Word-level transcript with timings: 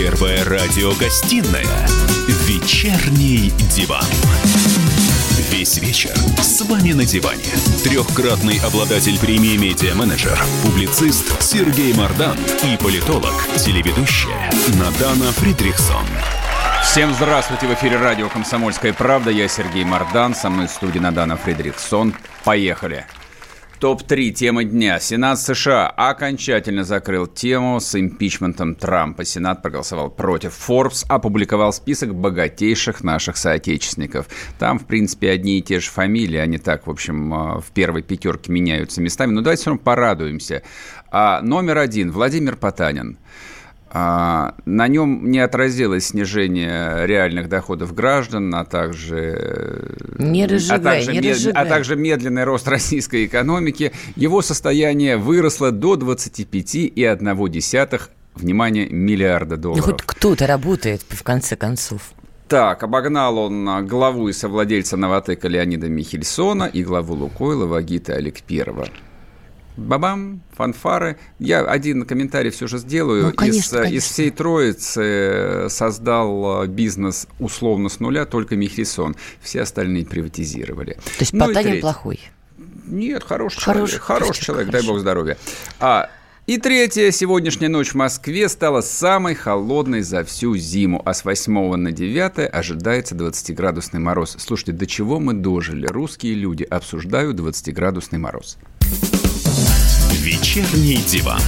Первая 0.00 0.42
радиогостинная 0.46 1.86
«Вечерний 2.46 3.52
диван». 3.68 4.02
Весь 5.50 5.76
вечер 5.76 6.16
с 6.40 6.62
вами 6.62 6.92
на 6.92 7.04
диване. 7.04 7.44
Трехкратный 7.84 8.58
обладатель 8.60 9.18
премии 9.18 9.58
«Медиа-менеджер», 9.58 10.42
публицист 10.64 11.42
Сергей 11.42 11.92
Мардан 11.92 12.38
и 12.64 12.82
политолог, 12.82 13.34
телеведущая 13.58 14.50
Надана 14.78 15.32
Фридрихсон. 15.32 16.06
Всем 16.82 17.12
здравствуйте! 17.12 17.66
В 17.66 17.74
эфире 17.74 17.98
радио 17.98 18.30
«Комсомольская 18.30 18.94
правда». 18.94 19.30
Я 19.30 19.48
Сергей 19.48 19.84
Мардан, 19.84 20.34
со 20.34 20.48
мной 20.48 20.68
в 20.68 20.70
студии 20.70 20.98
Надана 20.98 21.36
Фридрихсон. 21.36 22.14
Поехали! 22.42 23.04
Топ-3 23.80 24.32
темы 24.32 24.66
дня. 24.66 25.00
Сенат 25.00 25.40
США 25.40 25.88
окончательно 25.88 26.84
закрыл 26.84 27.26
тему 27.26 27.80
с 27.80 27.98
импичментом 27.98 28.74
Трампа. 28.74 29.24
Сенат 29.24 29.62
проголосовал 29.62 30.10
против. 30.10 30.52
Forbes 30.68 31.06
опубликовал 31.08 31.72
список 31.72 32.14
богатейших 32.14 33.02
наших 33.02 33.38
соотечественников. 33.38 34.26
Там, 34.58 34.78
в 34.78 34.84
принципе, 34.84 35.30
одни 35.30 35.58
и 35.58 35.62
те 35.62 35.80
же 35.80 35.88
фамилии. 35.88 36.36
Они 36.36 36.58
так, 36.58 36.86
в 36.86 36.90
общем, 36.90 37.32
э, 37.32 37.60
в 37.60 37.70
первой 37.72 38.02
пятерке 38.02 38.52
меняются 38.52 39.00
местами. 39.00 39.32
Но 39.32 39.40
давайте 39.40 39.62
все 39.62 39.70
равно 39.70 39.82
порадуемся. 39.82 40.62
А, 41.10 41.40
номер 41.40 41.78
один. 41.78 42.12
Владимир 42.12 42.56
Потанин. 42.56 43.16
А, 43.92 44.54
на 44.66 44.86
нем 44.86 45.30
не 45.30 45.40
отразилось 45.40 46.06
снижение 46.06 47.06
реальных 47.06 47.48
доходов 47.48 47.92
граждан, 47.92 48.54
а 48.54 48.64
также, 48.64 49.96
не 50.16 50.46
разжигай, 50.46 50.78
а 50.78 50.80
также, 50.80 51.12
не 51.12 51.20
мед, 51.20 51.50
а 51.54 51.64
также 51.64 51.96
медленный 51.96 52.44
рост 52.44 52.68
российской 52.68 53.26
экономики. 53.26 53.92
Его 54.14 54.42
состояние 54.42 55.16
выросло 55.16 55.72
до 55.72 55.96
25,1 55.96 58.00
внимание, 58.36 58.88
миллиарда 58.88 59.56
долларов. 59.56 59.84
Ну, 59.84 59.92
хоть 59.92 60.02
кто-то 60.02 60.46
работает, 60.46 61.02
в 61.08 61.22
конце 61.24 61.56
концов. 61.56 62.12
Так, 62.46 62.82
обогнал 62.82 63.38
он 63.38 63.86
главу 63.86 64.28
и 64.28 64.32
совладельца 64.32 64.96
«Новотека» 64.96 65.48
Леонида 65.48 65.88
Михельсона 65.88 66.64
и 66.64 66.84
главу 66.84 67.14
«Лукойла» 67.14 67.66
Вагита 67.66 68.14
Аликперова. 68.14 68.88
Бабам, 69.80 70.42
фанфары. 70.52 71.16
Я 71.38 71.62
один 71.62 72.04
комментарий 72.04 72.50
все 72.50 72.66
же 72.66 72.78
сделаю. 72.78 73.26
Ну, 73.26 73.32
конечно, 73.32 73.58
из, 73.58 73.70
конечно. 73.70 73.96
из 73.96 74.04
всей 74.04 74.30
троицы 74.30 75.66
создал 75.68 76.66
бизнес 76.66 77.26
условно 77.38 77.88
с 77.88 77.98
нуля 78.00 78.26
только 78.26 78.56
Михельсон. 78.56 79.16
Все 79.40 79.62
остальные 79.62 80.06
приватизировали. 80.06 80.94
То 80.94 81.20
есть 81.20 81.32
ну, 81.32 81.46
Потанин 81.46 81.80
плохой? 81.80 82.20
Нет, 82.86 83.24
хороший, 83.24 83.60
хороший 83.60 83.92
человек. 83.92 84.02
Хороший 84.02 84.44
человек, 84.44 84.66
хороший. 84.66 84.86
дай 84.86 84.92
бог 84.92 85.00
здоровья. 85.00 85.38
А, 85.78 86.10
и 86.46 86.58
третья. 86.58 87.10
Сегодняшняя 87.12 87.68
ночь 87.68 87.90
в 87.90 87.94
Москве 87.94 88.48
стала 88.48 88.80
самой 88.80 89.34
холодной 89.34 90.02
за 90.02 90.24
всю 90.24 90.56
зиму, 90.56 91.00
а 91.04 91.14
с 91.14 91.24
8 91.24 91.76
на 91.76 91.92
9 91.92 92.52
ожидается 92.52 93.14
20-градусный 93.14 94.00
мороз. 94.00 94.36
Слушайте, 94.38 94.72
до 94.72 94.86
чего 94.86 95.20
мы 95.20 95.34
дожили? 95.34 95.86
Русские 95.86 96.34
люди 96.34 96.64
обсуждают 96.64 97.38
20-градусный 97.38 98.18
мороз. 98.18 98.58
Вечерний 100.18 100.96
диван. 100.96 101.40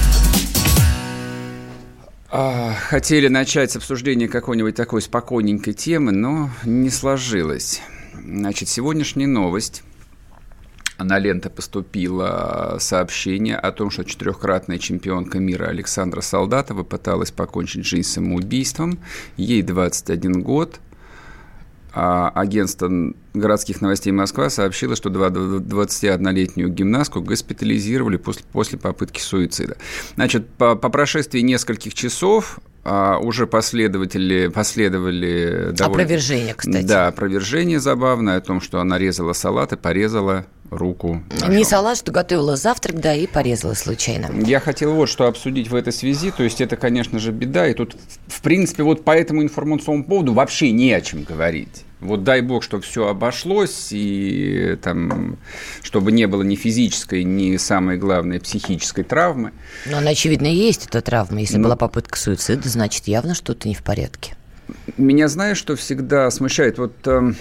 А, 2.31 2.73
Хотели 2.75 3.29
начать 3.29 3.73
с 3.73 3.77
обсуждения 3.77 4.29
какой-нибудь 4.29 4.75
такой 4.75 5.03
спокойненькой 5.03 5.75
темы, 5.75 6.13
но 6.13 6.49
не 6.65 6.89
сложилось. 6.89 7.83
Значит, 8.15 8.69
сегодняшняя 8.69 9.27
новость. 9.27 9.83
На 10.99 11.19
ленты 11.19 11.51
поступило 11.51 12.77
сообщение 12.79 13.57
о 13.57 13.73
том, 13.73 13.91
что 13.91 14.05
четырехкратная 14.05 14.79
чемпионка 14.79 15.41
мира 15.41 15.67
Александра 15.67 16.21
Солдатова 16.21 16.85
пыталась 16.85 17.33
покончить 17.33 17.85
жизнь 17.85 18.09
самоубийством. 18.09 19.01
Ей 19.37 19.63
21 19.63 20.43
год. 20.43 20.81
А 21.95 22.31
агентство 22.31 22.91
городских 23.35 23.83
новостей 23.83 24.13
Москва 24.13 24.49
сообщило, 24.49 24.97
что 24.97 25.11
21-летнюю 25.11 26.71
гимнастку 26.71 27.21
госпитализировали 27.21 28.17
после, 28.17 28.45
после 28.51 28.79
попытки 28.79 29.21
суицида. 29.21 29.77
Значит, 30.15 30.49
по, 30.49 30.75
по 30.75 30.89
прошествии 30.89 31.41
нескольких 31.41 31.93
часов 31.93 32.61
а, 32.85 33.19
уже 33.19 33.47
последователи 33.47 34.49
последовали... 34.49 35.73
Довольно, 35.73 36.03
Опровержение, 36.03 36.55
кстати. 36.55 36.85
Да, 36.85 37.09
опровержение 37.09 37.79
забавное 37.79 38.39
о 38.39 38.41
том, 38.41 38.61
что 38.61 38.81
она 38.81 38.99
резала 38.99 39.35
салат 39.35 39.73
и 39.73 39.77
порезала 39.77 40.47
руку. 40.73 41.23
Ножом. 41.41 41.57
Не 41.57 41.65
салат, 41.65 41.99
что 41.99 42.13
готовила 42.13 42.57
завтрак, 42.57 43.01
да, 43.01 43.15
и 43.15 43.27
порезала 43.27 43.75
случайно. 43.75 44.31
Я 44.45 44.61
хотел 44.61 44.95
вот 44.95 45.09
что 45.09 45.27
обсудить 45.27 45.69
в 45.69 45.75
этой 45.75 45.93
связи. 45.93 46.31
То 46.31 46.43
есть 46.43 46.61
это, 46.61 46.77
конечно 46.77 47.19
же, 47.19 47.31
беда. 47.31 47.69
И 47.69 47.75
тут, 47.75 47.97
в 48.27 48.41
принципе, 48.43 48.83
вот 48.83 49.05
по 49.05 49.13
этому 49.13 49.43
информационному 49.43 50.05
поводу 50.05 50.33
вообще 50.33 50.73
не 50.73 50.93
о 50.93 51.01
чем 51.01 51.23
говорить. 51.23 51.85
Вот 52.01 52.25
дай 52.25 52.41
бог, 52.41 52.65
чтобы 52.65 52.83
все 52.83 53.07
обошлось, 53.07 53.89
и 53.93 54.77
там, 54.83 55.39
чтобы 55.83 56.11
не 56.11 56.27
было 56.27 56.43
ни 56.43 56.57
физической, 56.57 57.23
ни, 57.23 57.57
самой 57.59 57.97
главной, 57.97 58.41
психической 58.41 59.05
травмы. 59.05 59.53
Но 59.87 59.99
она, 59.99 60.11
очевидно, 60.11 60.47
есть, 60.47 60.87
эта 60.87 61.01
травма. 61.01 61.41
Если 61.41 61.59
ну, 61.59 61.65
была 61.65 61.77
попытка 61.77 62.19
суицида, 62.19 62.69
значит, 62.69 63.07
явно 63.07 63.35
что-то 63.35 63.69
не 63.69 63.75
в 63.77 63.85
порядке. 63.85 64.35
Меня, 64.97 65.29
знаешь, 65.29 65.59
что 65.59 65.77
всегда 65.77 66.29
смущает? 66.31 66.79
Вот 66.79 66.95
э, 67.07 67.35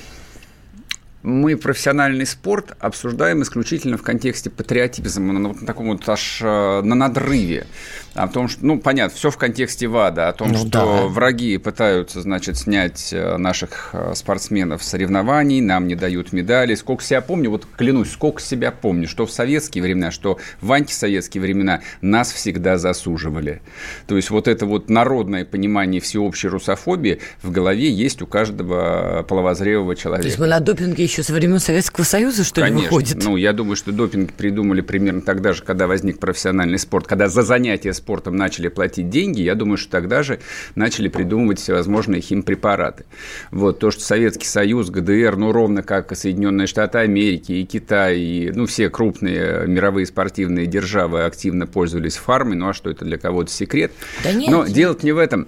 мы 1.23 1.55
профессиональный 1.57 2.25
спорт 2.25 2.75
обсуждаем 2.79 3.43
исключительно 3.43 3.97
в 3.97 4.03
контексте 4.03 4.49
патриотизма, 4.49 5.33
на, 5.33 5.39
на 5.39 5.65
таком 5.65 5.87
вот 5.87 6.07
аж 6.09 6.39
э, 6.41 6.81
на 6.81 6.95
надрыве. 6.95 7.67
О 8.13 8.27
том, 8.27 8.49
что, 8.49 8.65
ну, 8.65 8.77
понятно, 8.77 9.15
все 9.15 9.31
в 9.31 9.37
контексте 9.37 9.87
ВАДА, 9.87 10.29
о 10.29 10.33
том, 10.33 10.49
ну, 10.49 10.57
что 10.57 10.69
да. 10.69 11.07
враги 11.07 11.57
пытаются, 11.57 12.21
значит, 12.21 12.57
снять 12.57 13.13
э, 13.13 13.37
наших 13.37 13.91
э, 13.93 14.13
спортсменов 14.15 14.83
с 14.83 14.87
соревнований, 14.89 15.61
нам 15.61 15.87
не 15.87 15.95
дают 15.95 16.33
медали. 16.33 16.75
Сколько 16.75 17.03
себя 17.03 17.21
помню, 17.21 17.49
вот 17.49 17.65
клянусь, 17.77 18.11
сколько 18.11 18.41
себя 18.41 18.71
помню, 18.71 19.07
что 19.07 19.25
в 19.25 19.31
советские 19.31 19.81
времена, 19.81 20.11
что 20.11 20.39
в 20.59 20.73
антисоветские 20.73 21.41
времена 21.41 21.81
нас 22.01 22.33
всегда 22.33 22.77
засуживали. 22.77 23.61
То 24.07 24.17
есть 24.17 24.29
вот 24.29 24.49
это 24.49 24.65
вот 24.65 24.89
народное 24.89 25.45
понимание 25.45 26.01
всеобщей 26.01 26.49
русофобии 26.49 27.19
в 27.41 27.51
голове 27.51 27.89
есть 27.89 28.21
у 28.21 28.27
каждого 28.27 29.25
половозрелого 29.27 29.95
человека. 29.95 30.23
То 30.23 30.27
есть 30.27 30.39
мы 30.39 30.47
на 30.47 30.59
допинге 30.59 31.03
еще 31.03 31.23
со 31.23 31.31
времен 31.31 31.59
Советского 31.59 32.03
Союза, 32.03 32.43
что 32.43 32.59
Конечно. 32.59 32.77
ли, 32.77 32.83
выходит? 32.83 33.23
Ну, 33.23 33.37
я 33.37 33.53
думаю, 33.53 33.77
что 33.77 33.93
допинг 33.93 34.33
придумали 34.33 34.81
примерно 34.81 35.21
тогда 35.21 35.53
же, 35.53 35.63
когда 35.63 35.87
возник 35.87 36.19
профессиональный 36.19 36.77
спорт, 36.77 37.07
когда 37.07 37.29
за 37.29 37.43
занятия 37.43 37.93
спортом 38.01 38.35
начали 38.35 38.67
платить 38.67 39.09
деньги, 39.09 39.41
я 39.41 39.55
думаю, 39.55 39.77
что 39.77 39.91
тогда 39.91 40.23
же 40.23 40.39
начали 40.75 41.07
придумывать 41.07 41.59
всевозможные 41.59 42.21
химпрепараты. 42.21 43.05
Вот, 43.51 43.79
то, 43.79 43.91
что 43.91 44.01
Советский 44.01 44.47
Союз, 44.47 44.89
ГДР, 44.89 45.35
ну, 45.37 45.51
ровно 45.51 45.83
как 45.83 46.11
и 46.11 46.15
Соединенные 46.15 46.67
Штаты 46.67 46.99
Америки, 46.99 47.53
и 47.53 47.65
Китай, 47.65 48.19
и, 48.19 48.51
ну, 48.51 48.65
все 48.65 48.89
крупные 48.89 49.67
мировые 49.67 50.05
спортивные 50.05 50.65
державы 50.65 51.23
активно 51.23 51.67
пользовались 51.67 52.17
фармой, 52.17 52.55
ну, 52.55 52.69
а 52.69 52.73
что 52.73 52.89
это 52.89 53.05
для 53.05 53.17
кого-то 53.17 53.51
секрет? 53.51 53.91
Да 54.23 54.31
нет. 54.31 54.51
Но 54.51 54.65
дело 54.65 54.97
не 55.01 55.11
в 55.11 55.17
этом. 55.17 55.47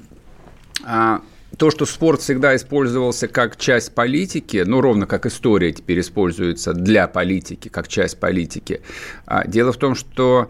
А, 0.85 1.21
то, 1.57 1.69
что 1.69 1.85
спорт 1.85 2.21
всегда 2.21 2.55
использовался 2.55 3.27
как 3.27 3.57
часть 3.57 3.93
политики, 3.93 4.63
ну, 4.65 4.81
ровно 4.81 5.05
как 5.05 5.25
история 5.25 5.71
теперь 5.71 5.99
используется 5.99 6.73
для 6.73 7.07
политики, 7.07 7.69
как 7.69 7.87
часть 7.87 8.19
политики. 8.19 8.81
А, 9.25 9.47
дело 9.47 9.71
в 9.71 9.77
том, 9.77 9.95
что 9.95 10.49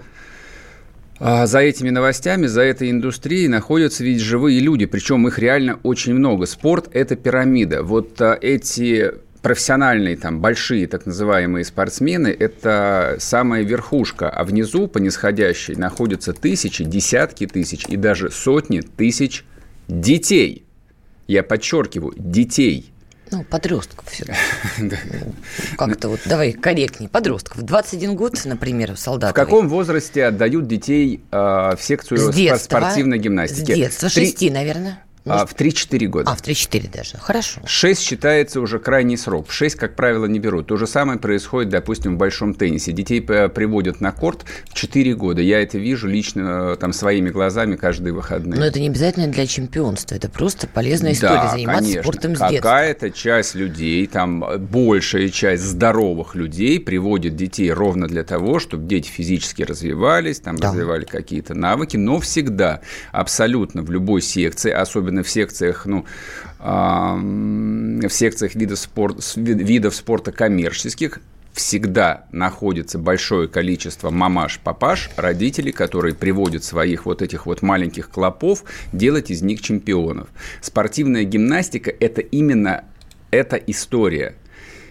за 1.23 1.59
этими 1.59 1.89
новостями, 1.89 2.47
за 2.47 2.61
этой 2.61 2.91
индустрией 2.91 3.47
находятся 3.47 4.03
ведь 4.03 4.19
живые 4.19 4.59
люди, 4.59 4.85
причем 4.85 5.27
их 5.27 5.39
реально 5.39 5.79
очень 5.83 6.13
много. 6.13 6.45
Спорт– 6.45 6.89
это 6.93 7.15
пирамида. 7.15 7.83
Вот 7.83 8.21
а, 8.21 8.37
эти 8.41 9.11
профессиональные, 9.41 10.17
там, 10.17 10.41
большие 10.41 10.87
так 10.87 11.05
называемые 11.05 11.65
спортсмены– 11.65 12.27
это 12.39 13.17
самая 13.19 13.63
верхушка, 13.63 14.29
а 14.29 14.43
внизу 14.43 14.87
по 14.87 14.97
нисходящей 14.97 15.75
находятся 15.75 16.33
тысячи, 16.33 16.83
десятки 16.83 17.47
тысяч 17.47 17.85
и 17.85 17.95
даже 17.95 18.29
сотни 18.29 18.81
тысяч 18.81 19.45
детей– 19.87 20.65
я 21.27 21.43
подчеркиваю, 21.43 22.13
детей. 22.17 22.92
Ну, 23.33 23.43
подростков 23.43 24.07
все 24.09 24.25
Как-то 25.77 26.09
вот, 26.09 26.19
давай 26.25 26.51
корректней, 26.51 27.09
подростков. 27.09 27.63
21 27.63 28.15
год, 28.15 28.39
например, 28.45 28.95
солдат. 28.95 29.31
В 29.31 29.33
каком 29.33 29.69
возрасте 29.69 30.25
отдают 30.25 30.67
детей 30.67 31.23
э, 31.31 31.35
в 31.35 31.79
секцию 31.81 32.31
спортивной 32.59 33.17
гимнастики? 33.17 33.71
С 33.71 33.75
детства, 33.75 34.09
6, 34.09 34.51
наверное. 34.51 34.99
А, 35.25 35.45
в 35.45 35.55
3-4 35.55 36.07
года. 36.07 36.31
А, 36.31 36.35
в 36.35 36.41
3-4 36.41 36.91
даже. 36.91 37.17
Хорошо. 37.17 37.61
6 37.65 38.01
считается 38.01 38.59
уже 38.59 38.79
крайний 38.79 39.17
срок. 39.17 39.49
6, 39.51 39.75
как 39.75 39.95
правило, 39.95 40.25
не 40.25 40.39
берут. 40.39 40.67
То 40.67 40.77
же 40.77 40.85
самое 40.85 41.17
происходит, 41.17 41.69
допустим, 41.69 42.15
в 42.15 42.17
большом 42.17 42.53
теннисе. 42.53 42.91
Детей 42.91 43.21
приводят 43.21 44.01
на 44.01 44.11
корт 44.11 44.43
в 44.69 44.73
4 44.73 45.15
года. 45.15 45.41
Я 45.41 45.61
это 45.61 45.77
вижу 45.77 46.07
лично 46.07 46.75
там 46.75 46.91
своими 46.91 47.29
глазами 47.29 47.77
каждые 47.77 48.13
выходные. 48.13 48.59
Но 48.59 48.65
это 48.65 48.79
не 48.79 48.87
обязательно 48.87 49.27
для 49.27 49.47
чемпионства. 49.47 50.15
Это 50.15 50.29
просто 50.29 50.67
полезная 50.67 51.13
история 51.13 51.35
да, 51.35 51.49
заниматься 51.51 51.83
конечно. 51.83 52.03
спортом 52.03 52.35
с 52.35 52.39
детства. 52.39 52.57
Какая-то 52.57 53.11
часть 53.11 53.55
людей, 53.55 54.05
там 54.07 54.43
большая 54.57 55.29
часть 55.29 55.63
здоровых 55.63 56.35
людей 56.35 56.79
приводит 56.79 57.35
детей 57.35 57.71
ровно 57.71 58.07
для 58.07 58.23
того, 58.23 58.59
чтобы 58.59 58.87
дети 58.87 59.07
физически 59.07 59.63
развивались, 59.63 60.39
там 60.41 60.57
да. 60.57 60.69
развивали 60.69 61.05
какие-то 61.05 61.53
навыки, 61.53 61.95
но 61.95 62.19
всегда, 62.19 62.81
абсолютно 63.11 63.83
в 63.83 63.91
любой 63.91 64.21
секции, 64.21 64.71
особенно 64.71 65.12
особенно 65.13 65.23
в 65.23 65.29
секциях, 65.29 65.85
ну, 65.85 66.05
в 66.59 68.09
секциях 68.09 68.55
видов, 68.55 68.79
спорт, 68.79 69.17
видов 69.35 69.95
спорта 69.95 70.31
коммерческих, 70.31 71.19
всегда 71.53 72.25
находится 72.31 72.97
большое 72.97 73.47
количество 73.47 74.09
мамаш-папаш, 74.09 75.11
родителей, 75.17 75.71
которые 75.71 76.15
приводят 76.15 76.63
своих 76.63 77.05
вот 77.05 77.21
этих 77.21 77.45
вот 77.45 77.61
маленьких 77.61 78.09
клопов 78.09 78.63
делать 78.91 79.29
из 79.29 79.43
них 79.43 79.61
чемпионов. 79.61 80.29
Спортивная 80.61 81.25
гимнастика– 81.25 81.91
это 81.99 82.21
именно 82.21 82.85
эта 83.29 83.57
история– 83.57 84.35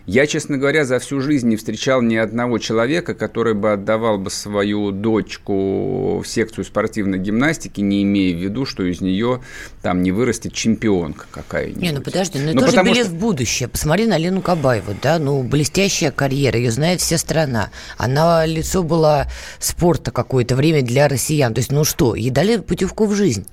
я, 0.07 0.27
честно 0.27 0.59
говоря, 0.59 0.85
за 0.85 0.99
всю 0.99 1.21
жизнь 1.21 1.49
не 1.49 1.57
встречал 1.57 2.03
ни 2.03 2.17
одного 2.17 2.59
человека, 2.59 3.15
который 3.15 3.55
бы 3.55 3.73
отдавал 3.73 4.19
бы 4.19 4.31
свою 4.31 4.91
дочку 4.91 6.19
в 6.19 6.25
секцию 6.27 6.65
спортивной 6.65 7.19
гимнастики, 7.19 7.81
не 7.81 8.03
имея 8.03 8.35
в 8.35 8.41
виду, 8.41 8.67
что 8.67 8.83
из 8.83 9.01
нее 9.01 9.43
там 9.81 10.03
не 10.03 10.11
вырастет 10.11 10.55
чемпионка 10.55 11.27
какая-нибудь. 11.31 11.83
Не, 11.83 11.93
ну 11.93 12.01
подожди, 12.01 12.41
ну 12.41 12.51
это 12.51 12.71
же 12.71 12.83
билет 12.83 13.07
что... 13.07 13.15
в 13.15 13.19
будущее. 13.19 13.69
Посмотри 13.69 14.07
на 14.07 14.19
Лену 14.19 14.43
Кабаеву, 14.43 14.95
да, 15.01 15.21
ну 15.21 15.43
блестящая 15.45 16.11
карьера, 16.11 16.59
ее 16.59 16.73
знает 16.73 17.01
вся 17.01 17.17
страна. 17.17 17.71
Она 17.97 18.45
лицо 18.45 18.83
была 18.83 19.29
спорта 19.61 20.11
какое-то 20.11 20.57
время 20.57 20.83
для 20.83 21.07
россиян. 21.07 21.55
То 21.55 21.61
есть, 21.61 21.71
ну 21.71 21.85
что, 21.85 22.17
ей 22.17 22.31
дали 22.31 22.57
путевку 22.57 23.07
в 23.07 23.15
жизнь. 23.15 23.47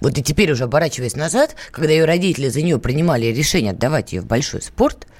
Вот 0.00 0.18
и 0.18 0.22
теперь 0.22 0.50
уже 0.50 0.64
оборачиваясь 0.64 1.14
назад, 1.14 1.54
когда 1.70 1.92
ее 1.92 2.04
родители 2.04 2.48
за 2.48 2.62
нее 2.62 2.78
принимали 2.78 3.26
решение 3.26 3.70
отдавать 3.70 4.12
ее 4.12 4.22
в 4.22 4.26
большой 4.26 4.60
спорт– 4.60 5.06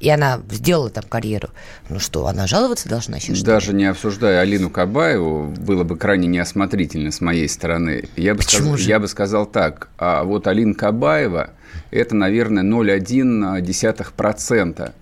и 0.00 0.08
она 0.08 0.40
сделала 0.50 0.90
там 0.90 1.04
карьеру, 1.08 1.50
ну 1.88 1.98
что, 1.98 2.26
она 2.26 2.46
жаловаться 2.46 2.88
должна 2.88 3.20
сейчас? 3.20 3.42
Даже 3.42 3.72
не 3.72 3.86
обсуждая 3.86 4.40
Алину 4.40 4.70
Кабаеву, 4.70 5.46
было 5.46 5.84
бы 5.84 5.96
крайне 5.96 6.28
неосмотрительно 6.28 7.10
с 7.10 7.20
моей 7.20 7.48
стороны. 7.48 8.08
Я 8.16 8.34
бы, 8.34 8.40
Почему 8.40 8.70
сказ... 8.70 8.80
же? 8.80 8.88
Я 8.88 9.00
бы 9.00 9.08
сказал 9.08 9.46
так, 9.46 9.88
а 9.98 10.24
вот 10.24 10.46
Алина 10.46 10.74
Кабаева– 10.74 11.50
это, 11.90 12.14
наверное, 12.14 12.62
0,1% 12.62 14.92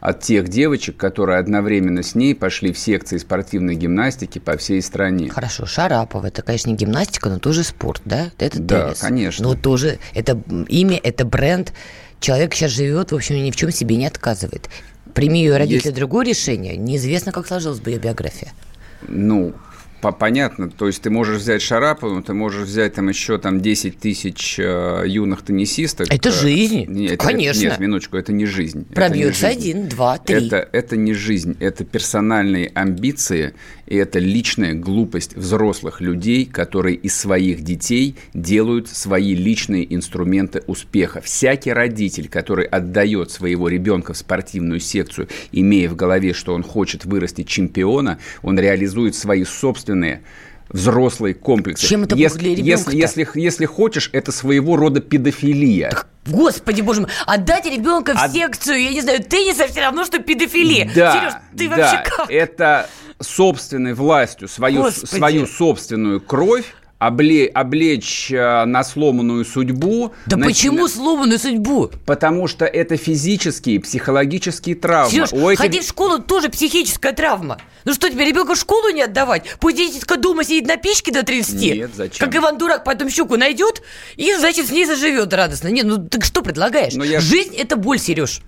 от 0.00 0.20
тех 0.20 0.48
девочек, 0.48 0.96
которые 0.96 1.38
одновременно 1.38 2.02
с 2.02 2.14
ней 2.14 2.34
пошли 2.34 2.72
в 2.72 2.78
секции 2.78 3.16
спортивной 3.16 3.74
гимнастики 3.74 4.38
по 4.38 4.56
всей 4.56 4.80
стране. 4.82 5.30
Хорошо, 5.30 5.66
Шарапова, 5.66 6.26
это, 6.26 6.42
конечно, 6.42 6.70
не 6.70 6.76
гимнастика, 6.76 7.28
но 7.28 7.40
тоже 7.40 7.64
спорт, 7.64 8.02
да? 8.04 8.30
Это 8.38 8.60
да, 8.60 8.84
теннис. 8.84 9.00
конечно. 9.00 9.48
Но 9.48 9.54
тоже 9.54 9.98
это 10.14 10.40
имя, 10.68 11.00
это 11.02 11.24
бренд, 11.24 11.72
человек 12.20 12.54
сейчас 12.54 12.72
живет, 12.72 13.12
в 13.12 13.14
общем, 13.14 13.36
ни 13.36 13.50
в 13.50 13.56
чем 13.56 13.70
себе 13.70 13.96
не 13.96 14.06
отказывает. 14.06 14.68
Прими 15.14 15.40
ее 15.40 15.56
родители 15.56 15.88
Есть... 15.88 15.96
другое 15.96 16.26
решение, 16.26 16.76
неизвестно, 16.76 17.32
как 17.32 17.46
сложилась 17.46 17.80
бы 17.80 17.90
ее 17.90 17.98
биография. 17.98 18.52
Ну, 19.08 19.54
понятно, 20.00 20.70
то 20.70 20.86
есть 20.86 21.02
ты 21.02 21.10
можешь 21.10 21.38
взять 21.38 21.62
Шарапову, 21.62 22.22
ты 22.22 22.34
можешь 22.34 22.66
взять 22.66 22.94
там 22.94 23.08
еще 23.08 23.38
там 23.38 23.60
10 23.60 23.98
тысяч 23.98 24.58
э, 24.58 25.04
юных 25.06 25.42
теннисисток. 25.42 26.12
Это 26.12 26.30
жизнь, 26.30 26.84
нет, 26.88 27.20
конечно. 27.20 27.60
Это, 27.60 27.70
нет, 27.70 27.80
минуточку, 27.80 28.16
это 28.16 28.32
не 28.32 28.46
жизнь. 28.46 28.86
Пробьется 28.94 29.48
один, 29.48 29.88
два, 29.88 30.18
три. 30.18 30.46
Это, 30.46 30.68
это 30.72 30.96
не 30.96 31.14
жизнь, 31.14 31.56
это 31.60 31.84
персональные 31.84 32.70
амбиции, 32.74 33.54
и 33.86 33.96
это 33.96 34.18
личная 34.18 34.74
глупость 34.74 35.36
взрослых 35.36 36.00
людей, 36.00 36.44
которые 36.44 36.96
из 36.96 37.16
своих 37.16 37.62
детей 37.62 38.16
делают 38.34 38.88
свои 38.88 39.34
личные 39.34 39.92
инструменты 39.94 40.62
успеха. 40.66 41.20
Всякий 41.20 41.72
родитель, 41.72 42.28
который 42.28 42.66
отдает 42.66 43.30
своего 43.30 43.68
ребенка 43.68 44.12
в 44.12 44.16
спортивную 44.16 44.80
секцию, 44.80 45.28
имея 45.52 45.88
в 45.88 45.96
голове, 45.96 46.32
что 46.32 46.54
он 46.54 46.62
хочет 46.62 47.04
вырастить 47.04 47.48
чемпиона, 47.48 48.18
он 48.42 48.58
реализует 48.58 49.14
свои 49.14 49.44
собственные 49.44 49.85
взрослые 50.68 51.34
комплексы. 51.34 51.86
Чем 51.86 52.04
это 52.04 52.16
если, 52.16 52.38
для 52.38 52.50
ребенка 52.50 52.90
если, 52.90 52.96
если, 52.96 53.40
если 53.40 53.66
хочешь, 53.66 54.10
это 54.12 54.32
своего 54.32 54.76
рода 54.76 55.00
педофилия. 55.00 55.90
Так, 55.90 56.08
господи, 56.26 56.80
боже 56.80 57.02
мой, 57.02 57.10
отдать 57.26 57.66
ребенка 57.66 58.14
в 58.14 58.22
От... 58.22 58.32
секцию, 58.32 58.82
я 58.82 58.90
не 58.90 59.00
знаю, 59.00 59.22
тенниса 59.22 59.68
все 59.68 59.80
равно, 59.80 60.04
что 60.04 60.18
педофилия. 60.18 60.90
Да, 60.94 61.12
Сереж, 61.12 61.32
ты 61.56 61.68
да, 61.68 61.76
вообще 61.76 62.10
как? 62.10 62.30
Это 62.30 62.90
собственной 63.20 63.94
властью 63.94 64.48
свою, 64.48 64.90
свою 64.90 65.46
собственную 65.46 66.20
кровь 66.20 66.66
обле, 66.98 67.46
облечь 67.46 68.30
э, 68.30 68.64
на 68.64 68.82
сломанную 68.82 69.44
судьбу. 69.44 70.12
Да 70.26 70.36
на... 70.36 70.46
почему 70.46 70.88
сломанную 70.88 71.38
судьбу? 71.38 71.90
Потому 72.06 72.48
что 72.48 72.64
это 72.64 72.96
физические, 72.96 73.80
психологические 73.80 74.76
травмы. 74.76 75.10
Сереж, 75.10 75.32
этих... 75.32 75.58
ходить 75.58 75.84
в 75.84 75.88
школу 75.88 76.18
тоже 76.20 76.48
психическая 76.48 77.12
травма. 77.12 77.58
Ну 77.84 77.92
что, 77.92 78.08
тебе 78.08 78.24
ребенка 78.24 78.54
в 78.54 78.58
школу 78.58 78.88
не 78.90 79.02
отдавать? 79.02 79.44
Пусть 79.60 79.76
детишка 79.76 80.16
дома 80.16 80.44
сидит 80.44 80.66
на 80.66 80.76
печке 80.76 81.12
до 81.12 81.22
30. 81.22 81.54
Нет, 81.54 81.90
зачем? 81.94 82.26
Как 82.26 82.34
Иван 82.34 82.58
Дурак 82.58 82.84
потом 82.84 83.10
щуку 83.10 83.36
найдет 83.36 83.82
и, 84.16 84.34
значит, 84.34 84.66
с 84.66 84.70
ней 84.70 84.86
заживет 84.86 85.32
радостно. 85.32 85.68
Нет, 85.68 85.86
ну 85.86 85.98
ты 85.98 86.20
что 86.22 86.42
предлагаешь? 86.42 86.94
я... 86.94 87.20
Жизнь– 87.20 87.54
это 87.56 87.76
боль, 87.76 87.98
Сереж. 87.98 88.40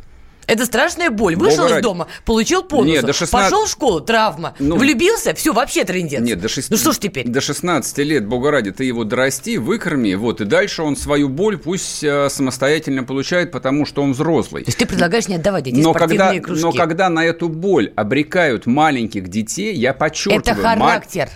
Это 0.49 0.65
страшная 0.65 1.11
боль. 1.11 1.37
Вышел 1.37 1.59
Бога 1.59 1.69
из 1.69 1.73
ради. 1.73 1.83
дома, 1.83 2.09
получил 2.25 2.63
по 2.63 2.83
Нет, 2.83 3.05
до 3.05 3.13
16... 3.13 3.31
Пошел 3.31 3.67
в 3.67 3.69
школу, 3.69 4.01
травма. 4.01 4.55
Ну, 4.59 4.77
Влюбился, 4.77 5.35
все, 5.35 5.53
вообще 5.53 5.85
трендец. 5.85 6.21
Нет, 6.21 6.41
до 6.41 6.49
6... 6.49 6.71
Ну 6.71 6.79
что 6.79 6.93
ж 6.93 6.99
теперь? 6.99 7.29
До 7.29 7.43
16 7.43 7.99
лет, 7.99 8.27
бога 8.27 8.51
ради, 8.51 8.73
ты 8.73 8.85
его 8.85 9.05
дорасти, 9.05 9.59
выкорми, 9.59 10.15
вот, 10.15 10.41
и 10.41 10.47
дальше 10.47 10.83
он 10.83 10.97
свою 10.97 11.29
боль 11.29 11.59
пусть 11.59 12.03
э, 12.03 12.31
самостоятельно 12.31 13.05
получает, 13.05 13.53
потому 13.53 13.85
что 13.85 14.03
он 14.03 14.13
взрослый. 14.13 14.65
То 14.65 14.69
есть 14.71 14.79
ты 14.79 14.87
предлагаешь 14.87 15.29
не 15.29 15.35
отдавать 15.35 15.65
детей 15.65 15.83
но 15.83 15.93
когда, 15.93 16.39
кружки? 16.41 16.65
Но 16.65 16.73
когда 16.73 17.11
на 17.11 17.27
эту 17.27 17.51
боль 17.51 17.93
обрекают 17.95 18.65
маленьких 18.65 19.29
детей, 19.29 19.75
я 19.75 19.93
подчеркиваю... 19.93 20.41
Это 20.41 20.55
характер. 20.55 21.29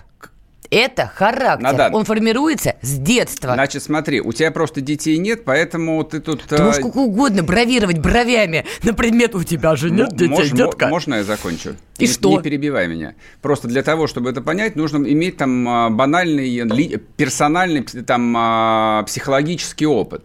Это 0.73 1.07
характер. 1.07 1.63
Надан. 1.63 1.95
Он 1.95 2.07
формируется 2.07 2.77
с 2.81 2.97
детства. 2.97 3.53
Значит, 3.53 3.83
смотри, 3.83 4.23
у 4.23 4.33
тебя 4.33 4.51
просто 4.51 4.81
детей 4.81 5.19
нет, 5.19 5.45
поэтому 5.45 6.03
ты 6.03 6.19
тут... 6.19 6.45
Ты 6.45 6.57
можешь 6.63 6.79
а, 6.79 6.81
сколько 6.81 6.97
угодно 6.97 7.43
бравировать 7.43 7.99
бровями 7.99 8.65
на 8.83 8.95
предмет 8.95 9.35
«у 9.35 9.45
тебя 9.45 9.77
же 9.77 9.91
нет 9.91 10.13
детей, 10.13 10.29
Мож, 10.29 10.51
детка». 10.51 10.89
Можно 10.89 11.17
я 11.17 11.25
закончу? 11.25 11.77
И 11.99 12.07
не, 12.07 12.09
что? 12.09 12.31
Не 12.31 12.43
перебивай 12.43 12.89
меня. 12.89 13.15
Просто 13.43 13.69
для 13.69 13.83
того, 13.83 14.07
чтобы 14.07 14.31
это 14.31 14.41
понять, 14.41 14.75
нужно 14.75 14.97
иметь 15.07 15.37
там 15.37 15.69
а, 15.69 15.91
банальный, 15.91 16.97
персональный 17.19 17.83
там 17.83 18.35
а, 18.35 19.03
психологический 19.03 19.85
опыт. 19.87 20.25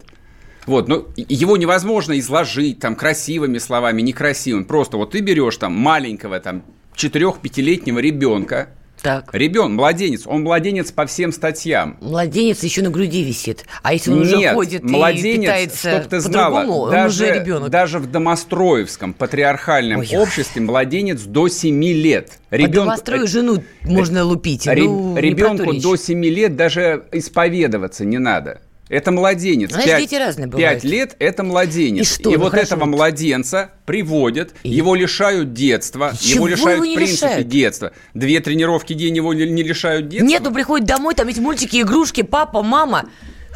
Вот, 0.64 0.88
но 0.88 1.08
его 1.16 1.58
невозможно 1.58 2.18
изложить 2.18 2.80
там 2.80 2.96
красивыми 2.96 3.58
словами, 3.58 4.00
некрасивыми. 4.00 4.64
Просто 4.64 4.96
вот 4.96 5.10
ты 5.10 5.20
берешь 5.20 5.58
там 5.58 5.74
маленького 5.74 6.40
там 6.40 6.62
4-5-летнего 6.96 7.98
ребенка, 7.98 8.70
так. 9.02 9.32
Ребенок, 9.32 9.72
младенец, 9.72 10.26
он 10.26 10.42
младенец 10.42 10.92
по 10.92 11.06
всем 11.06 11.32
статьям. 11.32 11.96
Младенец 12.00 12.62
еще 12.62 12.82
на 12.82 12.90
груди 12.90 13.22
висит. 13.22 13.64
А 13.82 13.92
если 13.92 14.10
он 14.10 14.22
Нет, 14.22 14.36
уже 14.36 14.54
ходит 14.54 14.84
младенец, 14.84 15.36
и 15.36 15.40
питается 15.40 15.90
чтоб 15.90 16.08
ты 16.08 16.20
знала, 16.20 16.66
он 16.66 16.90
даже, 16.90 17.24
уже 17.24 17.34
ребенок. 17.34 17.70
Даже 17.70 17.98
в 17.98 18.10
домостроевском 18.10 19.12
патриархальном 19.12 20.00
Ой. 20.00 20.08
обществе 20.16 20.62
младенец 20.62 21.22
до 21.22 21.48
7 21.48 21.82
лет. 21.84 22.38
Ребенку, 22.50 22.72
По 22.72 22.84
домострою 22.84 23.26
жену 23.26 23.62
можно 23.82 24.24
лупить. 24.24 24.66
Ре, 24.66 24.82
ну, 24.82 25.16
ребенку 25.16 25.72
до 25.74 25.96
7 25.96 26.24
лет 26.24 26.56
даже 26.56 27.04
исповедоваться 27.12 28.04
не 28.04 28.18
надо. 28.18 28.62
Это 28.88 29.12
младенец. 29.12 29.70
Знаешь, 29.70 29.90
5, 29.90 30.00
дети 30.00 30.14
разные 30.14 30.46
бывают. 30.46 30.82
5 30.82 30.84
лет– 30.84 31.16
это 31.18 31.42
младенец. 31.42 32.02
И, 32.02 32.14
что? 32.14 32.30
и 32.30 32.36
ну, 32.36 32.44
вот 32.44 32.50
хорошо. 32.52 32.74
этого 32.74 32.86
младенца 32.86 33.72
приводят, 33.84 34.54
и... 34.62 34.70
его 34.70 34.94
лишают 34.94 35.52
детства, 35.52 36.12
и 36.22 36.28
его 36.28 36.46
лишают, 36.46 36.84
его 36.84 36.92
в 36.92 36.96
принципе, 36.96 37.26
лишают? 37.26 37.48
детства. 37.48 37.92
Две 38.14 38.40
тренировки 38.40 38.94
день 38.94 39.16
его 39.16 39.34
не 39.34 39.62
лишают 39.62 40.08
детства? 40.08 40.26
Нет, 40.26 40.46
он 40.46 40.54
приходит 40.54 40.86
домой, 40.86 41.14
там 41.14 41.28
есть 41.28 41.40
мультики, 41.40 41.82
игрушки, 41.82 42.22
папа, 42.22 42.62
мама. 42.62 43.08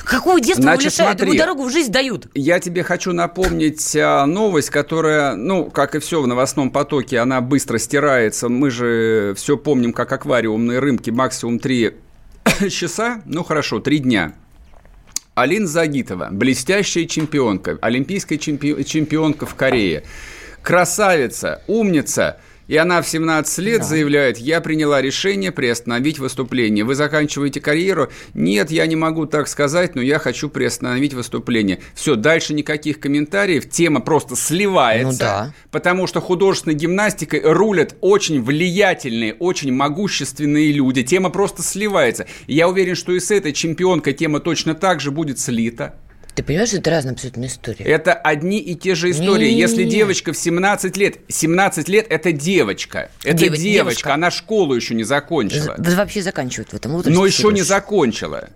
Какого 0.04 0.40
детства 0.40 0.62
Значит, 0.62 0.86
лишают? 0.86 1.18
Смотри, 1.18 1.36
Ему 1.36 1.38
дорогу 1.38 1.64
в 1.64 1.70
жизнь 1.70 1.92
дают. 1.92 2.26
Я 2.34 2.58
тебе 2.60 2.82
хочу 2.82 3.12
напомнить 3.12 3.94
а, 3.94 4.26
новость, 4.26 4.70
которая, 4.70 5.36
ну, 5.36 5.66
как 5.66 5.94
и 5.94 6.00
все 6.00 6.20
в 6.20 6.26
новостном 6.26 6.70
потоке, 6.70 7.18
она 7.18 7.40
быстро 7.40 7.78
стирается. 7.78 8.48
Мы 8.48 8.70
же 8.70 9.34
все 9.36 9.56
помним, 9.56 9.92
как 9.92 10.10
аквариумные 10.10 10.78
рынки 10.80 11.10
максимум 11.10 11.58
3 11.58 11.94
часа, 12.70 13.22
ну 13.26 13.44
хорошо, 13.44 13.80
3 13.80 13.98
дня. 14.00 14.34
Алин 15.34 15.66
Загитова, 15.66 16.28
блестящая 16.30 17.06
чемпионка, 17.06 17.78
олимпийская 17.80 18.36
чемпи- 18.38 18.84
чемпионка 18.84 19.46
в 19.46 19.54
Корее, 19.54 20.04
красавица, 20.62 21.62
умница, 21.66 22.38
И 22.68 22.76
она 22.76 23.02
в 23.02 23.08
17 23.08 23.58
лет 23.58 23.80
да. 23.80 23.86
заявляет, 23.86 24.38
я 24.38 24.60
приняла 24.60 25.02
решение 25.02 25.52
приостановить 25.52 26.18
выступление. 26.18 26.84
Вы 26.84 26.94
заканчиваете 26.94 27.60
карьеру? 27.60 28.10
Нет, 28.34 28.70
я 28.70 28.86
не 28.86 28.96
могу 28.96 29.26
так 29.26 29.48
сказать, 29.48 29.94
но 29.94 30.02
я 30.02 30.18
хочу 30.18 30.48
приостановить 30.48 31.14
выступление. 31.14 31.80
Все, 31.94 32.14
дальше 32.14 32.54
никаких 32.54 33.00
комментариев, 33.00 33.68
тема 33.68 34.00
просто 34.00 34.36
сливается. 34.36 35.12
Ну 35.12 35.18
да. 35.18 35.54
Потому 35.70 36.06
что 36.06 36.20
художественной 36.20 36.76
гимнастикой 36.76 37.40
рулят 37.42 37.96
очень 38.00 38.42
влиятельные, 38.42 39.34
очень 39.34 39.72
могущественные 39.72 40.72
люди. 40.72 41.02
Тема 41.02 41.30
просто 41.30 41.62
сливается. 41.62 42.26
И 42.46 42.54
я 42.54 42.68
уверен, 42.68 42.94
что 42.94 43.12
и 43.12 43.20
с 43.20 43.30
этой 43.30 43.52
чемпионкой 43.52 44.12
тема 44.12 44.40
точно 44.40 44.74
так 44.74 45.00
же 45.00 45.10
будет 45.10 45.38
слита. 45.38 45.96
Ты 46.34 46.42
понимаешь, 46.42 46.68
что 46.70 46.78
это 46.78 46.90
разные 46.90 47.12
абсолютно 47.12 47.44
истории? 47.44 47.84
Это 47.84 48.14
одни 48.14 48.58
и 48.58 48.74
те 48.74 48.94
же 48.94 49.10
истории. 49.10 49.44
Не-не-не. 49.44 49.60
Если 49.60 49.84
девочка 49.84 50.32
в 50.32 50.36
17 50.36 50.96
лет, 50.96 51.18
17 51.28 51.88
лет 51.88 52.06
это 52.08 52.32
девочка. 52.32 53.10
Это 53.22 53.36
Дев- 53.36 53.50
девочка, 53.56 53.62
девочка, 53.62 54.14
она 54.14 54.30
школу 54.30 54.74
еще 54.74 54.94
не 54.94 55.04
закончила. 55.04 55.74
Вообще 55.78 56.22
заканчивает 56.22 56.70
в 56.70 56.74
этом 56.74 56.92
возрасте. 56.92 57.18
Но 57.18 57.26
еще 57.26 57.48
не 57.52 57.62
закончила. 57.62 58.48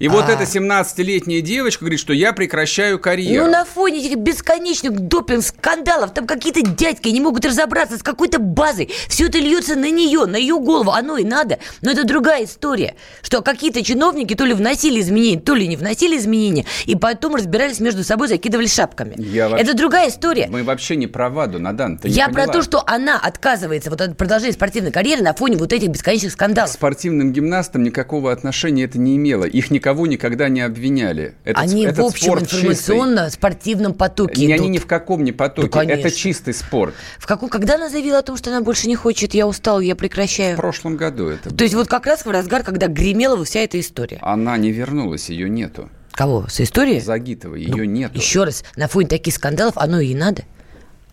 И 0.00 0.06
а... 0.06 0.10
вот 0.10 0.30
эта 0.30 0.44
17-летняя 0.44 1.42
девочка 1.42 1.84
говорит, 1.84 2.00
что 2.00 2.14
я 2.14 2.32
прекращаю 2.32 2.98
карьеру. 2.98 3.44
Ну, 3.44 3.50
на 3.52 3.66
фоне 3.66 4.00
этих 4.00 4.16
бесконечных 4.16 4.98
допинг-скандалов, 4.98 6.14
там 6.14 6.26
какие-то 6.26 6.62
дядьки 6.62 7.08
не 7.08 7.20
могут 7.20 7.44
разобраться 7.44 7.98
с 7.98 8.02
какой-то 8.02 8.38
базой. 8.38 8.90
Все 9.08 9.26
это 9.26 9.38
льется 9.38 9.76
на 9.76 9.90
нее, 9.90 10.24
на 10.24 10.36
ее 10.36 10.58
голову. 10.58 10.90
Оно 10.90 11.18
и 11.18 11.24
надо. 11.24 11.58
Но 11.82 11.90
это 11.90 12.04
другая 12.04 12.44
история. 12.44 12.94
Что 13.20 13.42
какие-то 13.42 13.82
чиновники 13.82 14.34
то 14.34 14.46
ли 14.46 14.54
вносили 14.54 15.00
изменения, 15.00 15.38
то 15.38 15.54
ли 15.54 15.68
не 15.68 15.76
вносили 15.76 16.16
изменения, 16.16 16.64
и 16.86 16.96
потом 16.96 17.34
разбирались 17.34 17.78
между 17.78 18.02
собой, 18.02 18.28
закидывали 18.28 18.66
шапками. 18.66 19.14
Я 19.18 19.50
это 19.50 19.74
другая 19.74 20.08
история. 20.08 20.48
Мы 20.50 20.62
вообще 20.62 20.96
не 20.96 21.08
про 21.08 21.28
ВАДу, 21.28 21.58
Надан, 21.58 21.98
ты 21.98 22.08
Я 22.08 22.30
про 22.30 22.46
то, 22.46 22.62
что 22.62 22.82
она 22.86 23.18
отказывается 23.18 23.90
вот 23.90 24.00
от 24.00 24.16
продолжения 24.16 24.54
спортивной 24.54 24.92
карьеры 24.92 25.22
на 25.22 25.34
фоне 25.34 25.58
вот 25.58 25.74
этих 25.74 25.88
бесконечных 25.88 26.32
скандалов. 26.32 26.70
К 26.70 26.72
спортивным 26.72 27.34
гимнастам 27.34 27.82
никакого 27.82 28.32
отношения 28.32 28.84
это 28.84 28.98
не 28.98 29.16
имело. 29.16 29.44
Их 29.44 29.70
никого 29.70 29.89
никого 29.90 30.06
никогда 30.06 30.48
не 30.48 30.60
обвиняли. 30.60 31.34
Этот, 31.44 31.62
они 31.62 31.84
этот 31.84 31.98
в 31.98 32.04
общем 32.04 32.38
информационно-спортивном 32.38 33.94
потоке 33.94 34.46
не, 34.46 34.52
идут. 34.52 34.60
Они 34.60 34.68
ни 34.68 34.78
в 34.78 34.86
каком 34.86 35.24
не 35.24 35.32
потоке. 35.32 35.70
Ну, 35.72 35.80
это 35.82 36.10
чистый 36.10 36.54
спорт. 36.54 36.94
В 37.18 37.26
каком, 37.26 37.48
когда 37.48 37.74
она 37.74 37.88
заявила 37.88 38.18
о 38.18 38.22
том, 38.22 38.36
что 38.36 38.50
она 38.50 38.60
больше 38.60 38.88
не 38.88 38.96
хочет, 38.96 39.34
я 39.34 39.46
устал, 39.46 39.80
я 39.80 39.96
прекращаю? 39.96 40.56
В 40.56 40.60
прошлом 40.60 40.96
году 40.96 41.28
это 41.28 41.44
То 41.44 41.50
было. 41.50 41.62
есть 41.62 41.74
вот 41.74 41.88
как 41.88 42.06
раз 42.06 42.24
в 42.24 42.30
разгар, 42.30 42.62
когда 42.62 42.86
гремела 42.86 43.42
вся 43.44 43.60
эта 43.60 43.80
история. 43.80 44.18
Она 44.22 44.56
не 44.56 44.70
вернулась, 44.70 45.28
ее 45.30 45.48
нету. 45.48 45.88
Кого? 46.12 46.46
С 46.48 46.60
истории? 46.60 47.00
Загитова, 47.00 47.54
ее 47.54 47.74
ну, 47.74 47.84
нету. 47.84 48.18
Еще 48.18 48.44
раз, 48.44 48.64
на 48.76 48.88
фоне 48.88 49.08
таких 49.08 49.34
скандалов 49.34 49.74
оно 49.76 50.00
и 50.00 50.14
надо. 50.14 50.42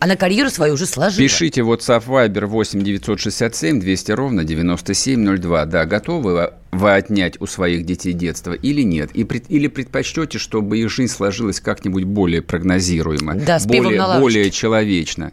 Она 0.00 0.16
карьеру 0.16 0.48
свою 0.50 0.74
уже 0.74 0.86
сложила. 0.86 1.20
Пишите 1.20 1.62
WhatsApp 1.62 2.04
Viber 2.06 2.46
8 2.46 2.82
967 2.82 3.80
200 3.80 4.12
ровно 4.12 4.44
9702. 4.44 5.66
Да, 5.66 5.84
готовы 5.86 6.52
вы 6.70 6.94
отнять 6.94 7.40
у 7.40 7.46
своих 7.46 7.84
детей 7.84 8.12
детство 8.12 8.52
или 8.52 8.82
нет? 8.82 9.10
И 9.14 9.24
пред, 9.24 9.50
или 9.50 9.66
предпочтете, 9.66 10.38
чтобы 10.38 10.78
их 10.78 10.90
жизнь 10.90 11.12
сложилась 11.12 11.60
как-нибудь 11.60 12.04
более 12.04 12.42
прогнозируемо, 12.42 13.34
да, 13.34 13.58
более, 13.66 14.20
более 14.20 14.50
человечно? 14.50 15.32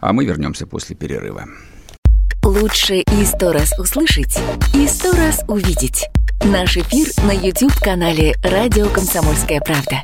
А 0.00 0.12
мы 0.12 0.24
вернемся 0.24 0.66
после 0.66 0.96
перерыва. 0.96 1.46
Лучше 2.44 2.96
и 2.96 3.24
сто 3.24 3.52
раз 3.52 3.78
услышать, 3.78 4.38
и 4.74 4.86
сто 4.88 5.12
раз 5.12 5.42
увидеть. 5.46 6.08
Наш 6.44 6.76
эфир 6.76 7.06
на 7.24 7.32
YouTube-канале 7.32 8.34
«Радио 8.42 8.88
Комсомольская 8.88 9.60
правда». 9.60 10.02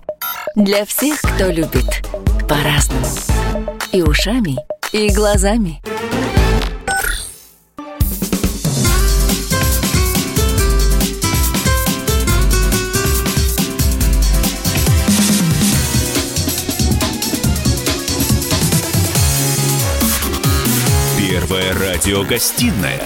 Для 0.59 0.85
всех, 0.85 1.21
кто 1.21 1.53
любит 1.53 2.05
по-разному. 2.49 3.07
И 3.93 4.03
ушами, 4.03 4.57
и 4.91 5.09
глазами. 5.11 5.81
Первая 21.17 21.73
радиогостинная 21.73 23.01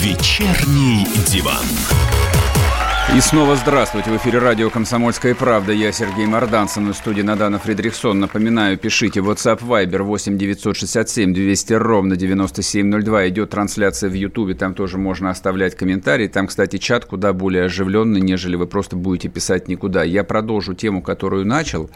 «Вечерний 0.00 1.06
диван». 1.26 1.66
И 3.16 3.20
снова 3.20 3.56
здравствуйте. 3.56 4.10
В 4.10 4.18
эфире 4.18 4.38
радио 4.38 4.68
«Комсомольская 4.68 5.34
правда». 5.34 5.72
Я 5.72 5.92
Сергей 5.92 6.26
Мордансон. 6.26 6.92
В 6.92 6.94
студии 6.94 7.22
Надана 7.22 7.58
Фредериксон. 7.58 8.20
Напоминаю, 8.20 8.76
пишите 8.76 9.20
WhatsApp 9.20 9.60
Viber 9.60 10.02
8 10.02 10.36
967 10.36 11.32
200 11.32 11.72
ровно 11.72 12.16
9702. 12.16 13.28
Идет 13.28 13.48
трансляция 13.48 14.10
в 14.10 14.12
Ютубе. 14.12 14.54
Там 14.54 14.74
тоже 14.74 14.98
можно 14.98 15.30
оставлять 15.30 15.74
комментарии. 15.74 16.28
Там, 16.28 16.48
кстати, 16.48 16.76
чат 16.76 17.06
куда 17.06 17.32
более 17.32 17.64
оживленный, 17.64 18.20
нежели 18.20 18.56
вы 18.56 18.66
просто 18.66 18.94
будете 18.94 19.30
писать 19.30 19.68
никуда. 19.68 20.04
Я 20.04 20.22
продолжу 20.22 20.74
тему, 20.74 21.00
которую 21.00 21.46
начал. 21.46 21.88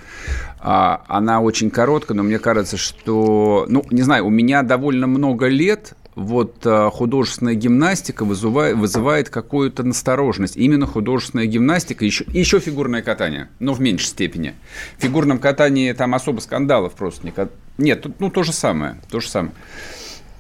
А, 0.61 1.05
она 1.09 1.43
очень 1.43 1.71
короткая, 1.71 2.17
но 2.17 2.23
мне 2.23 2.39
кажется, 2.39 2.79
что... 2.79 3.67
Ну, 3.69 3.85
не 3.91 4.01
знаю, 4.01 4.27
у 4.27 4.31
меня 4.31 4.63
довольно 4.63 5.07
много 5.07 5.49
лет 5.49 5.93
вот 6.15 6.59
а, 6.65 6.91
художественная 6.91 7.55
гимнастика 7.55 8.25
вызывает, 8.25 8.77
вызывает 8.77 9.31
какую-то 9.31 9.83
настороженность. 9.83 10.57
Именно 10.57 10.87
художественная 10.87 11.47
гимнастика, 11.47 12.05
еще, 12.05 12.25
еще 12.29 12.61
фигурное 12.61 13.03
катание, 13.03 13.49
но 13.61 13.73
в 13.73 13.81
меньшей 13.81 14.07
степени. 14.07 14.55
В 14.99 15.03
фигурном 15.03 15.39
катании 15.39 15.93
там 15.93 16.15
особо 16.15 16.41
скандалов 16.41 16.95
просто 16.95 17.27
не... 17.27 17.33
Нет, 17.79 18.03
тут 18.03 18.21
ну, 18.21 18.31
то 18.31 18.43
же 18.43 18.53
самое, 18.53 18.97
то 19.11 19.21
же 19.21 19.29
самое. 19.29 19.55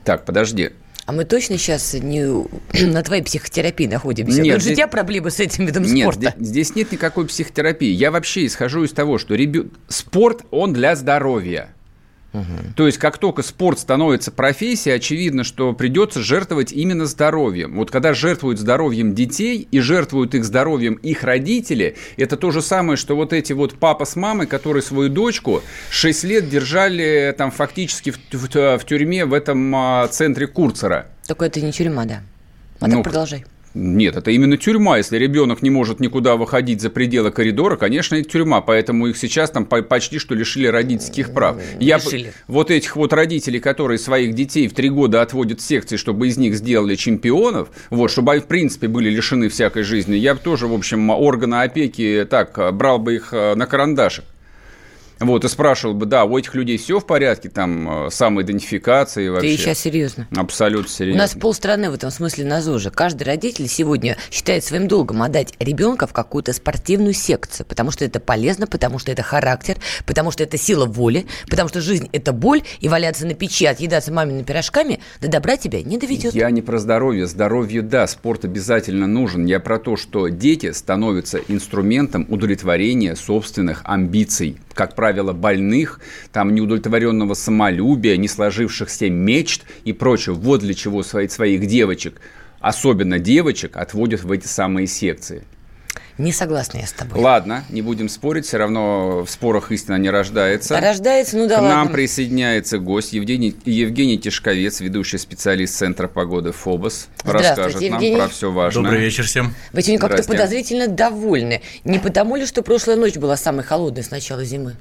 Так, 0.05 0.25
подожди. 0.25 0.71
А 1.05 1.13
мы 1.13 1.25
точно 1.25 1.59
сейчас 1.59 1.95
не 1.95 2.47
на 2.87 3.03
твоей 3.03 3.23
психотерапии 3.23 3.87
находимся? 3.87 4.41
Нет, 4.41 4.55
Потому 4.55 4.61
здесь... 4.61 4.73
у 4.73 4.77
тебя 4.77 4.89
проблемы 4.89 5.31
с 5.31 5.41
этим 5.41 5.67
видом 5.67 5.85
нет, 5.85 6.03
спорта. 6.03 6.35
Здесь, 6.37 6.49
здесь 6.49 6.75
нет 6.77 6.93
никакой 6.93 7.27
психотерапии. 7.27 7.91
Я 7.91 8.11
вообще 8.11 8.47
исхожу 8.47 8.85
из 8.85 8.93
того, 8.93 9.19
что 9.19 9.35
ребю... 9.35 9.71
спорт, 9.89 10.45
он 10.51 10.73
для 10.73 10.95
здоровья. 10.95 11.71
Угу. 12.33 12.75
То 12.77 12.87
есть, 12.87 12.99
как 12.99 13.19
только 13.19 13.43
спорт 13.43 13.79
становится 13.79 14.31
профессией, 14.31 14.97
очевидно, 14.97 15.45
что 15.45 15.73
придется 15.75 16.21
жертвовать 16.21 16.73
именно 16.73 17.07
здоровьем. 17.07 17.77
Вот 17.77 17.91
когда 17.91 18.15
жертвуют 18.15 18.59
здоровьем 18.59 19.15
детей 19.15 19.69
и 19.71 19.81
жертвуют 19.81 20.35
их 20.35 20.45
здоровьем 20.45 20.95
их 20.95 21.25
родители, 21.25 21.97
это 22.17 22.37
то 22.37 22.51
же 22.51 22.63
самое, 22.63 22.97
что 22.97 23.17
вот 23.17 23.33
эти 23.33 23.53
вот 23.53 23.75
папа 23.75 24.05
с 24.05 24.17
мамой, 24.17 24.47
которые 24.47 24.83
свою 24.83 25.11
дочку 25.11 25.63
6 25.91 26.25
лет 26.25 26.49
держали 26.49 27.35
там 27.37 27.51
фактически 27.51 28.11
в, 28.11 28.19
в, 28.33 28.79
в 28.79 28.85
тюрьме 28.87 29.27
в 29.27 29.35
этом 29.35 29.75
а, 29.75 30.09
центре 30.09 30.47
Курцера. 30.47 31.09
Только 31.27 31.45
это 31.45 31.61
не 31.61 31.73
тюрьма, 31.73 32.05
да. 32.05 32.23
А 32.81 32.89
ну, 32.89 32.97
так 32.97 33.05
продолжай. 33.05 33.45
Нет, 33.75 34.17
это 34.17 34.31
именно 34.31 34.57
тюрьма. 34.57 34.99
Если 34.99 35.17
ребенок 35.17 35.63
не 35.63 35.71
может 35.71 36.01
никуда 36.01 36.37
выходить 36.37 36.81
за 36.81 36.91
пределы 36.91 37.31
коридора, 37.31 37.77
конечно, 37.77 38.17
это 38.17 38.29
тюрьма. 38.29 38.61
Поэтому 38.61 39.07
их 39.07 39.17
сейчас 39.17 39.51
там 39.51 39.65
почти 39.65 40.19
что 40.19 40.35
лишили 40.35 40.67
родительских 40.67 41.33
прав. 41.33 41.57
Я 41.81 41.97
лишили. 41.97 42.33
Вот 42.49 42.71
этих 42.71 42.97
вот 42.97 43.13
родителей, 43.13 43.61
которые 43.61 43.99
своих 43.99 44.35
детей 44.35 44.69
в 44.69 44.75
три 44.75 44.91
года 44.91 45.23
отводят 45.23 45.61
в 45.61 45.63
секции, 45.63 45.97
чтобы 45.97 46.29
из 46.29 46.37
них 46.37 46.55
сделали 46.55 46.97
чемпионов, 46.97 47.71
вот, 47.91 48.11
чтобы 48.11 48.33
они, 48.33 48.41
в 48.41 48.47
принципе, 48.47 48.89
были 48.89 49.09
лишены 49.09 49.49
всякой 49.49 49.83
жизни, 49.83 50.17
я 50.17 50.35
бы 50.35 50.41
тоже, 50.41 50.67
в 50.67 50.75
общем, 50.75 51.11
органы 51.11 51.63
опеки 51.63 52.27
так 52.29 52.75
брал 52.75 52.99
бы 52.99 53.15
их 53.15 53.33
э, 53.33 53.55
на 53.55 53.67
карандашик. 53.67 54.25
Вот, 55.23 55.45
и 55.45 55.49
спрашивал 55.49 55.95
бы, 55.95 56.07
да, 56.07 56.25
у 56.25 56.37
этих 56.37 56.55
людей 56.55 56.77
все 56.79 56.99
в 56.99 57.07
порядке, 57.07 57.49
там, 57.49 58.07
э, 58.07 58.11
самоидентификация 58.11 59.31
вообще. 59.31 59.57
Ты 59.57 59.57
сейчас 59.57 59.79
серьезно? 59.79 60.27
Абсолютно 60.37 60.91
серьезно. 60.91 61.21
У 61.21 61.23
нас 61.23 61.35
полстраны 61.35 61.91
в 61.91 61.95
этом 61.95 62.11
смысле 62.11 62.45
на 62.45 62.61
ЗОЖе. 62.61 62.91
Каждый 62.91 63.25
родитель 63.25 63.69
сегодня 63.69 64.17
считает 64.31 64.65
своим 64.65 64.89
долгом 64.89 65.23
отдать 65.23 65.55
ребенка 65.59 66.07
в 66.07 66.13
какую-то 66.13 66.53
спортивную 66.53 67.15
секцию, 67.15 67.67
потому 67.67 67.91
что 67.91 68.05
это 68.05 68.21
полезно, 68.21 68.67
потому 68.67 68.99
что 68.99 69.13
это 69.13 69.23
характер, 69.23 69.77
потому 70.07 70.31
что 70.31 70.43
это 70.43 70.57
сила 70.59 70.87
воли, 70.87 71.27
потому 71.49 71.69
что 71.69 71.81
жизнь– 71.81 72.09
это 72.13 72.33
боль, 72.33 72.63
и 72.81 72.89
валяться 72.89 73.27
на 73.27 73.35
печи, 73.35 73.67
отъедаться 73.67 74.13
мамиными 74.13 74.43
пирожками 74.43 75.01
до 75.21 75.29
добра 75.29 75.57
тебя 75.57 75.83
не 75.83 75.99
доведет. 75.99 76.35
Я 76.35 76.51
не 76.51 76.63
про 76.63 76.79
здоровье. 76.79 77.27
Здоровье, 77.27 77.83
да, 77.83 78.07
спорт 78.07 78.45
обязательно 78.45 79.07
нужен. 79.07 79.47
Я 79.47 79.61
про 79.61 79.79
то, 79.79 79.97
что 79.97 80.29
дети 80.29 80.73
становятся 80.73 81.39
инструментом 81.49 82.27
удовлетворения 82.29 83.15
собственных 83.17 83.83
амбиций 83.85 84.59
как 84.75 84.95
правило, 84.95 85.33
больных, 85.33 86.01
там 86.33 86.55
неудовлетворенного 86.55 87.35
самолюбия, 87.35 88.17
не 88.17 88.29
сложившихся 88.29 89.11
мечт 89.11 89.63
и 89.85 89.93
прочего. 89.93 90.35
Вот 90.35 90.61
для 90.61 90.75
чего 90.75 91.03
своих, 91.03 91.33
своих 91.33 91.67
девочек, 91.67 92.21
особенно 92.61 93.19
девочек, 93.19 93.77
отводят 93.77 94.23
в 94.23 94.33
эти 94.33 94.47
самые 94.47 94.87
секции. 94.87 95.45
Не 96.19 96.33
согласна 96.33 96.79
я 96.79 96.87
с 96.87 96.93
тобой. 96.93 97.21
Ладно, 97.21 97.65
не 97.71 97.81
будем 97.81 98.09
спорить, 98.09 98.45
все 98.47 98.59
равно 98.59 99.25
в 99.25 99.31
спорах 99.31 99.73
истина 99.73 99.97
не 99.97 100.11
рождается. 100.11 100.79
Рождается, 100.79 101.37
ну 101.39 101.49
да 101.49 101.57
К 101.57 101.63
ладно. 101.63 101.77
нам 101.77 101.89
присоединяется 101.89 102.79
гость 102.79 103.13
Евгений, 103.15 103.57
Евгений 103.65 104.19
Тишковец, 104.19 104.81
ведущий 104.81 105.19
специалист 105.19 105.75
Центра 105.75 106.09
погоды 106.09 106.53
ФОБОС. 106.53 107.09
Расскажет 107.25 107.81
Евгений. 107.81 108.17
нам 108.17 108.27
про 108.27 108.29
все 108.29 108.51
важное. 108.51 108.83
Добрый 108.85 109.01
вечер 109.01 109.25
всем. 109.25 109.55
Вы 109.73 109.83
сегодня 109.83 110.01
как-то 110.07 110.23
подозрительно 110.25 110.87
довольны. 110.87 111.63
Не 111.85 111.99
потому 111.99 112.37
ли, 112.37 112.47
что 112.47 112.63
прошлая 112.63 112.97
ночь 112.97 113.17
была 113.17 113.37
самой 113.37 113.65
холодной 113.65 114.03
с 114.03 114.11
начала 114.11 114.45
зимы? 114.45 114.77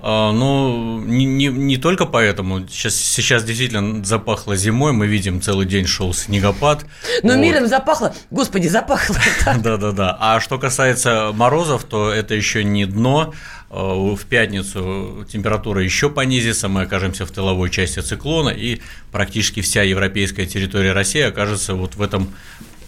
А, 0.00 0.30
ну, 0.32 1.00
не, 1.00 1.24
не, 1.24 1.46
не 1.48 1.76
только 1.76 2.06
поэтому. 2.06 2.66
Сейчас, 2.68 2.94
сейчас 2.94 3.42
действительно 3.42 4.04
запахло 4.04 4.56
зимой, 4.56 4.92
мы 4.92 5.08
видим, 5.08 5.40
целый 5.40 5.66
день 5.66 5.86
шел 5.86 6.14
снегопад. 6.14 6.86
Но 7.22 7.34
вот. 7.34 7.40
миром 7.40 7.66
запахло, 7.66 8.14
господи, 8.30 8.68
запахло. 8.68 9.16
Да-да-да. 9.62 10.16
А 10.20 10.40
что 10.40 10.58
касается 10.58 11.32
морозов, 11.34 11.84
то 11.84 12.10
это 12.10 12.34
еще 12.34 12.62
не 12.62 12.86
дно. 12.86 13.34
А, 13.70 14.14
в 14.14 14.24
пятницу 14.24 15.26
температура 15.28 15.82
еще 15.82 16.10
понизится, 16.10 16.68
мы 16.68 16.82
окажемся 16.82 17.26
в 17.26 17.30
тыловой 17.32 17.68
части 17.68 17.98
циклона, 17.98 18.50
и 18.50 18.80
практически 19.10 19.62
вся 19.62 19.82
европейская 19.82 20.46
территория 20.46 20.92
России 20.92 21.22
окажется 21.22 21.74
вот 21.74 21.96
в 21.96 22.02
этом 22.02 22.32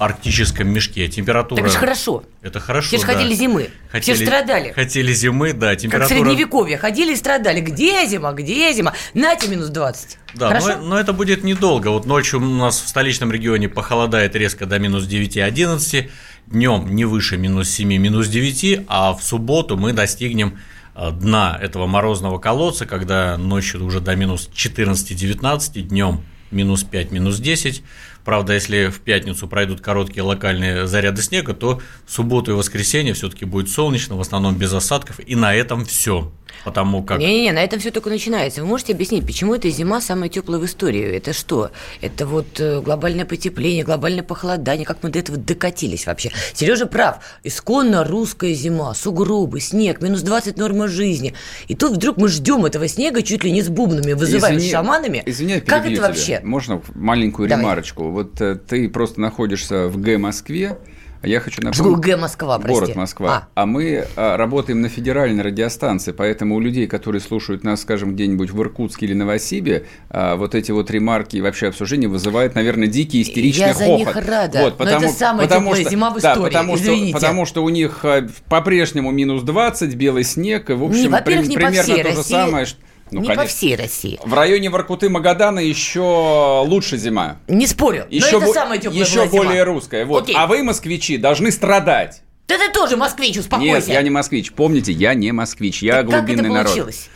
арктическом 0.00 0.68
мешке. 0.68 1.08
Температура... 1.08 1.56
Так 1.56 1.66
это 1.66 1.74
же 1.74 1.78
хорошо. 1.78 2.24
Это 2.40 2.58
хорошо, 2.58 2.88
Все 2.88 2.98
же 2.98 3.06
да. 3.06 3.12
хотели 3.12 3.34
зимы. 3.34 3.68
Хотели, 3.92 4.14
Все 4.16 4.24
же 4.24 4.30
страдали. 4.30 4.72
Хотели 4.72 5.12
зимы, 5.12 5.52
да. 5.52 5.76
Температура... 5.76 6.08
Как 6.08 6.18
в 6.18 6.26
Средневековье. 6.26 6.78
Ходили 6.78 7.12
и 7.12 7.16
страдали. 7.16 7.60
Где 7.60 8.06
зима, 8.06 8.32
где 8.32 8.72
зима? 8.72 8.94
Нате 9.12 9.48
минус 9.48 9.68
20. 9.68 10.18
Да, 10.34 10.48
хорошо? 10.48 10.78
Но, 10.78 10.88
но 10.88 10.98
это 10.98 11.12
будет 11.12 11.44
недолго. 11.44 11.88
Вот 11.88 12.06
ночью 12.06 12.40
у 12.40 12.44
нас 12.44 12.80
в 12.80 12.88
столичном 12.88 13.30
регионе 13.30 13.68
похолодает 13.68 14.34
резко 14.34 14.64
до 14.64 14.78
минус 14.78 15.06
9-11, 15.06 16.10
днем 16.46 16.94
не 16.94 17.04
выше 17.04 17.36
минус 17.36 17.68
7, 17.68 17.88
минус 17.88 18.28
9, 18.28 18.86
а 18.88 19.12
в 19.12 19.22
субботу 19.22 19.76
мы 19.76 19.92
достигнем 19.92 20.58
э, 20.94 21.10
дна 21.10 21.58
этого 21.60 21.86
морозного 21.86 22.38
колодца, 22.38 22.86
когда 22.86 23.36
ночью 23.36 23.84
уже 23.84 24.00
до 24.00 24.16
минус 24.16 24.48
14-19, 24.54 25.82
днем 25.82 26.22
минус 26.50 26.84
5, 26.84 27.10
минус 27.12 27.38
10. 27.38 27.82
Правда, 28.24 28.54
если 28.54 28.86
в 28.88 29.00
пятницу 29.00 29.48
пройдут 29.48 29.80
короткие 29.80 30.22
локальные 30.22 30.86
заряды 30.86 31.22
снега, 31.22 31.54
то 31.54 31.80
в 32.06 32.12
субботу 32.12 32.52
и 32.52 32.54
воскресенье 32.54 33.14
все-таки 33.14 33.44
будет 33.44 33.70
солнечно, 33.70 34.16
в 34.16 34.20
основном 34.20 34.56
без 34.56 34.72
осадков, 34.72 35.20
и 35.24 35.34
на 35.34 35.54
этом 35.54 35.84
все. 35.84 36.32
Потому 36.64 37.02
как... 37.02 37.18
Не-не-не, 37.18 37.52
на 37.52 37.62
этом 37.62 37.80
все 37.80 37.90
только 37.90 38.10
начинается. 38.10 38.60
Вы 38.60 38.66
можете 38.66 38.92
объяснить, 38.92 39.24
почему 39.24 39.54
эта 39.54 39.70
зима 39.70 40.00
самая 40.00 40.28
теплая 40.28 40.60
в 40.60 40.64
истории? 40.64 41.02
Это 41.16 41.32
что? 41.32 41.70
Это 42.00 42.26
вот 42.26 42.60
э, 42.60 42.80
глобальное 42.80 43.24
потепление, 43.24 43.84
глобальное 43.84 44.22
похолодание, 44.22 44.84
как 44.84 45.02
мы 45.02 45.10
до 45.10 45.18
этого 45.18 45.38
докатились 45.38 46.06
вообще? 46.06 46.30
Сережа 46.52 46.86
прав. 46.86 47.18
Исконно 47.44 48.04
русская 48.04 48.52
зима, 48.52 48.94
сугробы, 48.94 49.60
снег, 49.60 50.02
минус 50.02 50.22
20 50.22 50.58
норма 50.58 50.88
жизни. 50.88 51.34
И 51.68 51.74
тут 51.74 51.92
вдруг 51.92 52.18
мы 52.18 52.28
ждем 52.28 52.66
этого 52.66 52.88
снега 52.88 53.22
чуть 53.22 53.44
ли 53.44 53.50
не 53.50 53.62
с 53.62 53.68
бубнами, 53.68 54.12
вызываем 54.12 54.58
Извини, 54.58 54.70
шаманами. 54.70 55.22
Извини, 55.26 55.60
как 55.60 55.86
это 55.86 56.02
вообще? 56.02 56.40
Можно 56.44 56.82
маленькую 56.94 57.48
Давай. 57.48 57.62
ремарочку? 57.62 58.09
Вот 58.10 58.40
э, 58.40 58.56
ты 58.56 58.88
просто 58.88 59.20
находишься 59.20 59.88
в 59.88 60.00
Г 60.00 60.18
Москве, 60.18 60.78
я 61.22 61.40
хочу 61.40 61.60
напомнить... 61.62 61.98
Г 61.98 62.16
Москва, 62.16 62.58
прости. 62.58 62.80
Город 62.80 62.96
Москва. 62.96 63.48
А, 63.54 63.62
а 63.62 63.66
мы 63.66 64.06
а, 64.16 64.38
работаем 64.38 64.80
на 64.80 64.88
федеральной 64.88 65.42
радиостанции, 65.42 66.12
поэтому 66.12 66.54
у 66.54 66.60
людей, 66.60 66.86
которые 66.86 67.20
слушают 67.20 67.62
нас, 67.62 67.82
скажем, 67.82 68.14
где-нибудь 68.14 68.50
в 68.50 68.60
Иркутске 68.60 69.04
или 69.04 69.12
Новосибе, 69.12 69.84
а, 70.08 70.36
вот 70.36 70.54
эти 70.54 70.70
вот 70.70 70.90
ремарки 70.90 71.36
и 71.36 71.42
вообще 71.42 71.68
обсуждения 71.68 72.08
вызывают, 72.08 72.54
наверное, 72.54 72.88
дикий 72.88 73.20
истеричный 73.20 73.66
Я 73.66 73.74
хохот. 73.74 73.98
Я 73.98 74.04
за 74.04 74.18
них 74.20 74.28
рада, 74.28 74.60
вот, 74.62 74.76
потому, 74.78 75.00
но 75.00 75.06
это 75.06 75.14
самая 75.14 75.46
потому 75.46 75.74
что, 75.74 75.90
зима 75.90 76.10
в 76.10 76.18
истории, 76.18 76.36
да, 76.36 76.42
потому 76.42 76.74
извините. 76.76 77.10
Что, 77.10 77.18
потому 77.18 77.46
что 77.46 77.64
у 77.64 77.68
них 77.68 78.00
а, 78.04 78.26
по-прежнему 78.48 79.10
минус 79.10 79.42
20, 79.42 79.94
белый 79.96 80.24
снег, 80.24 80.70
и, 80.70 80.72
в 80.72 80.84
общем, 80.84 81.12
не, 81.12 81.22
при, 81.22 81.46
не 81.46 81.54
примерно 81.54 81.96
то 81.96 82.02
России. 82.02 82.14
же 82.14 82.22
самое, 82.22 82.64
что 82.64 82.78
ну, 83.10 83.20
не 83.20 83.28
конечно. 83.28 83.44
по 83.44 83.48
всей 83.48 83.76
России. 83.76 84.18
В 84.24 84.34
районе 84.34 84.70
Воркуты 84.70 85.08
Магадана 85.08 85.60
еще 85.60 86.64
лучше 86.66 86.96
зима. 86.96 87.38
Не 87.48 87.66
спорю. 87.66 88.06
Еще, 88.10 88.38
но 88.38 88.44
это 88.44 88.52
самая 88.52 88.78
теплая 88.78 89.04
еще 89.04 89.26
более 89.26 89.52
зима. 89.52 89.64
русская. 89.64 90.04
Вот. 90.04 90.24
Окей. 90.24 90.36
А 90.38 90.46
вы, 90.46 90.62
москвичи, 90.62 91.16
должны 91.16 91.50
страдать. 91.50 92.22
Да 92.48 92.58
ты 92.58 92.72
тоже 92.72 92.96
москвич, 92.96 93.38
успокойся. 93.38 93.74
Нет, 93.74 93.88
я 93.88 94.02
не 94.02 94.10
москвич. 94.10 94.52
Помните, 94.52 94.92
я 94.92 95.14
не 95.14 95.30
москвич, 95.30 95.82
я 95.82 96.02
так 96.02 96.06
глубинный 96.06 96.36
как 96.36 96.44
это 96.44 96.52
народ. 96.52 96.66
Получилось? 96.66 97.08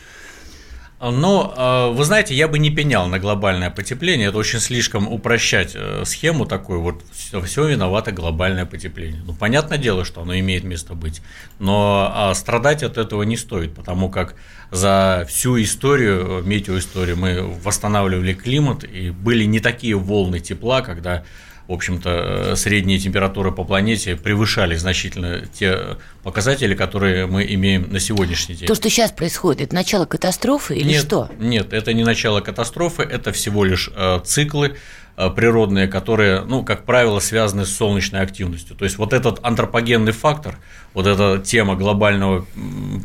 Но, 0.99 1.53
э, 1.55 1.93
вы 1.93 2.05
знаете, 2.05 2.33
я 2.33 2.47
бы 2.47 2.57
не 2.57 2.69
пенял 2.69 3.07
на 3.07 3.19
глобальное 3.19 3.69
потепление. 3.69 4.29
Это 4.29 4.37
очень 4.37 4.59
слишком 4.59 5.11
упрощать 5.11 5.73
э, 5.75 6.03
схему 6.05 6.45
такую. 6.45 6.81
Вот 6.81 7.03
все, 7.11 7.41
все 7.41 7.67
виновато 7.67 8.13
глобальное 8.13 8.65
потепление. 8.65 9.21
Ну, 9.25 9.33
понятное 9.33 9.77
дело, 9.77 10.05
что 10.05 10.21
оно 10.21 10.37
имеет 10.39 10.63
место 10.63 10.93
быть. 10.93 11.21
Но 11.59 12.09
а, 12.13 12.33
страдать 12.33 12.81
от 12.81 12.97
этого 12.97 13.23
не 13.23 13.35
стоит, 13.35 13.75
потому 13.75 14.09
как 14.09 14.35
за 14.71 15.25
всю 15.27 15.61
историю, 15.61 16.41
метеоисторию, 16.45 17.17
мы 17.17 17.41
восстанавливали 17.41 18.33
климат, 18.33 18.85
и 18.85 19.09
были 19.09 19.43
не 19.43 19.59
такие 19.59 19.95
волны 19.95 20.39
тепла, 20.39 20.81
когда 20.81 21.25
в 21.67 21.73
общем-то, 21.73 22.53
средние 22.55 22.99
температуры 22.99 23.51
по 23.51 23.63
планете 23.63 24.15
превышали 24.15 24.75
значительно 24.75 25.45
те 25.47 25.97
показатели, 26.23 26.75
которые 26.75 27.25
мы 27.25 27.43
имеем 27.43 27.91
на 27.91 27.99
сегодняшний 27.99 28.55
день. 28.55 28.67
То, 28.67 28.75
что 28.75 28.89
сейчас 28.89 29.11
происходит, 29.11 29.61
это 29.61 29.75
начало 29.75 30.05
катастрофы 30.05 30.75
или 30.75 30.89
нет, 30.89 31.03
что? 31.03 31.29
Нет, 31.39 31.73
это 31.73 31.93
не 31.93 32.03
начало 32.03 32.41
катастрофы, 32.41 33.03
это 33.03 33.31
всего 33.31 33.63
лишь 33.63 33.89
э, 33.95 34.19
циклы, 34.23 34.75
Э, 34.75 34.79
природные, 35.15 35.87
которые, 35.87 36.41
ну, 36.41 36.63
как 36.63 36.85
правило, 36.85 37.19
связаны 37.19 37.65
с 37.65 37.73
солнечной 37.73 38.21
активностью. 38.21 38.75
То 38.75 38.83
есть 38.83 38.97
вот 38.97 39.13
этот 39.13 39.39
антропогенный 39.43 40.11
фактор, 40.11 40.57
вот 40.93 41.07
эта 41.07 41.41
тема 41.43 41.75
глобального 41.75 42.45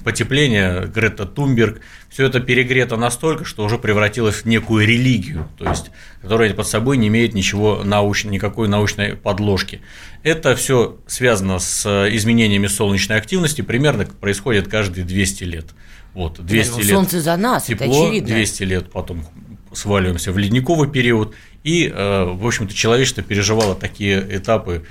потепления, 0.05 0.87
Грета 0.87 1.25
Тумберг, 1.25 1.81
все 2.09 2.27
это 2.27 2.41
перегрето 2.41 2.97
настолько, 2.97 3.45
что 3.45 3.65
уже 3.65 3.79
превратилось 3.79 4.37
в 4.37 4.45
некую 4.47 4.85
религию, 4.85 5.49
то 5.57 5.69
есть, 5.71 5.93
которая 6.21 6.53
под 6.53 6.67
собой 6.67 6.97
не 6.97 7.07
имеет 7.07 7.35
ничего 7.35 7.83
науч... 7.85 8.25
никакой 8.25 8.67
научной 8.67 9.15
подложки. 9.15 9.81
Это 10.25 10.57
все 10.57 10.97
связано 11.07 11.61
с 11.61 11.87
изменениями 12.11 12.67
солнечной 12.67 13.19
активности, 13.19 13.63
примерно 13.63 14.05
происходит 14.07 14.67
каждые 14.67 15.05
200 15.05 15.45
лет. 15.45 15.67
Вот, 16.15 16.45
200 16.45 16.79
лет 16.81 16.89
Солнце 16.89 17.21
за 17.21 17.37
нас, 17.37 17.67
тепло, 17.67 17.87
это 17.87 18.07
очевидно. 18.09 18.35
200 18.35 18.63
лет 18.65 18.91
потом 18.91 19.25
сваливаемся 19.73 20.33
в 20.33 20.39
ледниковый 20.39 20.91
период, 20.91 21.35
и, 21.63 21.89
э, 21.89 22.25
в 22.25 22.47
общем-то, 22.47 22.75
человечество 22.75 23.23
переживало 23.23 23.75
такие 23.75 24.25
этапы 24.37 24.85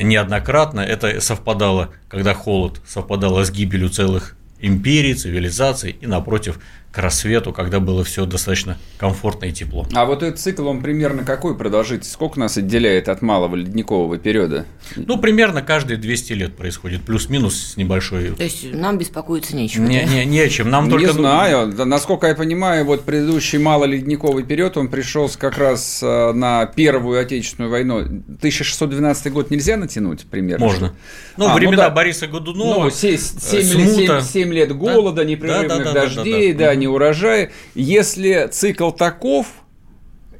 неоднократно. 0.00 0.80
Это 0.80 1.20
совпадало, 1.20 1.90
когда 2.08 2.34
холод 2.34 2.80
совпадало 2.86 3.44
с 3.44 3.50
гибелью 3.50 3.88
целых 3.88 4.36
империй, 4.60 5.14
цивилизаций, 5.14 5.96
и, 6.00 6.06
напротив, 6.06 6.60
к 6.92 6.98
рассвету, 6.98 7.52
когда 7.54 7.80
было 7.80 8.04
все 8.04 8.26
достаточно 8.26 8.76
комфортно 8.98 9.46
и 9.46 9.52
тепло. 9.52 9.86
А 9.94 10.04
вот 10.04 10.22
этот 10.22 10.38
цикл, 10.38 10.68
он 10.68 10.82
примерно 10.82 11.24
какой 11.24 11.56
продолжительность? 11.56 12.12
Сколько 12.12 12.38
нас 12.38 12.58
отделяет 12.58 13.08
от 13.08 13.22
малого 13.22 13.56
ледникового 13.56 14.18
периода? 14.18 14.66
Ну, 14.96 15.16
примерно 15.16 15.62
каждые 15.62 15.96
200 15.96 16.32
лет 16.34 16.56
происходит, 16.56 17.02
плюс-минус 17.02 17.72
с 17.72 17.76
небольшой... 17.78 18.32
То 18.32 18.44
есть 18.44 18.74
нам 18.74 18.98
беспокоиться 18.98 19.56
нечего? 19.56 19.84
Не, 19.84 20.04
не, 20.04 20.26
не 20.26 20.40
о 20.40 20.48
чем, 20.50 20.68
нам 20.68 20.84
не 20.84 20.90
только... 20.90 21.06
Не 21.06 21.12
знаю, 21.12 21.72
насколько 21.86 22.26
я 22.26 22.34
понимаю, 22.34 22.84
вот 22.84 23.04
предыдущий 23.04 23.58
малоледниковый 23.58 24.44
период, 24.44 24.76
он 24.76 24.88
пришелся 24.88 25.38
как 25.38 25.56
раз 25.56 26.02
э, 26.02 26.32
на 26.32 26.66
Первую 26.66 27.18
Отечественную 27.20 27.70
войну. 27.70 28.00
1612 28.00 29.32
год 29.32 29.50
нельзя 29.50 29.78
натянуть 29.78 30.26
примерно? 30.26 30.66
Можно. 30.66 30.92
Ну, 31.38 31.48
а, 31.48 31.54
времена 31.54 31.84
ну, 31.84 31.88
да. 31.88 31.90
Бориса 31.90 32.26
Годунова, 32.26 32.84
ну, 32.84 32.90
7, 32.90 33.16
7, 33.16 33.62
7, 33.96 34.20
7 34.20 34.52
лет 34.52 34.76
голода, 34.76 35.22
да? 35.22 35.24
непрерывных 35.24 35.84
да, 35.84 35.84
да, 35.84 35.92
дождей, 35.92 36.52
да, 36.52 36.58
да, 36.58 36.64
да, 36.66 36.74
да 36.74 36.81
не 36.82 36.88
урожая. 36.88 37.50
Если 37.74 38.48
цикл 38.50 38.90
таков, 38.90 39.46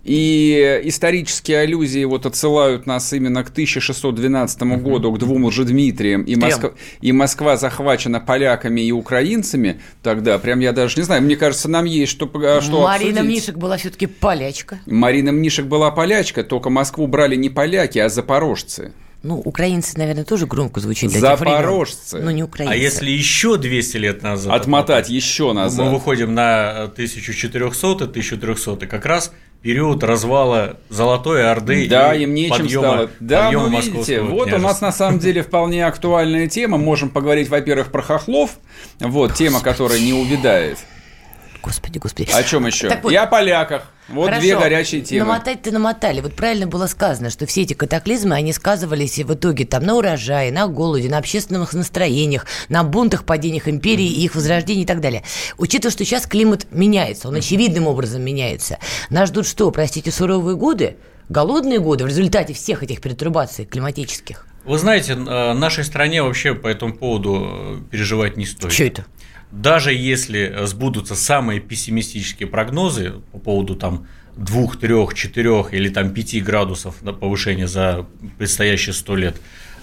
и 0.04 0.80
исторические 0.84 1.60
аллюзии 1.60 2.04
вот 2.04 2.26
отсылают 2.26 2.86
нас 2.86 3.12
именно 3.12 3.44
к 3.44 3.50
1612 3.50 4.60
uh-huh. 4.60 4.76
году, 4.78 5.12
к 5.12 5.18
двум 5.18 5.44
Лжедмитриям, 5.44 6.22
и, 6.22 6.34
Москва, 6.34 6.72
и 7.00 7.12
Москва 7.12 7.56
захвачена 7.56 8.18
поляками 8.18 8.80
и 8.80 8.90
украинцами, 8.90 9.80
тогда 10.02 10.38
прям 10.40 10.58
я 10.58 10.72
даже 10.72 10.96
не 10.96 11.04
знаю, 11.04 11.22
мне 11.22 11.36
кажется, 11.36 11.68
нам 11.70 11.84
есть 11.84 12.10
что, 12.10 12.28
а, 12.34 12.60
что 12.60 12.82
Марина 12.82 13.20
обсудить. 13.20 13.30
Мнишек 13.30 13.56
была 13.56 13.76
все-таки 13.76 14.06
полячка. 14.06 14.80
Марина 14.86 15.30
Мнишек 15.30 15.66
была 15.66 15.92
полячка, 15.92 16.42
только 16.42 16.68
Москву 16.68 17.06
брали 17.06 17.36
не 17.36 17.48
поляки, 17.48 18.00
а 18.00 18.08
запорожцы. 18.08 18.92
Ну, 19.22 19.38
украинцы, 19.38 19.96
наверное, 19.98 20.24
тоже 20.24 20.46
громко 20.46 20.80
звучит 20.80 21.10
для 21.10 21.20
Запорожцы. 21.20 22.18
но 22.18 22.30
не 22.32 22.42
украинцы. 22.42 22.74
А 22.74 22.76
если 22.76 23.10
еще 23.10 23.56
200 23.56 23.96
лет 23.98 24.22
назад... 24.22 24.52
Отмотать 24.52 25.08
еще 25.08 25.52
назад. 25.52 25.86
Мы 25.86 25.92
выходим 25.92 26.34
на 26.34 26.90
1400-1300, 26.96 28.86
как 28.86 29.06
раз 29.06 29.32
период 29.62 30.02
развала 30.02 30.76
Золотой 30.88 31.48
Орды 31.48 31.88
да, 31.88 32.14
и 32.14 32.24
им 32.24 32.34
нечем 32.34 32.64
подъема, 32.64 32.88
стало. 32.88 33.10
Да, 33.20 33.44
подъема 33.44 33.68
ну 33.68 33.80
видите, 33.80 34.20
вот 34.20 34.52
у 34.52 34.58
нас 34.58 34.80
на 34.80 34.92
самом 34.92 35.20
деле 35.20 35.42
вполне 35.42 35.86
актуальная 35.86 36.48
тема. 36.48 36.76
Можем 36.78 37.08
поговорить, 37.08 37.48
во-первых, 37.48 37.90
про 37.92 38.02
хохлов. 38.02 38.58
Вот, 38.98 39.34
тема, 39.34 39.60
которая 39.60 40.00
не 40.00 40.12
увядает. 40.12 40.78
Господи, 41.62 41.98
господи. 41.98 42.30
О 42.32 42.42
чем 42.42 42.66
еще? 42.66 42.88
Так 42.88 43.04
вот, 43.04 43.12
И 43.12 43.16
о 43.16 43.26
поляках. 43.26 43.84
Вот 44.08 44.26
Хорошо. 44.26 44.40
две 44.42 44.58
горячие 44.58 45.00
темы. 45.00 45.26
Намотать-то 45.26 45.70
намотали. 45.70 46.20
Вот 46.20 46.34
правильно 46.34 46.66
было 46.66 46.86
сказано, 46.86 47.30
что 47.30 47.46
все 47.46 47.62
эти 47.62 47.72
катаклизмы, 47.74 48.34
они 48.34 48.52
сказывались 48.52 49.18
в 49.18 49.32
итоге 49.32 49.64
там 49.64 49.84
на 49.84 49.94
урожае, 49.94 50.50
на 50.50 50.66
голоде, 50.66 51.08
на 51.08 51.18
общественных 51.18 51.72
настроениях, 51.72 52.46
на 52.68 52.82
бунтах, 52.82 53.24
падениях 53.24 53.68
империи 53.68 54.06
и 54.06 54.24
их 54.24 54.34
возрождении 54.34 54.82
и 54.82 54.86
так 54.86 55.00
далее. 55.00 55.22
Учитывая, 55.56 55.92
что 55.92 56.04
сейчас 56.04 56.26
климат 56.26 56.66
меняется, 56.72 57.28
он 57.28 57.36
очевидным 57.36 57.86
образом 57.86 58.22
меняется. 58.22 58.78
Нас 59.08 59.28
ждут 59.28 59.46
что, 59.46 59.70
простите, 59.70 60.10
суровые 60.10 60.56
годы? 60.56 60.96
голодные 61.28 61.80
годы 61.80 62.04
в 62.04 62.08
результате 62.08 62.52
всех 62.52 62.82
этих 62.82 63.00
перетрубаций 63.00 63.64
климатических? 63.64 64.46
Вы 64.64 64.78
знаете, 64.78 65.14
э, 65.14 65.52
нашей 65.54 65.82
стране 65.82 66.22
вообще 66.22 66.54
по 66.54 66.68
этому 66.68 66.94
поводу 66.94 67.48
э, 67.50 67.90
переживать 67.90 68.36
не 68.36 68.46
стоит. 68.46 68.72
Что 68.72 68.84
это? 68.84 69.06
Даже 69.52 69.92
если 69.92 70.64
сбудутся 70.64 71.14
самые 71.14 71.60
пессимистические 71.60 72.48
прогнозы 72.48 73.12
по 73.32 73.38
поводу 73.38 73.76
там 73.76 74.06
двух, 74.34 74.78
трех, 74.80 75.12
четырех 75.12 75.74
или 75.74 75.90
там 75.90 76.14
пяти 76.14 76.40
градусов 76.40 76.96
повышения 77.20 77.68
за 77.68 78.06
предстоящие 78.38 78.94
сто 78.94 79.14
лет, 79.14 79.36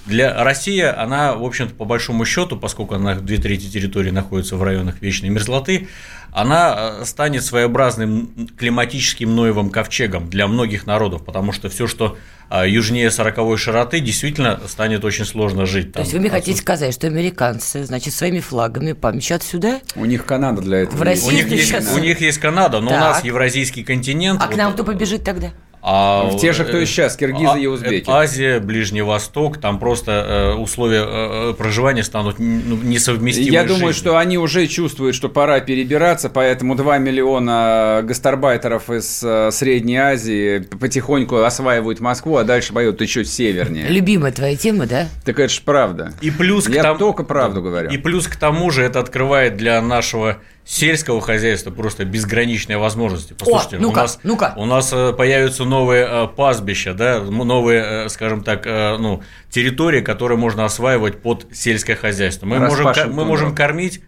для 0.07 0.43
России 0.43 0.81
она, 0.81 1.35
в 1.35 1.43
общем-то, 1.43 1.75
по 1.75 1.85
большому 1.85 2.25
счету, 2.25 2.57
поскольку 2.57 2.95
она 2.95 3.13
две 3.13 3.37
трети 3.37 3.69
территории 3.69 4.09
находится 4.09 4.55
в 4.55 4.63
районах 4.63 5.01
вечной 5.01 5.29
мерзлоты, 5.29 5.87
она 6.31 6.97
э, 7.01 7.05
станет 7.05 7.43
своеобразным 7.43 8.49
климатическим 8.57 9.35
Ноевым 9.35 9.69
ковчегом 9.69 10.29
для 10.29 10.47
многих 10.47 10.85
народов, 10.85 11.23
потому 11.25 11.51
что 11.51 11.69
все, 11.69 11.87
что 11.87 12.17
э, 12.49 12.69
южнее 12.69 13.11
40 13.11 13.57
широты, 13.57 13.99
действительно 13.99 14.59
станет 14.67 15.03
очень 15.05 15.25
сложно 15.25 15.65
жить. 15.65 15.93
То 15.93 16.01
есть 16.01 16.13
вы 16.13 16.19
мне 16.19 16.29
хотите 16.29 16.59
сказать, 16.59 16.93
что 16.93 17.07
американцы, 17.07 17.83
значит, 17.83 18.13
своими 18.13 18.39
флагами 18.39 18.93
помчат 18.93 19.43
сюда? 19.43 19.81
У 19.95 20.05
них 20.05 20.25
Канада 20.25 20.61
для 20.61 20.79
этого. 20.79 20.97
В 20.97 21.01
России 21.01 21.27
у 21.27 21.31
них, 21.31 21.47
есть, 21.49 21.95
у 21.95 21.99
них 21.99 22.21
есть 22.21 22.37
Канада, 22.37 22.79
но 22.79 22.89
так. 22.89 22.97
у 22.97 23.01
нас 23.01 23.23
евразийский 23.23 23.83
континент. 23.83 24.41
А 24.41 24.45
вот, 24.45 24.53
к 24.53 24.57
нам 24.57 24.73
кто 24.73 24.83
побежит 24.83 25.23
тогда? 25.23 25.51
А 25.81 26.25
в 26.25 26.37
те 26.37 26.51
же, 26.51 26.65
кто 26.65 26.77
и 26.77 26.85
сейчас, 26.85 27.15
киргизы 27.15 27.53
а, 27.53 27.57
и 27.57 27.65
узбеки. 27.65 28.09
Азия, 28.09 28.59
Ближний 28.59 29.01
Восток, 29.01 29.57
там 29.57 29.79
просто 29.79 30.11
э, 30.11 30.53
условия 30.55 31.05
э, 31.05 31.53
проживания 31.53 32.03
станут 32.03 32.37
ну, 32.37 32.75
несовместимы. 32.75 33.49
Я 33.49 33.63
думаю, 33.63 33.93
что 33.93 34.17
они 34.17 34.37
уже 34.37 34.67
чувствуют, 34.67 35.15
что 35.15 35.29
пора 35.29 35.59
перебираться, 35.61 36.29
поэтому 36.29 36.75
2 36.75 36.97
миллиона 36.97 38.01
гастарбайтеров 38.03 38.89
из 38.89 39.23
э, 39.23 39.51
Средней 39.51 39.97
Азии 39.97 40.59
потихоньку 40.59 41.37
осваивают 41.37 42.01
Москву, 42.01 42.37
а 42.37 42.43
дальше 42.43 42.73
поют 42.73 42.99
еще 43.01 43.23
севернее. 43.23 43.87
Любимая 43.87 44.31
твоя 44.31 44.55
тема, 44.57 44.85
да? 44.85 45.07
Так 45.23 45.39
это 45.39 45.53
же 45.53 45.61
правда. 45.63 46.13
И 46.21 46.29
плюс 46.29 46.67
Я 46.67 46.81
к 46.81 46.83
тому, 46.83 46.99
только 46.99 47.23
правду 47.23 47.61
говорю. 47.61 47.89
И 47.89 47.97
плюс 47.97 48.27
к 48.27 48.35
тому 48.35 48.69
же 48.71 48.83
это 48.83 48.99
открывает 48.99 49.55
для 49.55 49.81
нашего 49.81 50.37
сельского 50.69 51.19
хозяйства 51.19 51.71
просто 51.71 52.05
безграничные 52.05 52.77
возможности. 52.77 53.33
Послушайте, 53.33 53.77
О, 53.77 53.79
ну-ка, 53.79 53.97
у 53.97 54.01
нас, 54.01 54.19
ну-ка. 54.21 54.53
у 54.55 54.65
нас 54.65 54.93
э, 54.93 55.13
появятся 55.13 55.65
новые 55.65 56.07
э, 56.07 56.27
пастбища, 56.27 56.93
да, 56.93 57.21
новые, 57.21 58.05
э, 58.05 58.09
скажем 58.09 58.43
так, 58.43 58.65
ну, 58.65 59.23
территории, 59.49 60.01
которые 60.01 60.37
можно 60.37 60.65
осваивать 60.65 61.23
под 61.23 61.47
сельское 61.51 61.95
хозяйство. 61.95 62.45
Мы 62.45 62.59
можем, 62.59 62.93
мы 63.13 63.25
можем 63.25 63.55
кормить 63.55 64.01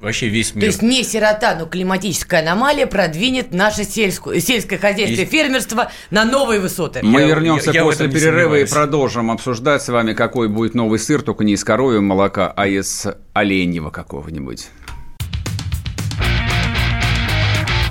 вообще 0.00 0.28
весь 0.28 0.54
мир. 0.54 0.62
То 0.62 0.66
есть 0.66 0.80
не 0.80 1.04
сирота, 1.04 1.54
но 1.54 1.66
климатическая 1.66 2.40
аномалия 2.40 2.86
продвинет 2.86 3.52
наше 3.52 3.84
сельское, 3.84 4.40
сельское 4.40 4.78
хозяйство 4.78 5.20
и 5.20 5.26
фермерство 5.26 5.92
на 6.10 6.24
новые 6.24 6.60
высоты. 6.60 7.00
Мы 7.02 7.20
я, 7.20 7.26
вернемся 7.26 7.72
я, 7.72 7.82
после 7.82 8.06
я 8.06 8.12
перерыва 8.12 8.54
и 8.54 8.64
продолжим 8.64 9.30
обсуждать 9.30 9.82
с 9.82 9.88
вами, 9.88 10.14
какой 10.14 10.48
будет 10.48 10.74
новый 10.74 10.98
сыр, 10.98 11.20
только 11.20 11.44
не 11.44 11.52
из 11.52 11.64
коровьего 11.64 12.00
молока, 12.00 12.50
а 12.56 12.66
из 12.66 13.06
оленьего 13.34 13.90
какого-нибудь 13.90 14.68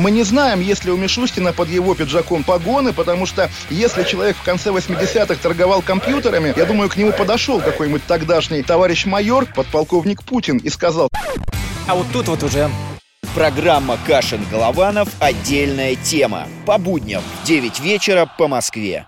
Мы 0.00 0.12
не 0.12 0.22
знаем, 0.22 0.60
есть 0.60 0.86
ли 0.86 0.90
у 0.90 0.96
Мишустина 0.96 1.52
под 1.52 1.68
его 1.68 1.94
пиджаком 1.94 2.42
погоны, 2.42 2.94
потому 2.94 3.26
что 3.26 3.50
если 3.68 4.02
человек 4.02 4.34
в 4.34 4.42
конце 4.42 4.70
80-х 4.70 5.34
торговал 5.34 5.82
компьютерами, 5.82 6.54
я 6.56 6.64
думаю, 6.64 6.88
к 6.88 6.96
нему 6.96 7.12
подошел 7.12 7.60
какой-нибудь 7.60 8.06
тогдашний 8.06 8.62
товарищ 8.62 9.04
майор, 9.04 9.44
подполковник 9.44 10.22
Путин, 10.22 10.56
и 10.56 10.70
сказал... 10.70 11.10
А 11.86 11.94
вот 11.94 12.06
тут 12.14 12.28
вот 12.28 12.42
уже 12.42 12.70
Программа 13.34 13.98
«Кашин-Голованов. 14.06 15.10
Отдельная 15.20 15.96
тема». 15.96 16.48
По 16.64 16.78
будням 16.78 17.22
в 17.42 17.46
9 17.46 17.80
вечера 17.80 18.24
по 18.38 18.48
Москве. 18.48 19.06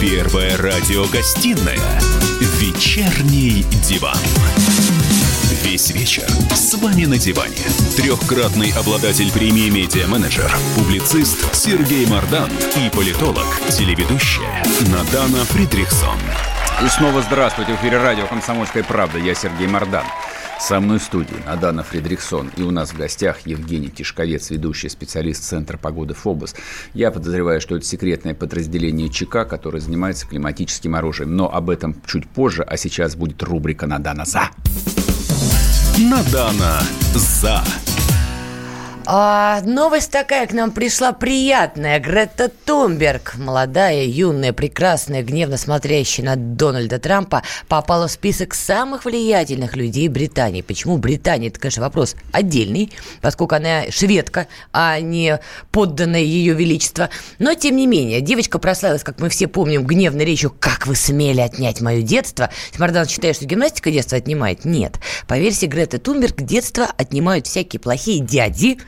Первая 0.00 0.56
радиогостинная 0.56 2.00
«Вечерний 2.40 3.66
диван». 3.86 4.16
Весь 5.66 5.90
вечер 5.90 6.22
с 6.54 6.74
вами 6.74 7.06
на 7.06 7.18
диване. 7.18 7.56
Трехкратный 7.96 8.70
обладатель 8.78 9.32
премии 9.32 9.68
«Медиа-менеджер», 9.68 10.48
публицист 10.76 11.52
Сергей 11.52 12.06
Мардан 12.06 12.48
и 12.76 12.88
политолог, 12.88 13.44
телеведущая 13.70 14.64
Надана 14.92 15.44
Фридрихсон. 15.46 16.20
И 16.84 16.88
снова 16.88 17.20
здравствуйте. 17.20 17.72
В 17.72 17.80
эфире 17.80 17.98
радио 17.98 18.28
«Комсомольская 18.28 18.84
правда». 18.84 19.18
Я 19.18 19.34
Сергей 19.34 19.66
Мардан. 19.66 20.04
Со 20.60 20.78
мной 20.78 21.00
в 21.00 21.02
студии 21.02 21.34
Надана 21.44 21.82
Фридрихсон. 21.82 22.52
И 22.56 22.62
у 22.62 22.70
нас 22.70 22.92
в 22.92 22.96
гостях 22.96 23.40
Евгений 23.44 23.90
Тишковец, 23.90 24.50
ведущий 24.50 24.88
специалист 24.88 25.42
Центра 25.42 25.78
погоды 25.78 26.14
ФОБОС. 26.14 26.54
Я 26.94 27.10
подозреваю, 27.10 27.60
что 27.60 27.74
это 27.74 27.84
секретное 27.84 28.34
подразделение 28.34 29.08
ЧК, 29.08 29.44
которое 29.44 29.80
занимается 29.80 30.28
климатическим 30.28 30.94
оружием. 30.94 31.34
Но 31.34 31.52
об 31.52 31.70
этом 31.70 32.00
чуть 32.06 32.28
позже, 32.28 32.62
а 32.62 32.76
сейчас 32.76 33.16
будет 33.16 33.42
рубрика 33.42 33.88
«Надана 33.88 34.24
за». 34.24 34.50
Надана 35.98 36.82
за. 37.14 37.85
А, 39.08 39.60
новость 39.62 40.10
такая 40.10 40.48
к 40.48 40.52
нам 40.52 40.72
пришла 40.72 41.12
приятная. 41.12 42.00
Грета 42.00 42.50
Тумберг, 42.64 43.36
молодая, 43.36 44.04
юная, 44.04 44.52
прекрасная, 44.52 45.22
гневно 45.22 45.58
смотрящая 45.58 46.26
на 46.26 46.34
Дональда 46.34 46.98
Трампа, 46.98 47.44
попала 47.68 48.08
в 48.08 48.10
список 48.10 48.52
самых 48.52 49.04
влиятельных 49.04 49.76
людей 49.76 50.08
Британии. 50.08 50.60
Почему 50.62 50.98
Британия? 50.98 51.50
Это, 51.50 51.60
конечно, 51.60 51.82
вопрос 51.82 52.16
отдельный, 52.32 52.92
поскольку 53.20 53.54
она 53.54 53.84
шведка, 53.90 54.48
а 54.72 54.98
не 54.98 55.38
подданная 55.70 56.22
ее 56.22 56.54
величества. 56.54 57.08
Но, 57.38 57.54
тем 57.54 57.76
не 57.76 57.86
менее, 57.86 58.20
девочка 58.20 58.58
прославилась, 58.58 59.04
как 59.04 59.20
мы 59.20 59.28
все 59.28 59.46
помним, 59.46 59.86
гневной 59.86 60.24
речью 60.24 60.52
«Как 60.58 60.88
вы 60.88 60.96
смели 60.96 61.40
отнять 61.40 61.80
мое 61.80 62.02
детство?» 62.02 62.50
Мардан 62.76 63.06
считает, 63.06 63.36
что 63.36 63.44
гимнастика 63.44 63.92
детство 63.92 64.18
отнимает? 64.18 64.64
Нет. 64.64 64.96
По 65.28 65.38
версии 65.38 65.66
Греты 65.66 65.98
Тунберг, 65.98 66.42
детство 66.42 66.86
отнимают 66.96 67.46
всякие 67.46 67.78
плохие 67.78 68.18
дяди, 68.18 68.78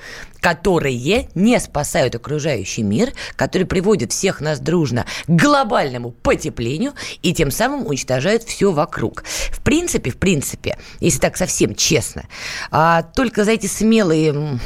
которые 0.40 1.28
не 1.34 1.58
спасают 1.60 2.14
окружающий 2.14 2.82
мир, 2.82 3.12
которые 3.36 3.66
приводят 3.66 4.12
всех 4.12 4.40
нас 4.40 4.60
дружно 4.60 5.06
к 5.26 5.30
глобальному 5.30 6.10
потеплению 6.10 6.92
и 7.22 7.32
тем 7.34 7.50
самым 7.50 7.86
уничтожают 7.86 8.44
все 8.44 8.72
вокруг. 8.72 9.24
В 9.50 9.60
принципе, 9.62 10.10
в 10.10 10.16
принципе, 10.16 10.78
если 11.00 11.20
так 11.20 11.36
совсем 11.36 11.74
честно, 11.74 12.24
а 12.70 13.02
только 13.02 13.44
за 13.44 13.52
эти 13.52 13.66
смелые 13.66 14.58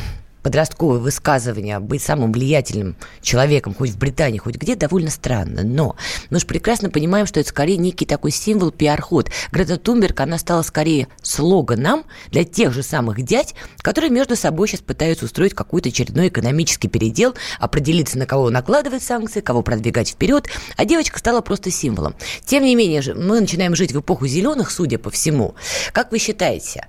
подростковые 0.43 1.01
высказывания 1.01 1.79
быть 1.81 2.03
самым 2.03 2.33
влиятельным 2.33 2.97
человеком 3.21 3.75
хоть 3.75 3.91
в 3.91 3.99
Британии, 3.99 4.39
хоть 4.39 4.57
где, 4.57 4.75
довольно 4.75 5.11
странно. 5.11 5.63
Но 5.63 5.97
мы 6.31 6.41
же 6.41 6.47
прекрасно 6.47 6.91
понимаем, 6.91 7.27
что 7.27 7.41
это 7.41 7.49
скорее 7.49 7.77
некий 7.77 8.07
такой 8.07 8.31
символ, 8.31 8.71
пиар-ход. 8.71 9.31
Грета 9.53 9.77
Тунберг, 9.77 10.21
она 10.21 10.39
стала 10.39 10.63
скорее 10.63 11.09
слоганом 11.23 12.05
для 12.31 12.45
тех 12.45 12.73
же 12.73 12.83
самых 12.83 13.23
дядь, 13.23 13.55
которые 13.79 14.11
между 14.11 14.37
собой 14.37 14.69
сейчас 14.69 14.81
пытаются 14.81 15.25
устроить 15.25 15.55
какой-то 15.55 15.89
очередной 15.89 16.29
экономический 16.29 16.89
передел, 16.89 17.35
определиться, 17.59 18.19
на 18.19 18.27
кого 18.27 18.51
накладывать 18.51 19.03
санкции, 19.03 19.41
кого 19.41 19.63
продвигать 19.63 20.11
вперед, 20.11 20.49
а 20.77 20.85
девочка 20.85 21.19
стала 21.19 21.41
просто 21.41 21.71
символом. 21.71 22.15
Тем 22.45 22.65
не 22.65 22.75
менее, 22.75 23.03
мы 23.15 23.41
начинаем 23.41 23.77
жить 23.77 23.93
в 23.93 24.01
эпоху 24.01 24.27
зеленых, 24.27 24.71
судя 24.71 24.99
по 24.99 25.11
всему. 25.11 25.55
Как 25.93 26.13
вы 26.13 26.19
считаете, 26.19 26.87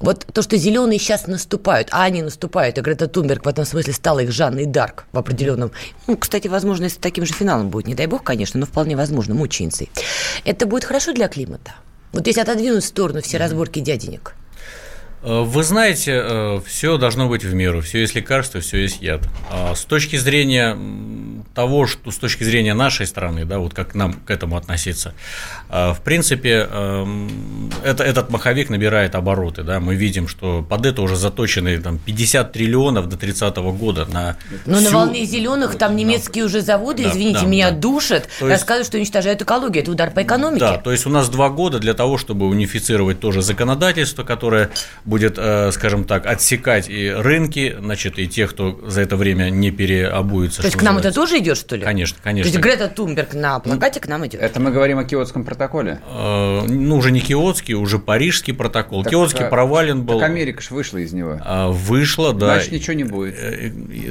вот 0.00 0.26
то, 0.32 0.42
что 0.42 0.56
зеленые 0.56 0.98
сейчас 0.98 1.26
наступают, 1.26 1.88
а 1.90 2.04
они 2.04 2.22
наступают, 2.22 2.78
и 2.78 2.80
Грета 2.80 3.08
Тунберг 3.08 3.44
в 3.44 3.48
этом 3.48 3.64
смысле 3.64 3.92
стала 3.92 4.20
их 4.20 4.32
Жанной 4.32 4.66
Дарк 4.66 5.06
в 5.12 5.18
определенном... 5.18 5.72
Ну, 6.06 6.16
кстати, 6.16 6.48
возможно, 6.48 6.84
если 6.84 7.00
таким 7.00 7.26
же 7.26 7.34
финалом 7.34 7.68
будет, 7.68 7.86
не 7.86 7.94
дай 7.94 8.06
бог, 8.06 8.22
конечно, 8.22 8.60
но 8.60 8.66
вполне 8.66 8.96
возможно, 8.96 9.34
мученицей. 9.34 9.90
Это 10.44 10.66
будет 10.66 10.84
хорошо 10.84 11.12
для 11.12 11.28
климата? 11.28 11.74
Вот 12.12 12.26
если 12.26 12.40
отодвинуть 12.40 12.84
в 12.84 12.86
сторону 12.86 13.20
все 13.20 13.38
разборки 13.38 13.80
дяденек. 13.80 14.34
Э, 15.22 15.42
вы 15.42 15.62
знаете, 15.62 16.12
э, 16.12 16.60
все 16.64 16.96
должно 16.96 17.28
быть 17.28 17.44
в 17.44 17.52
меру, 17.54 17.80
все 17.82 18.00
есть 18.00 18.14
лекарство, 18.14 18.60
все 18.60 18.78
есть 18.78 19.02
яд. 19.02 19.22
А 19.50 19.74
с 19.74 19.84
точки 19.84 20.16
зрения 20.16 20.76
того, 21.58 21.88
что 21.88 22.12
с 22.12 22.18
точки 22.18 22.44
зрения 22.44 22.72
нашей 22.72 23.04
страны, 23.04 23.44
да, 23.44 23.58
вот 23.58 23.74
как 23.74 23.96
нам 23.96 24.12
к 24.12 24.30
этому 24.30 24.56
относиться, 24.56 25.12
э, 25.70 25.92
в 25.92 26.00
принципе, 26.04 26.68
эм, 26.70 27.68
это, 27.82 28.04
этот 28.04 28.30
маховик 28.30 28.70
набирает 28.70 29.16
обороты, 29.16 29.64
да, 29.64 29.80
мы 29.80 29.96
видим, 29.96 30.28
что 30.28 30.62
под 30.62 30.86
это 30.86 31.02
уже 31.02 31.16
заточены 31.16 31.80
там 31.80 31.98
50 31.98 32.52
триллионов 32.52 33.08
до 33.08 33.16
30 33.16 33.56
года 33.72 34.06
на 34.06 34.36
Но 34.66 34.76
всю... 34.76 34.84
на 34.84 34.90
волне 34.98 35.24
зеленых 35.24 35.76
там 35.76 35.96
немецкие 35.96 36.44
уже 36.44 36.60
заводы, 36.60 37.02
да, 37.02 37.10
извините, 37.10 37.40
да, 37.40 37.46
меня 37.46 37.70
да. 37.72 37.76
душат, 37.76 38.28
то 38.38 38.46
рассказывают, 38.46 38.86
что 38.86 38.98
уничтожают 38.98 39.42
экологию, 39.42 39.82
это 39.82 39.90
удар 39.90 40.12
по 40.12 40.22
экономике. 40.22 40.60
Да, 40.60 40.76
то 40.76 40.92
есть 40.92 41.06
у 41.06 41.10
нас 41.10 41.28
два 41.28 41.48
года 41.48 41.80
для 41.80 41.94
того, 41.94 42.18
чтобы 42.18 42.46
унифицировать 42.46 43.18
тоже 43.18 43.42
законодательство, 43.42 44.22
которое 44.22 44.70
будет, 45.04 45.34
э, 45.38 45.72
скажем 45.72 46.04
так, 46.04 46.24
отсекать 46.26 46.88
и 46.88 47.10
рынки, 47.10 47.74
значит, 47.80 48.20
и 48.20 48.28
тех, 48.28 48.50
кто 48.50 48.78
за 48.86 49.00
это 49.00 49.16
время 49.16 49.50
не 49.50 49.72
переобуется. 49.72 50.62
То 50.62 50.68
есть 50.68 50.78
к 50.78 50.82
нам 50.82 50.98
это 50.98 51.10
тоже 51.12 51.38
идет, 51.38 51.47
что 51.54 51.76
ли? 51.76 51.84
Конечно, 51.84 52.18
конечно. 52.22 52.50
То 52.50 52.56
есть 52.56 52.64
Грета 52.64 52.88
Тумберг 52.88 53.34
на 53.34 53.58
плакате 53.60 54.00
к 54.00 54.08
нам 54.08 54.26
идет? 54.26 54.40
Это 54.40 54.60
мы 54.60 54.70
говорим 54.70 54.98
о 54.98 55.04
Киотском 55.04 55.44
протоколе? 55.44 56.00
Э, 56.10 56.62
ну, 56.66 56.96
уже 56.96 57.10
не 57.10 57.20
Киотский, 57.20 57.74
уже 57.74 57.98
Парижский 57.98 58.54
протокол. 58.54 59.02
Так, 59.02 59.10
Киотский 59.10 59.44
а, 59.44 59.48
провален 59.48 60.02
был. 60.02 60.20
Так 60.20 60.30
Америка 60.30 60.62
же 60.62 60.74
вышла 60.74 60.98
из 60.98 61.12
него. 61.12 61.40
А, 61.44 61.68
вышла, 61.68 62.32
да. 62.32 62.54
Значит, 62.54 62.72
ничего 62.72 62.94
не 62.94 63.04
будет. 63.04 63.36
Э, 63.38 63.70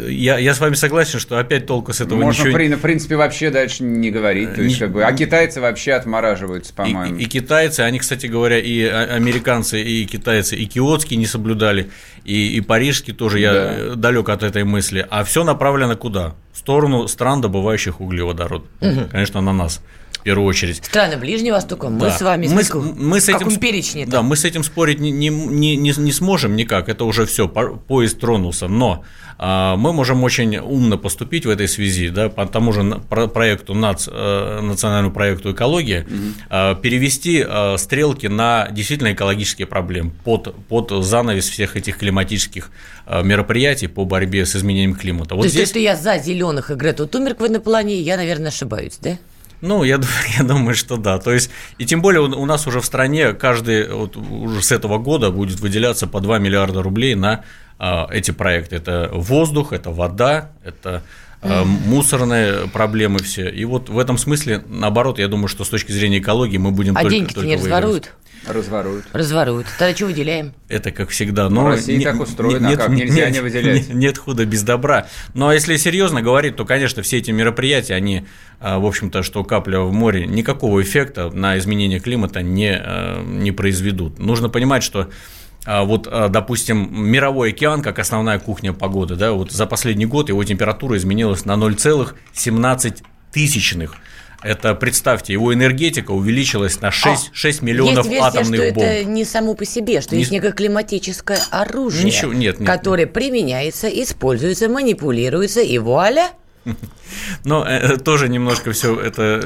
я, 0.10 0.38
я 0.38 0.54
с 0.54 0.60
вами 0.60 0.76
согласен, 0.76 1.20
что 1.20 1.38
опять 1.38 1.66
толку 1.66 1.94
с 1.94 2.02
этого 2.02 2.20
Можно, 2.20 2.44
ничего... 2.44 2.58
Можно, 2.58 2.78
в 2.78 2.82
принципе, 2.82 3.16
вообще 3.16 3.50
дальше 3.50 3.84
не 3.84 4.12
говорить. 4.12 4.56
То 4.56 4.62
есть, 4.62 4.76
не... 4.76 4.80
как 4.80 4.92
бы, 4.92 5.04
а 5.04 5.12
китайцы 5.14 5.62
вообще 5.62 5.94
отмораживаются, 5.94 6.74
по-моему. 6.74 7.18
И, 7.18 7.22
и, 7.22 7.26
и 7.26 7.30
китайцы, 7.30 7.82
они, 7.82 8.00
кстати 8.00 8.28
говоря, 8.28 8.60
и 8.60 8.84
американцы, 8.84 9.82
и 9.82 10.06
китайцы, 10.06 10.56
и 10.56 10.66
Киотский 10.66 11.18
не 11.18 11.26
соблюдали, 11.26 11.90
и, 12.24 12.58
и 12.58 12.62
Парижский 12.62 13.14
тоже, 13.14 13.40
я 13.40 13.54
да. 13.54 13.96
далек 13.96 14.30
от 14.30 14.44
этой 14.44 14.64
мысли. 14.64 15.06
А 15.10 15.24
все 15.24 15.44
направлено 15.44 15.96
куда? 15.96 16.36
В 16.58 16.60
сторону 16.60 17.08
стран, 17.08 17.40
добывающих 17.42 18.02
углеводород. 18.02 18.64
Угу. 18.82 19.10
Конечно, 19.12 19.42
на 19.42 19.54
нас 19.54 19.80
первую 20.28 20.46
очередь. 20.46 20.84
Страны 20.84 21.16
Ближнего 21.16 21.56
Востока, 21.56 21.88
мы 21.88 22.02
да. 22.02 22.12
с 22.12 22.22
вами 22.22 22.48
мы, 22.48 22.64
мы 22.98 23.22
с 23.22 23.30
этим, 23.30 23.56
перечне 23.56 24.06
Да, 24.06 24.22
мы 24.22 24.36
с 24.36 24.44
этим 24.44 24.62
спорить 24.62 25.00
не, 25.00 25.10
не, 25.10 25.30
не, 25.30 25.78
не 25.78 26.12
сможем 26.12 26.58
никак, 26.58 26.90
это 26.90 27.06
уже 27.06 27.26
все, 27.26 27.48
поезд 27.48 28.20
тронулся, 28.20 28.68
но 28.68 29.06
а, 29.38 29.78
мы 29.78 29.94
можем 29.94 30.24
очень 30.26 30.58
умно 30.58 30.98
поступить 30.98 31.46
в 31.46 31.50
этой 31.50 31.70
связи, 31.70 32.10
да, 32.10 32.28
по 32.28 32.46
тому 32.46 32.74
же 32.74 32.84
проекту 33.10 33.74
НАЦ, 33.74 34.10
э, 34.12 34.60
национальному 34.62 35.14
проекту 35.14 35.54
экология, 35.54 36.06
угу. 36.06 36.82
перевести 36.82 37.42
а, 37.48 37.78
стрелки 37.78 38.28
на 38.28 38.68
действительно 38.72 39.14
экологические 39.14 39.66
проблемы 39.66 40.12
под, 40.26 40.54
под 40.68 41.06
занавес 41.06 41.48
всех 41.48 41.78
этих 41.78 42.00
климатических 42.00 42.70
мероприятий 43.24 43.88
по 43.88 44.04
борьбе 44.04 44.46
с 44.46 44.58
изменением 44.58 44.94
климата. 44.94 45.36
Вот 45.36 45.44
То 45.44 45.48
здесь... 45.48 45.62
есть, 45.62 45.74
то, 45.74 45.80
что 45.80 45.84
я 45.84 45.96
за 45.96 46.22
зеленых 46.22 46.72
и 46.72 46.74
Грету 46.74 47.08
Тумерк 47.08 47.40
в 47.40 47.44
этом 47.44 47.62
плане, 47.62 48.02
я, 48.02 48.18
наверное, 48.18 48.50
ошибаюсь, 48.50 48.98
да? 49.02 49.18
Ну, 49.62 49.84
я, 49.84 50.00
я 50.38 50.44
думаю, 50.44 50.76
что 50.76 50.98
да. 50.98 51.20
То 51.20 51.34
есть, 51.34 51.50
и 51.78 51.86
тем 51.86 52.02
более 52.02 52.22
у 52.22 52.46
нас 52.46 52.68
уже 52.68 52.82
в 52.82 52.86
стране 52.86 53.34
каждый, 53.34 53.92
вот 53.92 54.18
уже 54.18 54.62
с 54.62 54.72
этого 54.72 54.98
года 54.98 55.32
будет 55.32 55.60
выделяться 55.60 56.08
по 56.08 56.20
2 56.20 56.40
миллиарда 56.40 56.82
рублей 56.82 57.16
на 57.16 57.44
а, 57.80 58.08
эти 58.12 58.32
проекты. 58.32 58.76
Это 58.76 59.10
воздух, 59.14 59.74
это 59.74 59.92
вода, 59.92 60.52
это 60.64 61.04
а, 61.42 61.64
мусорные 61.64 62.68
проблемы 62.68 63.20
все. 63.20 63.50
И 63.50 63.66
вот 63.66 63.90
в 63.90 64.00
этом 64.00 64.18
смысле, 64.18 64.64
наоборот, 64.68 65.20
я 65.20 65.28
думаю, 65.28 65.48
что 65.48 65.64
с 65.64 65.70
точки 65.70 65.92
зрения 65.92 66.20
экологии 66.20 66.58
мы 66.58 66.72
будем 66.72 66.98
а 66.98 67.02
только, 67.02 67.16
деньги 67.16 67.34
только 67.34 67.48
не 67.48 67.56
разворуют? 67.56 68.14
Разворуют. 68.46 69.06
Разворуют. 69.14 69.68
Тогда 69.78 69.96
что 69.96 70.06
выделяем? 70.06 70.54
Это 70.70 70.92
как 70.92 71.10
всегда. 71.10 71.50
Но 71.50 71.66
в 71.66 71.68
России 71.68 71.98
не, 71.98 72.04
так 72.04 72.20
устроено, 72.20 72.68
нет, 72.68 72.80
а 72.80 72.84
как 72.84 72.92
нельзя 72.92 73.26
нет, 73.26 73.34
не 73.34 73.40
выделять. 73.42 73.88
Нет, 73.90 73.96
нет 73.96 74.18
худа 74.18 74.46
без 74.46 74.64
добра. 74.64 75.08
Но 75.34 75.52
если 75.52 75.76
серьезно 75.78 76.22
говорить, 76.22 76.56
то, 76.56 76.66
конечно, 76.66 77.02
все 77.04 77.18
эти 77.18 77.32
мероприятия, 77.32 77.96
они, 77.96 78.26
а, 78.60 78.80
в 78.80 78.86
общем-то, 78.86 79.24
что 79.24 79.44
капля 79.44 79.80
в 79.80 79.92
море, 79.92 80.26
никакого 80.26 80.82
эффекта 80.82 81.30
на 81.30 81.58
изменение 81.58 82.00
климата 82.00 82.42
не, 82.42 82.72
а, 82.74 83.24
не 83.24 83.52
произведут. 83.52 84.20
Нужно 84.20 84.50
понимать, 84.50 84.84
что 84.84 85.10
а, 85.66 85.84
вот, 85.84 86.04
допустим, 86.04 86.90
мировой 86.92 87.50
океан, 87.50 87.82
как 87.82 88.00
основная 88.00 88.40
кухня 88.40 88.74
погоды, 88.74 89.16
да, 89.16 89.34
вот 89.34 89.52
за 89.52 89.66
последний 89.66 90.06
год 90.06 90.30
его 90.30 90.44
температура 90.44 90.98
изменилась 90.98 91.46
на 91.46 91.54
0,17 91.54 93.04
тысячных. 93.32 93.96
Это, 94.44 94.76
представьте, 94.76 95.34
его 95.34 95.54
энергетика 95.54 96.12
увеличилась 96.12 96.80
на 96.80 96.92
6, 96.92 97.32
6 97.34 97.62
миллионов 97.64 98.06
есть 98.06 98.10
версия, 98.10 98.40
атомных 98.40 98.62
что 98.62 98.74
бомб. 98.74 98.88
это 98.88 99.04
не 99.06 99.26
само 99.26 99.56
по 99.56 99.66
себе, 99.66 100.02
что 100.02 100.16
не... 100.16 100.22
есть 100.22 100.32
некое 100.32 100.52
климатическое 100.52 101.40
оружие, 101.50 102.06
Ничего, 102.06 102.34
нет, 102.34 102.60
нет, 102.60 102.68
которое 102.68 103.06
нет. 103.06 103.14
применяется, 103.14 103.88
используется, 103.88 104.70
манипулируется, 104.70 105.62
и 105.62 105.78
вуаля– 105.80 106.30
но 107.44 107.66
э, 107.66 107.98
тоже 107.98 108.30
немножко 108.30 108.72
все 108.72 109.00
это 109.00 109.42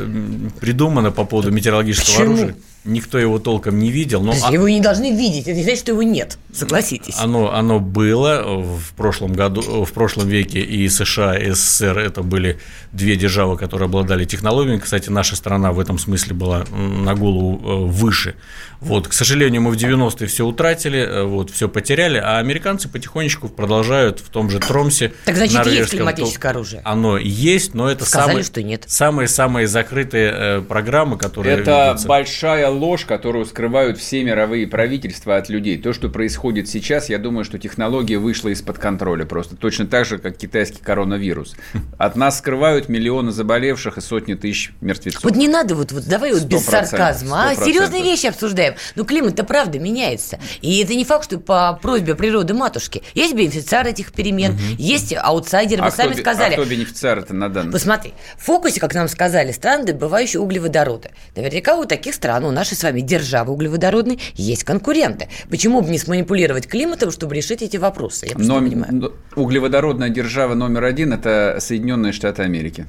придумано 0.60 1.12
по 1.12 1.26
поводу 1.26 1.52
метеорологического 1.52 2.16
Почему? 2.16 2.34
оружия. 2.34 2.56
Никто 2.84 3.20
его 3.20 3.38
толком 3.38 3.78
не 3.78 3.92
видел. 3.92 4.24
Но... 4.24 4.34
Его 4.34 4.68
не 4.68 4.80
должны 4.80 5.16
видеть, 5.16 5.44
это 5.44 5.54
не 5.54 5.64
значит, 5.64 5.82
что 5.82 5.92
его 5.92 6.02
нет, 6.02 6.38
согласитесь. 6.52 7.16
Оно, 7.20 7.54
оно 7.54 7.80
было 7.80 8.44
в 8.60 8.94
прошлом 8.96 9.34
году, 9.34 9.86
в 9.86 9.92
прошлом 9.92 10.28
веке 10.28 10.62
и 10.62 10.90
США, 10.90 11.38
и 11.38 11.52
СССР 11.52 12.00
это 12.00 12.24
были 12.24 12.60
две 12.92 13.16
державы, 13.16 13.56
которые 13.58 13.86
обладали 13.86 14.26
технологиями. 14.26 14.80
Кстати, 14.80 15.10
наша 15.10 15.36
страна 15.36 15.72
в 15.72 15.80
этом 15.80 16.00
смысле 16.00 16.34
была 16.34 16.66
на 16.72 17.14
голову 17.14 17.62
э, 17.64 17.86
выше. 17.88 18.36
Вот, 18.80 19.08
к 19.08 19.14
сожалению, 19.14 19.62
мы 19.62 19.70
в 19.70 19.76
90-е 19.76 20.28
все 20.28 20.44
утратили, 20.44 21.00
э, 21.00 21.24
вот, 21.24 21.52
все 21.52 21.70
потеряли, 21.70 22.18
а 22.18 22.40
американцы 22.40 22.90
потихонечку 22.90 23.48
продолжают 23.48 24.20
в 24.20 24.30
том 24.30 24.50
же 24.50 24.58
Тромсе. 24.58 25.14
Так 25.26 25.36
значит, 25.36 25.68
есть 25.68 25.92
климатическое 25.92 26.52
оружие? 26.52 26.82
Оно 26.84 27.20
есть, 27.20 27.76
но 27.76 27.92
это 27.92 28.06
Сказали, 28.06 28.30
самые, 28.30 28.44
что 28.44 28.64
нет. 28.64 28.86
самые-самые 28.88 29.68
закрытые 29.68 30.34
э, 30.34 30.62
программы, 30.62 31.20
которые 31.20 31.58
Это 31.60 31.90
ведутся. 31.90 32.08
большая 32.08 32.71
ложь, 32.72 33.06
которую 33.06 33.46
скрывают 33.46 33.98
все 33.98 34.24
мировые 34.24 34.68
правительства 34.68 35.38
от 35.38 35.50
людей. 35.50 35.78
То, 35.78 35.94
что 35.94 36.10
происходит 36.10 36.68
сейчас, 36.68 37.10
я 37.10 37.18
думаю, 37.18 37.44
что 37.44 37.60
технология 37.60 38.18
вышла 38.18 38.50
из-под 38.50 38.80
контроля 38.80 39.26
просто. 39.26 39.56
Точно 39.56 39.86
так 39.86 40.06
же, 40.06 40.18
как 40.18 40.38
китайский 40.38 40.82
коронавирус. 40.82 41.56
От 41.98 42.16
нас 42.16 42.40
скрывают 42.40 42.90
миллионы 42.90 43.32
заболевших 43.32 43.98
и 43.98 44.02
сотни 44.02 44.34
тысяч 44.34 44.74
мертвецов. 44.82 45.24
Вот 45.24 45.36
не 45.36 45.48
надо 45.48 45.76
вот, 45.76 45.92
вот 45.92 46.06
давай 46.06 46.34
вот 46.34 46.44
без 46.44 46.66
сарказма, 46.66 47.50
а 47.50 47.56
серьезные 47.56 48.04
вещи 48.04 48.28
обсуждаем. 48.28 48.76
Ну, 48.96 49.06
климат-то 49.06 49.44
правда 49.44 49.80
меняется. 49.80 50.40
И 50.62 50.82
это 50.82 50.96
не 50.96 51.06
факт, 51.06 51.26
что 51.26 51.38
по 51.38 51.78
просьбе 51.82 52.16
природы 52.16 52.54
матушки. 52.54 53.04
Есть 53.14 53.36
бенефициар 53.36 53.86
этих 53.88 54.12
перемен, 54.12 54.52
угу. 54.54 54.62
есть 54.78 55.14
аутсайдеры, 55.16 55.82
а 55.82 55.86
вы 55.86 55.92
сами 55.92 56.14
сказали. 56.14 56.54
А 56.54 56.58
кто 56.58 56.66
бенефициар 56.66 57.20
это 57.20 57.34
на 57.34 57.50
данный 57.50 57.72
Посмотри, 57.72 58.14
в 58.38 58.44
фокусе, 58.46 58.80
как 58.80 58.94
нам 58.94 59.08
сказали, 59.08 59.52
страны, 59.52 59.86
добывающие 59.86 60.40
углеводороды. 60.40 61.12
Наверняка 61.36 61.76
у 61.76 61.86
таких 61.86 62.16
стран, 62.16 62.46
у 62.46 62.52
нашей 62.62 62.78
с 62.78 62.84
вами 62.84 63.02
державы 63.02 63.54
углеводородной, 63.54 64.20
есть 64.36 64.64
конкуренты. 64.64 65.30
Почему 65.50 65.82
бы 65.82 65.90
не 65.90 65.98
сманипулировать 65.98 66.68
климатом, 66.68 67.10
чтобы 67.10 67.36
решить 67.36 67.64
эти 67.64 67.78
вопросы? 67.78 68.28
Я 68.28 68.36
Но, 68.38 68.60
не 68.60 68.70
понимаю. 68.70 69.14
Углеводородная 69.36 70.10
держава 70.10 70.54
номер 70.54 70.84
один– 70.84 71.12
это 71.14 71.58
Соединенные 71.60 72.14
Штаты 72.14 72.44
Америки. 72.44 72.86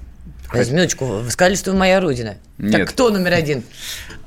Хоть... 0.48 0.70
Минуточку, 0.70 1.06
вы 1.06 1.30
сказали, 1.30 1.54
что 1.54 1.72
вы 1.72 1.78
моя 1.78 2.00
родина. 2.00 2.37
Нет. 2.58 2.72
Так 2.72 2.90
кто 2.90 3.08
номер 3.08 3.32
один? 3.32 3.62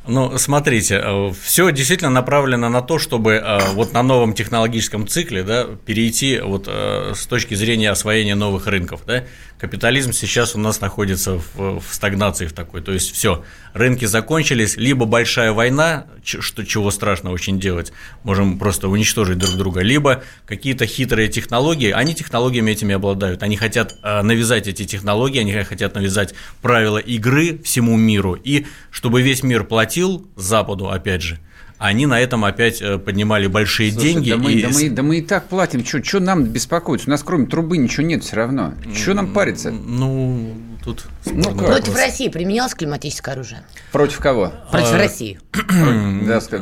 Ну, 0.07 0.37
смотрите, 0.37 1.01
э, 1.03 1.31
все 1.41 1.71
действительно 1.71 2.11
направлено 2.11 2.69
на 2.69 2.81
то, 2.81 2.99
чтобы 2.99 3.33
э, 3.33 3.59
вот 3.73 3.93
на 3.93 4.03
новом 4.03 4.33
технологическом 4.33 5.07
цикле 5.07 5.43
да, 5.43 5.65
перейти 5.85 6.39
вот 6.39 6.65
э, 6.67 7.13
с 7.15 7.25
точки 7.25 7.55
зрения 7.55 7.89
освоения 7.89 8.35
новых 8.35 8.67
рынков. 8.67 9.01
Да. 9.07 9.23
Капитализм 9.57 10.11
сейчас 10.11 10.53
у 10.53 10.59
нас 10.59 10.79
находится 10.79 11.39
в, 11.39 11.79
в 11.79 11.93
стагнации 11.93 12.45
в 12.45 12.53
такой. 12.53 12.81
То 12.81 12.91
есть 12.91 13.15
все, 13.15 13.43
рынки 13.73 14.05
закончились, 14.05 14.77
либо 14.77 15.05
большая 15.05 15.53
война, 15.53 16.05
что, 16.23 16.63
чего 16.63 16.91
страшно 16.91 17.31
очень 17.31 17.59
делать, 17.59 17.91
можем 18.23 18.59
просто 18.59 18.89
уничтожить 18.89 19.39
друг 19.39 19.55
друга, 19.55 19.81
либо 19.81 20.23
какие-то 20.45 20.85
хитрые 20.85 21.29
технологии, 21.29 21.89
они 21.89 22.13
технологиями 22.13 22.71
этими 22.71 22.93
обладают. 22.93 23.43
Они 23.43 23.55
хотят 23.55 23.95
навязать 24.03 24.67
эти 24.67 24.83
технологии, 24.83 25.39
они 25.39 25.53
хотят 25.63 25.95
навязать 25.95 26.35
правила 26.61 26.97
игры 26.97 27.59
всему 27.63 27.95
миру, 27.95 28.33
и 28.33 28.65
чтобы 28.91 29.21
весь 29.21 29.41
мир 29.41 29.63
платил 29.63 29.94
платил 29.95 30.27
Западу, 30.35 30.89
опять 30.89 31.21
же, 31.21 31.39
они 31.77 32.05
на 32.05 32.19
этом 32.19 32.43
опять 32.45 32.81
э, 32.81 32.97
поднимали 32.97 33.47
большие 33.47 33.91
Слушай, 33.91 34.13
деньги. 34.13 34.29
Да 34.31 34.37
мы, 34.37 34.53
и... 34.53 34.61
да, 34.61 34.69
мы, 34.69 34.89
да 34.89 35.03
мы 35.03 35.17
и 35.17 35.21
так 35.21 35.47
платим. 35.47 35.85
Что 35.85 36.19
нам 36.19 36.43
беспокоиться? 36.43 37.07
У 37.07 37.11
нас 37.11 37.23
кроме 37.23 37.47
трубы 37.47 37.77
ничего 37.77 38.05
нет 38.05 38.23
все 38.23 38.37
равно. 38.37 38.73
Что 38.93 39.13
нам 39.13 39.33
париться? 39.33 39.71
Ну, 39.71 40.53
тут 40.85 41.05
ну, 41.25 41.55
Против 41.55 41.95
России 41.95 42.29
применялось 42.29 42.75
климатическое 42.75 43.33
оружие? 43.33 43.63
Против 43.91 44.19
кого? 44.19 44.53
Против 44.71 44.93
а, 44.93 44.97
России. 44.97 45.39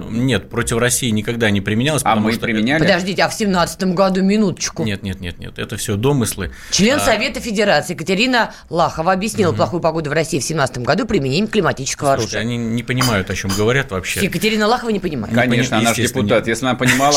Нет, 0.10 0.50
против 0.50 0.78
России 0.78 1.10
никогда 1.10 1.50
не 1.52 1.62
применялось. 1.62 2.02
А 2.06 2.16
мы 2.16 2.34
применяли? 2.38 2.82
Подождите, 2.82 3.24
а 3.24 3.30
в 3.30 3.34
семнадцатом 3.34 3.94
году, 3.94 4.24
минуточку. 4.24 4.84
Нет, 4.84 5.04
нет, 5.04 5.20
нет, 5.20 5.40
нет, 5.40 5.60
это 5.60 5.76
все 5.78 5.96
домыслы. 5.96 6.52
Член 6.72 6.98
а... 6.98 7.00
Совета 7.00 7.42
Федерации 7.42 7.94
Екатерина 7.94 8.54
Лахова 8.70 9.12
объяснила 9.12 9.50
угу. 9.50 9.58
плохую 9.58 9.82
погоду 9.82 10.10
в 10.10 10.14
России 10.14 10.40
в 10.40 10.44
семнадцатом 10.44 10.84
году 10.84 11.06
применением 11.06 11.48
климатического 11.48 12.16
Слушайте, 12.16 12.38
оружия. 12.38 12.56
они 12.56 12.58
не 12.58 12.84
понимают, 12.84 13.30
о 13.30 13.36
чем 13.36 13.52
говорят 13.52 13.92
вообще. 13.92 14.22
Екатерина 14.22 14.68
Лахова 14.68 14.90
не 14.90 15.00
понимает. 15.00 15.36
Конечно, 15.36 15.78
она 15.78 15.94
же 15.94 16.04
депутат. 16.04 16.48
Если 16.48 16.66
она 16.66 16.76
понимала, 16.76 17.14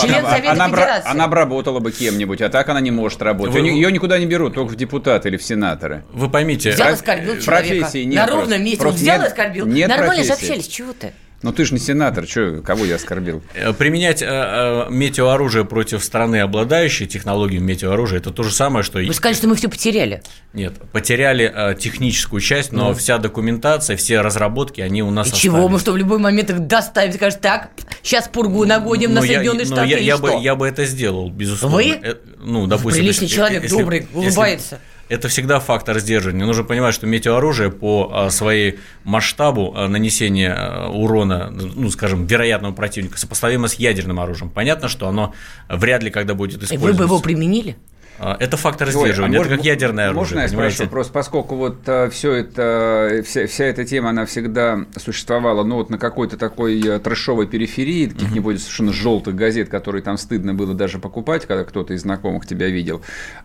она 1.05 1.25
обработала 1.25 1.79
бы 1.79 1.92
кем-нибудь, 1.92 2.40
а 2.42 2.49
так 2.49 2.69
она 2.69 2.81
не 2.81 2.90
может 2.90 3.23
работать. 3.23 3.55
Ее 3.62 3.92
никуда 3.92 4.19
не 4.19 4.27
берут, 4.27 4.55
только 4.55 4.73
в 4.73 4.77
депутаты 4.77 5.29
или 5.29 5.37
в 5.37 5.42
сенаторы. 5.42 6.05
Вы 6.12 6.29
поймите, 6.29 6.75
оскорбил 6.97 7.41
человека. 7.41 7.75
Профессии 7.75 8.05
нет. 8.05 8.17
На 8.17 8.27
ровном 8.27 8.63
месте. 8.63 8.79
Просто 8.81 9.01
взял 9.01 9.23
и 9.23 9.27
оскорбил. 9.27 9.67
нет 9.67 9.89
Нормально 9.89 10.23
же 10.25 10.29
профессии. 10.31 10.51
общались. 10.51 10.67
Чего 10.69 10.93
ты? 10.93 11.13
Ну 11.43 11.53
ты 11.53 11.67
же 11.67 11.75
не 11.75 11.79
сенатор, 11.81 12.25
чё, 12.27 12.63
кого 12.63 12.87
я 12.87 12.95
оскорбил? 12.97 13.43
Э, 13.55 13.75
Применять 13.75 14.23
э, 14.23 14.27
э, 14.27 14.87
метеооружие 14.91 15.67
против 15.67 16.03
страны, 16.03 16.41
обладающей 16.41 17.07
технологией 17.07 17.61
метеооружия, 17.61 18.19
это 18.21 18.31
то 18.31 18.43
же 18.43 18.51
самое, 18.51 18.83
что... 18.83 18.99
и- 19.01 19.07
Вы 19.07 19.13
сказали, 19.13 19.37
что 19.37 19.47
мы 19.47 19.55
все 19.55 19.69
потеряли. 19.69 20.23
Нет, 20.55 20.73
потеряли 20.93 21.53
э, 21.55 21.75
техническую 21.79 22.41
часть, 22.41 22.73
но 22.73 22.95
вся 22.95 23.19
документация, 23.19 23.99
все 23.99 24.23
разработки, 24.23 24.81
они 24.81 25.03
у 25.03 25.11
нас 25.11 25.29
И 25.29 25.35
чего? 25.37 25.59
Мы 25.59 25.65
остались. 25.65 25.81
что, 25.83 25.93
в 25.93 25.97
любой 25.99 26.19
момент 26.19 26.49
их 26.51 26.67
доставим? 26.67 27.13
Скажешь, 27.13 27.39
так, 27.41 27.69
сейчас 28.03 28.29
пургу 28.29 28.65
нагоним 28.65 29.13
на 29.13 29.21
Ну, 29.21 29.27
я- 29.27 29.35
Соединенные 29.35 29.67
ну, 29.67 29.73
Штаты 29.75 29.89
я, 29.91 29.99
или 29.99 30.05
я 30.05 30.17
что? 30.17 30.23
бы, 30.39 30.43
я 30.43 30.55
бы 30.55 30.67
это 30.67 30.87
сделал, 30.87 31.29
безусловно. 31.31 31.77
Вы? 31.77 31.91
Э, 32.03 32.15
ну, 32.41 32.67
допустим, 32.67 33.03
Приличный 33.03 33.25
если- 33.25 33.37
человек, 33.37 33.63
если- 33.63 33.77
добрый, 33.77 33.99
если- 34.01 34.17
улыбается. 34.17 34.81
Это 35.09 35.29
всегда 35.29 35.61
фактор 35.61 35.99
сдерживания. 36.01 36.45
Нужно 36.45 36.64
понимать, 36.64 36.95
что 36.95 37.07
метеооружие 37.07 37.71
по 37.71 38.11
а, 38.12 38.31
своей 38.31 38.79
масштабу 39.05 39.73
а, 39.77 39.87
нанесения 39.88 40.53
а, 40.53 40.88
урона, 40.88 41.51
ну, 41.51 41.90
скажем, 41.90 42.27
вероятного 42.27 42.73
противника, 42.73 43.19
сопоставимо 43.19 43.69
с 43.69 43.75
ядерным 43.75 44.19
оружием. 44.19 44.51
Понятно, 44.51 44.88
что 44.88 45.07
оно 45.07 45.33
вряд 45.69 46.03
ли 46.03 46.11
когда 46.11 46.35
будет 46.35 46.62
И 46.62 46.64
использоваться. 46.64 46.92
вы 46.92 46.99
бы 46.99 47.05
его 47.05 47.21
применили? 47.21 47.77
А, 48.18 48.37
Это 48.40 48.57
фактор 48.57 48.88
Ой, 48.88 48.94
а 48.94 48.98
сдерживания, 48.98 49.35
это 49.37 49.44
можно- 49.44 49.57
как 49.57 49.64
ядерное 49.66 50.07
оружие, 50.07 50.20
Можно 50.20 50.38
я 50.40 50.48
понимаете? 50.48 50.74
спрошу? 50.76 50.90
Просто 50.90 51.12
поскольку 51.12 51.55
вот 51.57 51.76
все 52.12 52.33
это, 52.33 53.22
вся, 53.24 53.46
вся 53.46 53.64
эта 53.64 53.85
тема, 53.85 54.11
она 54.11 54.26
всегда 54.26 54.87
существовала, 54.96 55.64
ну 55.64 55.76
вот 55.76 55.90
на 55.90 55.98
какой-то 55.98 56.37
такой 56.37 56.81
э, 56.81 56.98
трэшовой 56.98 57.46
периферии, 57.46 58.07
каких-нибудь 58.09 58.61
совершенно 58.61 58.92
желтых 58.92 59.35
газет, 59.35 59.68
которые 59.68 60.02
там 60.02 60.16
стыдно 60.16 60.55
было 60.55 60.74
даже 60.74 60.98
покупать, 60.98 61.46
когда 61.46 61.64
кто-то 61.64 61.94
из 61.94 62.02
знакомых 62.02 62.46
тебя 62.46 62.68
видел. 62.68 63.02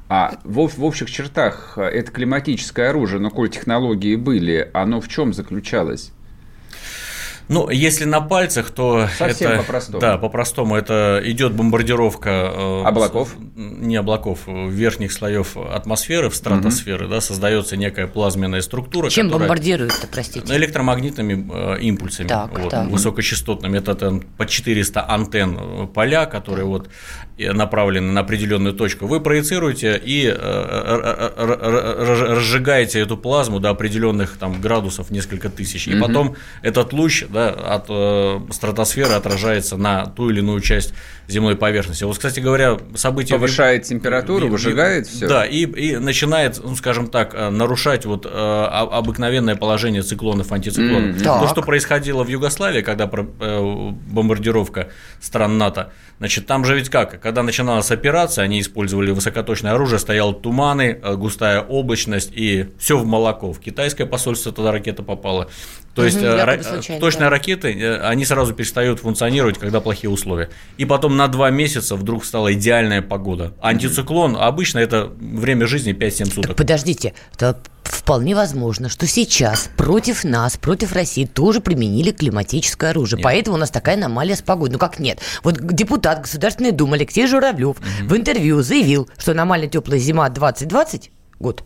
А 0.09 0.35
в, 0.43 0.67
в 0.67 0.83
общих 0.83 1.09
чертах 1.11 1.73
э, 1.77 1.81
это 1.83 2.11
климатическое 2.11 2.89
оружие, 2.89 3.19
но 3.19 3.29
коль 3.29 3.49
технологии 3.49 4.15
были, 4.15 4.69
оно 4.73 5.01
в 5.01 5.07
чем 5.07 5.33
заключалось? 5.33 6.11
Ну, 7.47 7.69
если 7.69 8.05
на 8.05 8.21
пальцах, 8.21 8.71
то 8.71 9.07
Совсем 9.17 9.51
это, 9.51 9.61
по-простому. 9.61 9.99
Да, 9.99 10.17
по-простому. 10.17 10.75
Это 10.75 11.21
идет 11.23 11.53
бомбардировка 11.53 12.29
э, 12.29 12.83
Облаков? 12.85 13.35
не 13.55 13.95
облаков, 13.95 14.39
э, 14.47 14.69
верхних 14.69 15.11
слоев 15.11 15.57
атмосферы 15.57 16.29
в 16.29 16.35
стратосферы, 16.35 17.07
да, 17.07 17.21
создается 17.21 17.77
некая 17.77 18.07
плазменная 18.07 18.61
структура, 18.61 19.09
Чем 19.09 19.27
которая 19.27 19.47
бомбардируют-то, 19.49 20.07
простите? 20.07 20.55
электромагнитными 20.55 21.75
э, 21.75 21.79
импульсами, 21.81 22.27
Так, 22.27 22.57
вот, 22.57 22.69
так. 22.69 22.87
высокочастотными. 22.87 23.77
Это 23.77 23.95
там 23.95 24.21
по 24.21 24.45
400 24.45 25.09
антенн 25.09 25.87
поля, 25.89 26.25
которые 26.25 26.65
вот 26.65 26.89
направлены 27.37 28.11
на 28.11 28.21
определенную 28.21 28.73
точку. 28.73 29.07
Вы 29.07 29.19
проецируете 29.19 29.99
и 30.03 30.27
разжигаете 31.81 32.99
эту 32.99 33.17
плазму 33.17 33.59
до 33.59 33.69
определенных 33.69 34.37
там 34.37 34.61
градусов, 34.61 35.09
несколько 35.11 35.49
тысяч. 35.49 35.87
И 35.87 35.99
потом 35.99 36.35
этот 36.61 36.93
луч 36.93 37.25
да, 37.31 37.49
от 37.49 37.85
э, 37.89 38.39
стратосферы 38.51 39.13
отражается 39.13 39.77
на 39.77 40.05
ту 40.05 40.29
или 40.29 40.39
иную 40.39 40.59
часть 40.61 40.93
земной 41.27 41.55
поверхности. 41.55 42.03
Вот, 42.03 42.17
кстати 42.17 42.39
говоря, 42.39 42.77
события... 42.95 43.35
Повышает 43.35 43.83
температуру, 43.83 44.45
ви- 44.45 44.51
выжигает 44.51 45.07
всё? 45.07 45.27
Да, 45.27 45.45
и, 45.45 45.65
и 45.65 45.97
начинает, 45.97 46.59
ну, 46.63 46.75
скажем 46.75 47.07
так, 47.07 47.33
э, 47.33 47.49
нарушать 47.49 48.05
вот 48.05 48.25
э, 48.25 48.29
обыкновенное 48.29 49.55
положение 49.55 50.01
циклонов, 50.03 50.51
антициклонов. 50.51 51.15
Мгм. 51.15 51.17
То, 51.19 51.23
Так. 51.23 51.49
что 51.49 51.61
происходило 51.61 52.23
в 52.23 52.27
Югославии, 52.27 52.81
когда 52.81 53.07
про- 53.07 53.27
э, 53.39 53.89
бомбардировка 54.09 54.89
стран 55.19 55.57
НАТО, 55.57 55.91
значит, 56.21 56.45
там 56.45 56.65
же 56.65 56.75
ведь 56.75 56.89
как, 56.89 57.19
когда 57.19 57.41
начиналась 57.41 57.89
операция, 57.89 58.43
они 58.43 58.61
использовали 58.61 59.09
высокоточное 59.09 59.73
оружие, 59.73 59.97
стоял 59.97 60.33
туманы, 60.33 60.99
э, 61.01 61.15
густая 61.15 61.61
облачность 61.61 62.29
и 62.31 62.67
все 62.77 62.95
в 62.95 63.07
молоко. 63.07 63.51
В 63.51 63.59
китайское 63.59 64.05
посольство 64.05 64.51
тогда 64.51 64.71
ракета 64.71 65.01
попала. 65.01 65.49
То 65.95 66.05
есть 66.05 66.21
э, 66.21 66.25
ра- 66.27 66.61
случайно, 66.61 67.01
точные 67.01 67.21
да. 67.25 67.29
ракеты, 67.31 67.73
э, 67.73 68.01
они 68.01 68.23
сразу 68.23 68.53
перестают 68.53 68.99
функционировать, 68.99 69.57
когда 69.57 69.81
плохие 69.81 70.11
условия. 70.11 70.51
И 70.77 70.85
потом 70.85 71.17
на 71.17 71.27
два 71.27 71.49
месяца 71.49 71.95
вдруг 71.95 72.23
стала 72.23 72.53
идеальная 72.53 73.01
погода. 73.01 73.55
Антициклон, 73.59 74.37
обычно 74.39 74.77
это 74.77 75.11
время 75.19 75.65
жизни 75.65 75.91
5-7 75.91 76.17
Так 76.25 76.33
суток. 76.35 76.55
подождите, 76.55 77.15
это 77.33 77.57
вполне 77.83 78.35
возможно, 78.35 78.89
что 78.89 79.07
сейчас 79.07 79.69
против 79.77 80.23
нас, 80.23 80.57
против 80.57 80.93
России 80.93 81.25
тоже 81.25 81.61
применили 81.61 82.11
климатическое 82.11 82.91
оружие. 82.91 83.17
Нет. 83.17 83.23
Поэтому 83.23 83.57
у 83.57 83.59
нас 83.59 83.69
такая 83.69 83.95
аномалия 83.95 84.35
с 84.35 84.41
погодой. 84.41 84.73
Ну 84.73 84.79
как 84.79 84.99
нет? 84.99 85.19
Вот 85.43 85.57
депутат 85.73 86.21
Государственной 86.21 86.71
Думы 86.71 86.97
Алексей 86.97 87.27
Журавлев 87.27 87.77
в 88.03 88.15
интервью 88.15 88.61
заявил, 88.61 89.09
что 89.17 89.31
аномально 89.31 89.67
теплая 89.67 89.99
зима 89.99 90.29
2020 90.29 91.11
год 91.41 91.63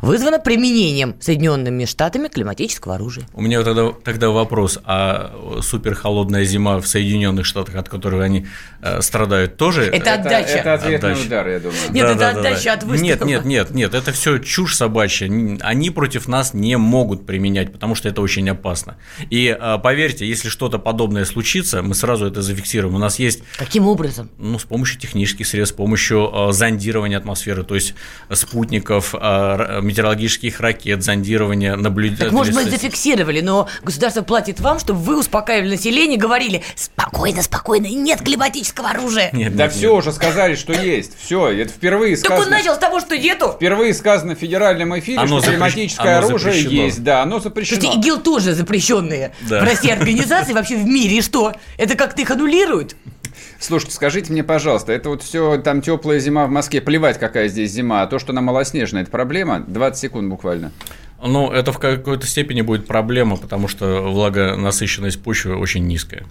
вызвана 0.00 0.38
применением 0.38 1.14
Соединенными 1.20 1.84
Штатами 1.86 2.28
климатического 2.28 2.96
оружия. 2.96 3.24
У 3.32 3.40
меня 3.40 3.62
тогда, 3.62 3.92
тогда 4.04 4.30
вопрос, 4.30 4.78
а 4.84 5.32
суперхолодная 5.62 6.44
зима 6.44 6.78
в 6.80 6.86
Соединенных 6.86 7.46
Штатах, 7.46 7.76
от 7.76 7.88
которой 7.88 8.24
они 8.24 8.46
э, 8.82 9.00
страдают, 9.00 9.56
тоже? 9.56 9.84
Это 9.84 10.14
отдача. 10.14 10.48
Это 10.58 10.74
ответный 10.74 11.12
Отдача. 11.12 11.26
удар, 11.26 11.48
я 11.48 11.58
думаю. 11.60 11.78
Нет, 11.90 12.04
это 12.04 12.14
Да-да-да-да. 12.14 12.48
отдача 12.48 12.72
от 12.74 12.82
выстрела. 12.84 13.08
Нет, 13.08 13.24
нет, 13.24 13.44
нет, 13.44 13.70
нет, 13.70 13.94
это 13.94 14.12
все 14.12 14.38
чушь 14.38 14.76
собачья. 14.76 15.26
Они 15.60 15.90
против 15.90 16.28
нас 16.28 16.54
не 16.54 16.76
могут 16.76 17.26
применять, 17.26 17.72
потому 17.72 17.94
что 17.94 18.08
это 18.08 18.20
очень 18.20 18.48
опасно. 18.50 18.96
И 19.30 19.56
э, 19.58 19.78
поверьте, 19.82 20.26
если 20.26 20.48
что-то 20.48 20.78
подобное 20.78 21.24
случится, 21.24 21.82
мы 21.82 21.94
сразу 21.94 22.26
это 22.26 22.42
зафиксируем. 22.42 22.94
У 22.94 22.98
нас 22.98 23.18
есть 23.18 23.42
Каким 23.56 23.86
образом? 23.86 24.30
ну, 24.38 24.58
с 24.58 24.64
помощью 24.64 25.00
технических 25.00 25.46
средств, 25.46 25.74
с 25.74 25.76
помощью 25.76 26.30
э, 26.32 26.52
зондирования 26.52 27.16
атмосферы, 27.18 27.62
то 27.64 27.74
есть 27.74 27.94
спутников, 28.32 29.11
э, 29.14 29.18
р- 29.18 29.82
метеорологических 29.82 30.60
ракет, 30.60 31.02
зондирования, 31.02 31.76
наблюдения. 31.76 32.16
Так, 32.24 32.32
может 32.32 32.54
быть, 32.54 32.70
зафиксировали, 32.70 33.40
но 33.40 33.68
государство 33.82 34.22
платит 34.22 34.60
вам, 34.60 34.78
чтобы 34.78 35.00
вы 35.00 35.18
успокаивали 35.18 35.70
население, 35.70 36.18
говорили 36.18 36.62
спокойно, 36.74 37.42
спокойно, 37.42 37.86
нет 37.86 38.20
климатического 38.22 38.90
оружия. 38.90 39.30
Нет, 39.32 39.56
Да 39.56 39.64
нет, 39.64 39.72
все 39.74 39.94
уже 39.94 40.12
сказали, 40.12 40.54
что 40.54 40.72
есть. 40.72 41.12
Все, 41.22 41.48
это 41.48 41.72
впервые 41.72 42.16
Так 42.16 42.30
он 42.32 42.36
сказано. 42.38 42.56
начал 42.56 42.74
с 42.74 42.78
того, 42.78 43.00
что 43.00 43.16
нету. 43.16 43.52
Впервые 43.56 43.94
сказано 43.94 44.34
в 44.34 44.38
федеральном 44.38 44.98
эфире, 44.98 45.18
Оно 45.18 45.40
что 45.40 45.48
запрещ- 45.50 45.52
климатическое 45.54 46.18
оно 46.18 46.26
оружие 46.28 46.52
запрещено. 46.54 46.82
есть. 46.84 47.02
Да, 47.04 47.22
оно 47.22 47.40
запрещено. 47.40 47.80
Слушайте, 47.80 47.98
ИГИЛ 48.00 48.18
тоже 48.20 48.54
запрещенные 48.54 49.32
Да. 49.42 49.60
в 49.60 49.64
России 49.64 49.90
организации 49.90 50.52
вообще 50.52 50.76
в 50.76 50.84
мире. 50.84 51.18
И 51.18 51.22
что? 51.22 51.52
Это 51.76 51.94
как-то 51.96 52.22
их 52.22 52.30
аннулируют? 52.30 52.96
Слушайте, 53.58 53.94
скажите 53.94 54.32
мне, 54.32 54.44
пожалуйста, 54.44 54.92
это 54.92 55.08
вот 55.08 55.22
все 55.22 55.58
там 55.58 55.82
теплая 55.82 56.18
зима 56.18 56.46
в 56.46 56.50
Москве, 56.50 56.80
плевать, 56.80 57.18
какая 57.18 57.48
здесь 57.48 57.70
зима, 57.70 58.02
а 58.02 58.06
то, 58.06 58.18
что 58.18 58.32
она 58.32 58.40
малоснежная, 58.40 59.02
это 59.02 59.10
проблема? 59.10 59.60
20 59.60 60.00
секунд 60.00 60.28
буквально. 60.28 60.72
Ну, 61.22 61.50
это 61.50 61.72
в 61.72 61.78
какой-то 61.78 62.26
степени 62.26 62.62
будет 62.62 62.86
проблема, 62.86 63.36
потому 63.36 63.68
что 63.68 64.02
влагонасыщенность 64.02 65.22
почвы 65.22 65.56
очень 65.56 65.86
низкая. 65.86 66.24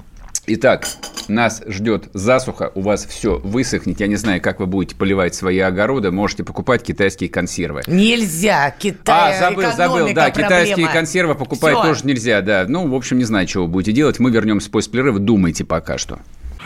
Итак, 0.47 0.87
нас 1.27 1.61
ждет 1.67 2.09
засуха, 2.13 2.71
у 2.73 2.81
вас 2.81 3.05
все 3.05 3.37
высохнет. 3.37 3.99
Я 3.99 4.07
не 4.07 4.15
знаю, 4.15 4.41
как 4.41 4.59
вы 4.59 4.65
будете 4.65 4.95
поливать 4.95 5.35
свои 5.35 5.59
огороды. 5.59 6.11
Можете 6.11 6.43
покупать 6.43 6.83
китайские 6.83 7.29
консервы. 7.29 7.83
Нельзя. 7.85 8.73
Китай, 8.77 9.37
а, 9.37 9.39
забыл, 9.39 9.71
забыл, 9.71 10.13
да, 10.13 10.31
китайские 10.31 10.87
консервы 10.87 11.35
покупать 11.35 11.75
Всё. 11.75 11.83
тоже 11.83 12.05
нельзя, 12.05 12.41
да. 12.41 12.65
Ну, 12.67 12.87
в 12.87 12.95
общем, 12.95 13.19
не 13.19 13.23
знаю, 13.23 13.47
что 13.47 13.61
вы 13.61 13.67
будете 13.67 13.91
делать. 13.91 14.19
Мы 14.19 14.31
вернемся 14.31 14.71
после 14.71 14.91
перерыва, 14.91 15.19
думайте 15.19 15.63
пока 15.63 15.99
что. 15.99 16.19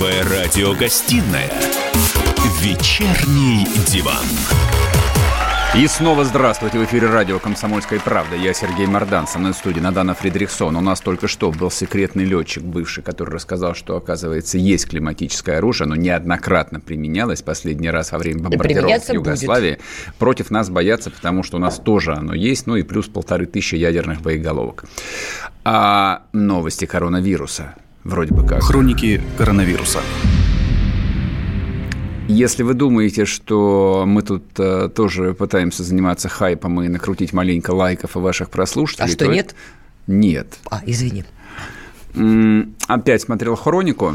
Первая 0.00 0.46
радиогостинная 0.46 1.50
«Вечерний 2.62 3.66
диван». 3.86 4.24
И 5.76 5.86
снова 5.88 6.24
здравствуйте. 6.24 6.78
В 6.78 6.84
эфире 6.86 7.08
радио 7.08 7.38
«Комсомольская 7.38 8.00
правда». 8.00 8.34
Я 8.34 8.54
Сергей 8.54 8.86
Мордан. 8.86 9.26
Со 9.26 9.38
мной 9.38 9.52
в 9.52 9.56
студии 9.56 9.78
Надана 9.78 10.14
Фридрихсон. 10.14 10.74
У 10.74 10.80
нас 10.80 11.02
только 11.02 11.28
что 11.28 11.50
был 11.50 11.70
секретный 11.70 12.24
летчик 12.24 12.62
бывший, 12.62 13.02
который 13.02 13.34
рассказал, 13.34 13.74
что, 13.74 13.94
оказывается, 13.94 14.56
есть 14.56 14.88
климатическое 14.88 15.58
оружие, 15.58 15.86
но 15.86 15.96
неоднократно 15.96 16.80
применялось 16.80 17.42
последний 17.42 17.90
раз 17.90 18.12
во 18.12 18.18
время 18.18 18.44
бомбардировки 18.44 18.78
применяться 18.78 19.12
Югославии. 19.12 19.80
Против 20.18 20.50
нас 20.50 20.70
боятся, 20.70 21.10
потому 21.10 21.42
что 21.42 21.58
у 21.58 21.60
нас 21.60 21.78
тоже 21.78 22.14
оно 22.14 22.32
есть, 22.32 22.66
ну 22.66 22.76
и 22.76 22.84
плюс 22.84 23.06
полторы 23.06 23.44
тысячи 23.44 23.74
ядерных 23.74 24.22
боеголовок. 24.22 24.86
А 25.62 26.22
новости 26.32 26.86
коронавируса. 26.86 27.74
Вроде 28.04 28.34
бы 28.34 28.46
как. 28.46 28.62
Хроники 28.62 29.20
коронавируса. 29.36 30.00
Если 32.28 32.62
вы 32.62 32.74
думаете, 32.74 33.24
что 33.24 34.04
мы 34.06 34.22
тут 34.22 34.44
э, 34.58 34.88
тоже 34.94 35.34
пытаемся 35.34 35.82
заниматься 35.82 36.28
хайпом 36.28 36.80
и 36.82 36.88
накрутить 36.88 37.32
маленько 37.32 37.72
лайков 37.72 38.16
и 38.16 38.20
ваших 38.20 38.50
прослушателей... 38.50 39.06
А 39.06 39.08
что, 39.08 39.24
то 39.26 39.32
нет? 39.32 39.46
это- 39.46 39.54
Нет. 40.06 40.58
А, 40.70 40.80
извини. 40.86 41.24
Опять 42.86 43.22
смотрел 43.22 43.56
хронику, 43.56 44.14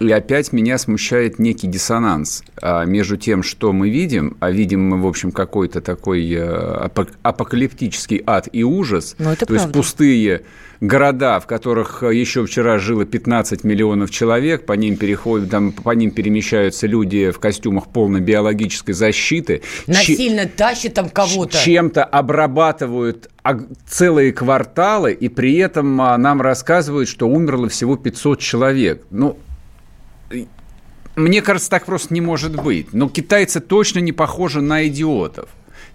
и 0.00 0.10
опять 0.10 0.52
меня 0.52 0.76
смущает 0.78 1.38
некий 1.38 1.66
диссонанс 1.66 2.42
а, 2.60 2.84
между 2.84 3.16
тем, 3.16 3.42
что 3.42 3.72
мы 3.72 3.90
видим, 3.90 4.36
а 4.40 4.50
видим 4.50 4.88
мы, 4.88 5.00
в 5.00 5.06
общем, 5.06 5.30
какой-то 5.32 5.80
такой 5.80 6.28
э, 6.32 6.40
апок- 6.42 7.12
апокалиптический 7.22 8.22
ад 8.26 8.48
и 8.52 8.64
ужас, 8.64 9.14
Ну, 9.18 9.30
это 9.30 9.46
то 9.46 9.52
есть 9.54 9.64
правда. 9.66 9.78
пустые 9.78 10.42
города, 10.80 11.38
в 11.40 11.46
которых 11.46 12.02
э, 12.02 12.14
еще 12.14 12.44
вчера 12.44 12.78
жило 12.78 13.04
15 13.04 13.62
миллионов 13.64 14.10
человек, 14.10 14.66
по 14.66 14.72
ним 14.72 14.96
переходят, 14.96 15.50
там, 15.50 15.70
по 15.72 15.90
ним 15.92 16.10
перемещаются 16.10 16.86
люди 16.88 17.30
в 17.30 17.38
костюмах 17.38 17.86
полной 17.86 18.20
биологической 18.20 18.92
защиты. 18.92 19.62
Насильно 19.86 20.46
тащит 20.46 20.94
там 20.94 21.08
кого-то. 21.08 21.56
чем-то 21.56 22.02
обрабатывают 22.04 23.30
целые 23.86 24.32
кварталы, 24.32 25.12
и 25.12 25.28
при 25.28 25.56
этом 25.56 26.00
а, 26.00 26.18
нам 26.18 26.40
рассказывают, 26.42 27.08
что 27.08 27.28
умерло 27.28 27.68
всего 27.68 27.96
500 27.96 28.40
человек. 28.40 29.02
Ну, 29.10 29.38
мне 31.16 31.42
кажется, 31.42 31.70
так 31.70 31.86
просто 31.86 32.12
не 32.12 32.20
может 32.20 32.60
быть. 32.60 32.92
Но 32.92 33.08
китайцы 33.08 33.60
точно 33.60 34.00
не 34.00 34.12
похожи 34.12 34.60
на 34.60 34.86
идиотов. 34.86 35.48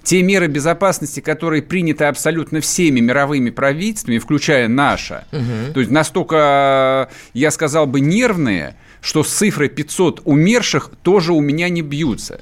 Те 0.04 0.24
меры 0.24 0.48
безопасности, 0.48 1.20
которые 1.20 1.62
приняты 1.62 2.06
абсолютно 2.06 2.62
всеми 2.62 3.02
мировыми 3.02 3.50
правительствами, 3.50 4.18
включая 4.18 4.68
наше, 4.68 5.26
то 5.32 5.80
есть 5.80 5.92
настолько, 5.92 7.10
я 7.34 7.52
сказал 7.52 7.86
бы, 7.86 8.00
нервные, 8.00 8.76
что 9.02 9.24
с 9.24 9.30
цифрой 9.30 9.68
500 9.70 10.22
умерших 10.24 10.92
тоже 11.04 11.34
у 11.34 11.42
меня 11.42 11.70
не 11.70 11.82
бьются. 11.82 12.40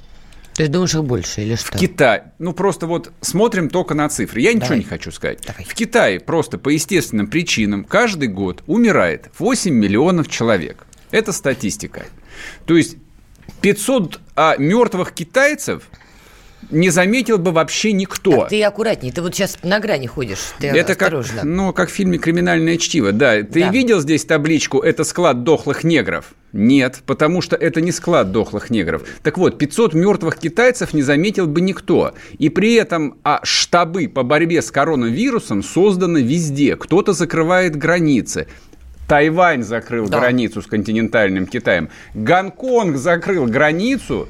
Ты 0.53 0.67
думаешь, 0.67 0.95
их 0.95 1.03
больше 1.03 1.41
или 1.41 1.55
что? 1.55 1.77
Китай. 1.77 2.23
Ну, 2.39 2.51
просто 2.51 2.87
вот 2.87 3.11
смотрим 3.21 3.69
только 3.69 3.93
на 3.93 4.09
цифры. 4.09 4.41
Я 4.41 4.53
ничего 4.53 4.69
Давай. 4.69 4.79
не 4.79 4.85
хочу 4.85 5.11
сказать. 5.11 5.39
Давай. 5.45 5.63
В 5.63 5.73
Китае 5.75 6.19
просто 6.19 6.57
по 6.57 6.69
естественным 6.69 7.27
причинам 7.27 7.83
каждый 7.83 8.27
год 8.27 8.63
умирает 8.65 9.29
8 9.37 9.71
миллионов 9.71 10.29
человек. 10.29 10.87
Это 11.11 11.31
статистика. 11.31 12.05
То 12.65 12.75
есть 12.75 12.97
500 13.61 14.19
а, 14.35 14.55
мертвых 14.57 15.13
китайцев 15.13 15.83
не 16.69 16.89
заметил 16.89 17.37
бы 17.37 17.51
вообще 17.51 17.93
никто. 17.93 18.41
Так, 18.41 18.49
ты 18.49 18.61
аккуратней, 18.63 19.11
ты 19.11 19.21
вот 19.21 19.33
сейчас 19.33 19.57
на 19.63 19.79
грани 19.79 20.07
ходишь. 20.07 20.53
Ты 20.59 20.67
Это 20.67 20.95
как, 20.95 21.03
осторожно. 21.13 21.43
ну, 21.43 21.71
как 21.71 21.89
в 21.89 21.93
фильме 21.93 22.17
«Криминальное 22.17 22.77
чтиво». 22.77 23.11
Да, 23.11 23.41
ты 23.43 23.61
Да. 23.61 23.69
видел 23.71 24.01
здесь 24.01 24.25
табличку 24.25 24.79
«Это 24.79 25.03
склад 25.03 25.43
дохлых 25.43 25.83
негров»? 25.83 26.33
Нет, 26.53 27.03
потому 27.05 27.41
что 27.41 27.55
это 27.55 27.79
не 27.81 27.91
склад 27.91 28.31
дохлых 28.31 28.69
негров. 28.69 29.03
Так 29.21 29.37
вот, 29.37 29.57
500 29.57 29.93
мертвых 29.93 30.37
китайцев 30.37 30.93
не 30.93 31.03
заметил 31.03 31.45
бы 31.45 31.61
никто. 31.61 32.13
И 32.37 32.49
при 32.49 32.73
этом 32.73 33.17
а 33.23 33.41
штабы 33.43 34.07
по 34.07 34.23
борьбе 34.23 34.61
с 34.61 34.71
коронавирусом 34.71 35.61
созданы 35.61 36.21
везде. 36.21 36.75
Кто-то 36.75 37.13
закрывает 37.13 37.75
границы. 37.75 38.47
Тайвань 39.07 39.63
закрыл 39.63 40.07
Да. 40.07 40.19
границу 40.19 40.61
с 40.61 40.67
континентальным 40.67 41.47
Китаем. 41.47 41.89
Гонконг 42.13 42.97
закрыл 42.97 43.45
границу 43.45 44.27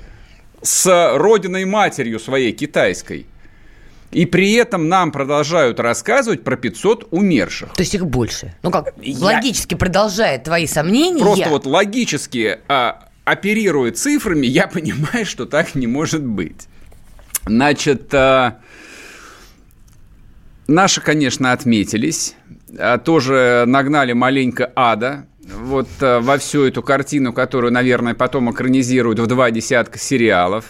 с 0.61 0.85
родиной-матерью 1.17 2.19
своей 2.19 2.51
китайской. 2.51 3.25
И 4.11 4.25
при 4.25 4.53
этом 4.53 4.87
нам 4.87 5.11
продолжают 5.11 5.79
рассказывать 5.81 6.43
про 6.43 6.55
500 6.55 7.07
умерших. 7.11 7.73
То 7.73 7.81
есть 7.81 7.93
их 7.93 8.05
больше. 8.05 8.55
Ну 8.63 8.71
как, 8.71 8.93
Я- 9.01 9.17
логически 9.19 9.75
продолжая 9.75 10.39
твои 10.39 10.65
сомнения, 10.65 11.19
Просто 11.19 11.49
вот 11.49 11.65
логически 11.65 12.59
а, 12.69 13.09
оперируя 13.25 13.91
цифрами, 13.91 14.45
я 14.47 14.67
понимаю, 14.73 15.25
что 15.25 15.45
так 15.45 15.75
не 15.75 15.87
может 15.87 16.23
быть. 16.23 16.67
Значит, 17.45 18.13
а, 18.13 18.59
наши, 20.67 21.01
конечно, 21.01 21.51
отметились, 21.51 22.35
а, 22.77 22.97
тоже 22.97 23.63
нагнали 23.67 24.13
маленько 24.13 24.71
ада 24.75 25.25
вот 25.47 25.87
а, 26.01 26.19
во 26.19 26.37
всю 26.37 26.63
эту 26.65 26.83
картину, 26.83 27.33
которую, 27.33 27.71
наверное, 27.71 28.13
потом 28.13 28.51
экранизируют 28.51 29.19
в 29.19 29.27
два 29.27 29.51
десятка 29.51 29.97
сериалов. 29.97 30.65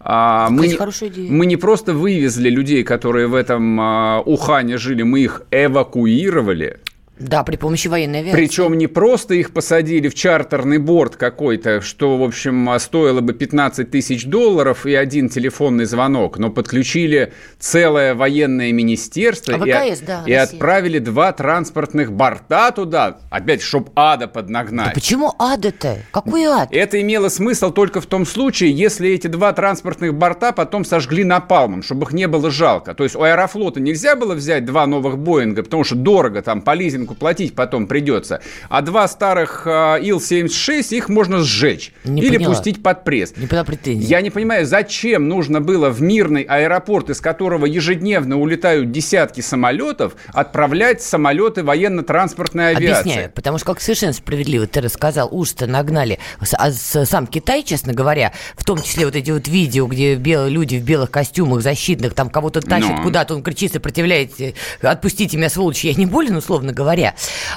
А, 0.00 0.50
мы, 0.50 0.68
не, 0.68 1.30
мы 1.30 1.46
не 1.46 1.56
просто 1.56 1.94
вывезли 1.94 2.50
людей, 2.50 2.84
которые 2.84 3.26
в 3.26 3.34
этом 3.34 3.80
а, 3.80 4.20
Ухане 4.20 4.76
жили, 4.76 5.02
мы 5.02 5.20
их 5.20 5.42
эвакуировали. 5.50 6.80
Да, 7.18 7.44
при 7.44 7.56
помощи 7.56 7.86
военной 7.86 8.20
авиации. 8.20 8.36
Причем 8.36 8.76
не 8.76 8.88
просто 8.88 9.34
их 9.34 9.52
посадили 9.52 10.08
в 10.08 10.14
чартерный 10.14 10.78
борт 10.78 11.16
какой-то, 11.16 11.80
что, 11.80 12.16
в 12.16 12.22
общем, 12.24 12.68
стоило 12.80 13.20
бы 13.20 13.32
15 13.32 13.90
тысяч 13.90 14.24
долларов 14.26 14.84
и 14.84 14.94
один 14.94 15.28
телефонный 15.28 15.84
звонок, 15.84 16.38
но 16.38 16.50
подключили 16.50 17.32
целое 17.58 18.14
военное 18.14 18.72
министерство 18.72 19.54
А 19.54 19.58
и, 19.58 19.70
да, 19.70 19.84
и 19.86 19.90
Россия. 19.90 20.42
отправили 20.42 20.98
два 20.98 21.32
транспортных 21.32 22.12
борта 22.12 22.72
туда, 22.72 23.18
опять, 23.30 23.62
чтоб 23.62 23.90
ада 23.94 24.26
поднагнать. 24.26 24.94
Почему 24.94 25.34
ад-то? 25.38 25.98
Какой 26.10 26.44
ад? 26.44 26.68
Это 26.72 27.00
имело 27.00 27.28
смысл 27.28 27.70
только 27.70 28.00
в 28.00 28.06
том 28.06 28.26
случае, 28.26 28.72
если 28.72 29.10
эти 29.10 29.28
два 29.28 29.52
транспортных 29.52 30.14
борта 30.14 30.50
потом 30.50 30.84
сожгли 30.84 31.22
напалмом, 31.22 31.84
чтобы 31.84 32.06
их 32.06 32.12
не 32.12 32.26
было 32.26 32.50
жалко. 32.50 32.94
То 32.94 33.04
есть 33.04 33.14
у 33.14 33.22
Аэрофлота 33.22 33.78
нельзя 33.78 34.16
было 34.16 34.34
взять 34.34 34.64
два 34.64 34.86
новых 34.86 35.16
Боинга, 35.16 35.62
потому 35.62 35.84
что 35.84 35.94
дорого 35.94 36.42
там 36.42 36.60
по 36.60 36.74
лизингу 36.74 37.03
платить 37.12 37.54
потом 37.54 37.86
придется. 37.86 38.40
А 38.70 38.80
два 38.80 39.06
старых 39.08 39.66
а, 39.66 39.96
Ил-76 39.96 40.96
их 40.96 41.08
можно 41.10 41.40
сжечь 41.40 41.92
Не 42.04 42.22
или 42.22 42.38
поняла. 42.38 42.54
пустить 42.54 42.82
под 42.82 43.04
пресс. 43.04 43.36
Не 43.36 43.46
поняла 43.46 43.64
претензий. 43.64 44.06
Я 44.06 44.22
не 44.22 44.30
понимаю, 44.30 44.64
зачем 44.64 45.28
нужно 45.28 45.60
было 45.60 45.90
в 45.90 46.00
мирный 46.00 46.42
аэропорт, 46.42 47.10
из 47.10 47.20
которого 47.20 47.66
ежедневно 47.66 48.40
улетают 48.40 48.90
десятки 48.90 49.42
самолетов, 49.42 50.16
отправлять 50.32 51.02
самолеты 51.02 51.62
военно-транспортной 51.62 52.76
авиации. 52.76 53.00
Объясняю, 53.00 53.30
потому 53.32 53.58
что, 53.58 53.66
как 53.66 53.80
совершенно 53.80 54.12
справедливо 54.12 54.66
ты 54.66 54.80
рассказал, 54.80 55.28
уж-то 55.30 55.66
нагнали 55.66 56.18
а 56.52 56.70
сам 56.70 57.26
Китай, 57.26 57.62
честно 57.62 57.92
говоря, 57.92 58.32
в 58.56 58.64
том 58.64 58.80
числе 58.82 59.06
вот 59.06 59.16
эти 59.16 59.30
вот 59.30 59.48
видео, 59.48 59.86
где 59.86 60.14
белые 60.14 60.50
люди 60.50 60.76
в 60.76 60.84
белых 60.84 61.10
костюмах 61.10 61.62
защитных, 61.62 62.14
там 62.14 62.30
кого-то 62.30 62.60
тащат 62.60 62.98
Ну. 62.98 63.02
куда-то, 63.02 63.34
он 63.34 63.42
кричит, 63.42 63.72
сопротивляется, 63.72 64.52
отпустите 64.82 65.36
меня, 65.36 65.48
сволочь, 65.48 65.84
я 65.84 65.94
не 65.94 66.06
болен, 66.06 66.36
условно 66.36 66.72
говоря. 66.72 66.93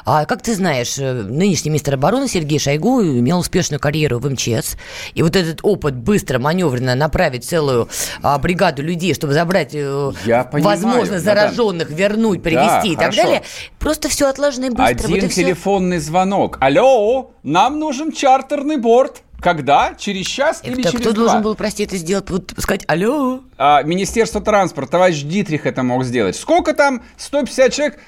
А 0.06 0.26
как 0.26 0.42
ты 0.42 0.54
знаешь, 0.56 0.98
э, 0.98 1.14
нынешний 1.14 1.70
министр 1.70 1.96
обороны 1.96 2.28
Сергей 2.28 2.60
Шойгу 2.60 3.02
имел 3.02 3.40
успешную 3.40 3.80
карьеру 3.80 4.20
в 4.20 4.30
МЧС, 4.30 4.78
и 5.14 5.22
вот 5.24 5.36
этот 5.36 5.60
опыт 5.64 5.96
быстро, 5.96 6.40
маневренно 6.40 6.96
направить 6.96 7.46
целую 7.46 7.90
а, 8.24 8.38
бригаду 8.40 8.82
людей, 8.82 9.14
чтобы 9.14 9.34
забрать, 9.34 9.72
э, 9.74 10.12
Я 10.26 10.44
понимаю, 10.44 10.78
возможно, 10.78 11.16
мадам. 11.18 11.20
зараженных, 11.20 11.90
вернуть, 11.90 12.42
привести 12.44 12.90
и 12.94 12.96
так 12.96 13.06
хорошо. 13.06 13.24
далее, 13.24 13.44
Просто 13.80 14.10
все 14.10 14.28
отлажено 14.28 14.68
и 14.68 14.70
быстро. 14.70 14.86
Один 14.86 15.10
вот 15.10 15.24
и 15.24 15.30
телефонный 15.30 16.00
звонок. 16.00 16.58
Алло, 16.60 17.32
нам 17.44 17.80
нужен 17.80 18.12
чартерный 18.12 18.78
борт. 18.78 19.22
Когда? 19.40 19.94
Через 20.00 20.26
час 20.26 20.62
или 20.64 20.82
Так 20.82 20.94
через 20.94 21.06
кто 21.06 21.14
два? 21.14 21.26
должен 21.26 21.42
был, 21.44 21.54
прости, 21.54 21.84
это 21.84 21.96
сделать? 21.98 22.30
Вот 22.32 22.54
сказать 22.58 22.84
алло. 22.88 23.42
А, 23.58 23.84
Министерство 23.84 24.42
транспорта, 24.42 24.94
товарищ 24.94 25.22
Дитрих 25.22 25.68
это 25.68 25.84
мог 25.84 26.04
сделать. 26.04 26.36
Сколько 26.36 26.74
там? 26.74 27.04
150 27.18 27.72
человек? 27.74 28.00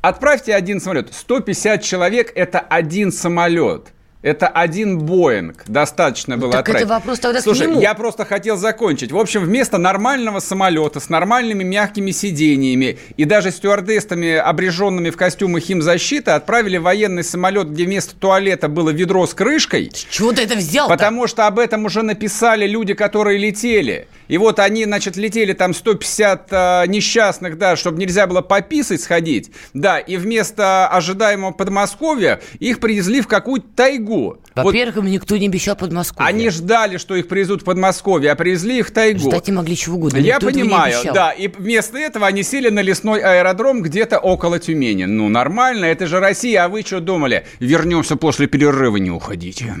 Отправьте 0.00 0.54
один 0.54 0.80
самолет. 0.80 1.12
150 1.12 1.82
человек– 1.82 2.32
это 2.34 2.60
один 2.60 3.10
самолет. 3.10 3.92
Это 4.20 4.48
один 4.48 4.98
Боинг. 4.98 5.62
Достаточно 5.68 6.36
было 6.36 6.50
так 6.50 6.62
отправить. 6.62 6.82
это 6.82 6.92
вопрос 6.92 7.20
тогда 7.20 7.38
к 7.40 7.42
Слушай, 7.44 7.68
нему. 7.68 7.80
я 7.80 7.94
просто 7.94 8.24
хотел 8.24 8.56
закончить. 8.56 9.12
В 9.12 9.18
общем, 9.18 9.44
вместо 9.44 9.78
нормального 9.78 10.40
самолета 10.40 10.98
с 10.98 11.08
нормальными 11.08 11.62
мягкими 11.62 12.10
сидениями 12.10 12.98
и 13.16 13.24
даже 13.24 13.52
стюардессами, 13.52 14.34
обреженными 14.34 15.10
в 15.10 15.16
костюмы 15.16 15.60
химзащиты, 15.60 16.32
отправили 16.32 16.78
военный 16.78 17.22
самолет, 17.22 17.70
где 17.70 17.84
вместо 17.84 18.16
туалета 18.16 18.68
было 18.68 18.90
ведро 18.90 19.24
с 19.24 19.34
крышкой. 19.34 19.92
С 19.94 20.04
Чего 20.10 20.32
ты 20.32 20.42
это 20.42 20.56
взял 20.56 20.88
Потому 20.88 21.28
что 21.28 21.46
об 21.46 21.60
этом 21.60 21.84
уже 21.84 22.02
написали 22.02 22.66
люди, 22.66 22.94
которые 22.94 23.38
летели. 23.38 24.08
И 24.26 24.36
вот 24.36 24.58
они, 24.58 24.84
значит, 24.84 25.16
летели 25.16 25.52
там 25.52 25.72
150 25.72 26.48
э, 26.50 26.84
несчастных, 26.88 27.56
да, 27.56 27.76
чтобы 27.76 27.98
нельзя 27.98 28.26
было 28.26 28.42
пописать 28.42 29.00
сходить. 29.00 29.52
Да, 29.74 29.98
и 30.00 30.16
вместо 30.16 30.88
ожидаемого 30.88 31.52
Подмосковья 31.52 32.40
их 32.58 32.80
привезли 32.80 33.20
в 33.20 33.28
какую-то 33.28 33.68
тайгу. 33.76 34.07
Вот 34.16 34.40
Во-первых, 34.54 34.96
им 34.98 35.06
никто 35.06 35.36
не 35.36 35.46
обещал 35.46 35.76
Подмосковье. 35.76 36.28
они 36.28 36.50
ждали, 36.50 36.96
что 36.96 37.14
их 37.14 37.28
привезут 37.28 37.62
в 37.62 37.64
Подмосковье, 37.64 38.32
а 38.32 38.34
привезли 38.34 38.78
их 38.78 38.88
в 38.88 38.90
тайгу. 38.92 39.20
Ждать 39.20 39.46
не 39.48 39.52
могли 39.52 39.76
чего 39.76 39.96
угодно. 39.96 40.18
Я 40.18 40.34
никто 40.36 40.46
понимаю, 40.46 40.98
да. 41.14 41.30
И 41.30 41.48
вместо 41.48 41.98
этого 41.98 42.26
они 42.26 42.42
сели 42.42 42.68
на 42.70 42.80
лесной 42.80 43.20
аэродром 43.20 43.82
где-то 43.82 44.18
около 44.18 44.58
Тюмени. 44.58 45.04
Ну, 45.04 45.28
нормально, 45.28 45.84
это 45.86 46.06
же 46.06 46.20
Россия, 46.20 46.64
а 46.64 46.68
вы 46.68 46.82
что 46.82 47.00
думали? 47.00 47.46
Вернемся 47.60 48.16
после 48.16 48.46
перерыва, 48.46 48.96
не 48.96 49.10
уходите. 49.10 49.74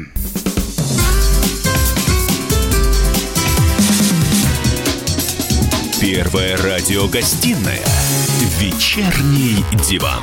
Первая 6.00 6.56
радиогостинная 6.56 7.82
«Вечерний 8.60 9.64
диван». 9.88 10.22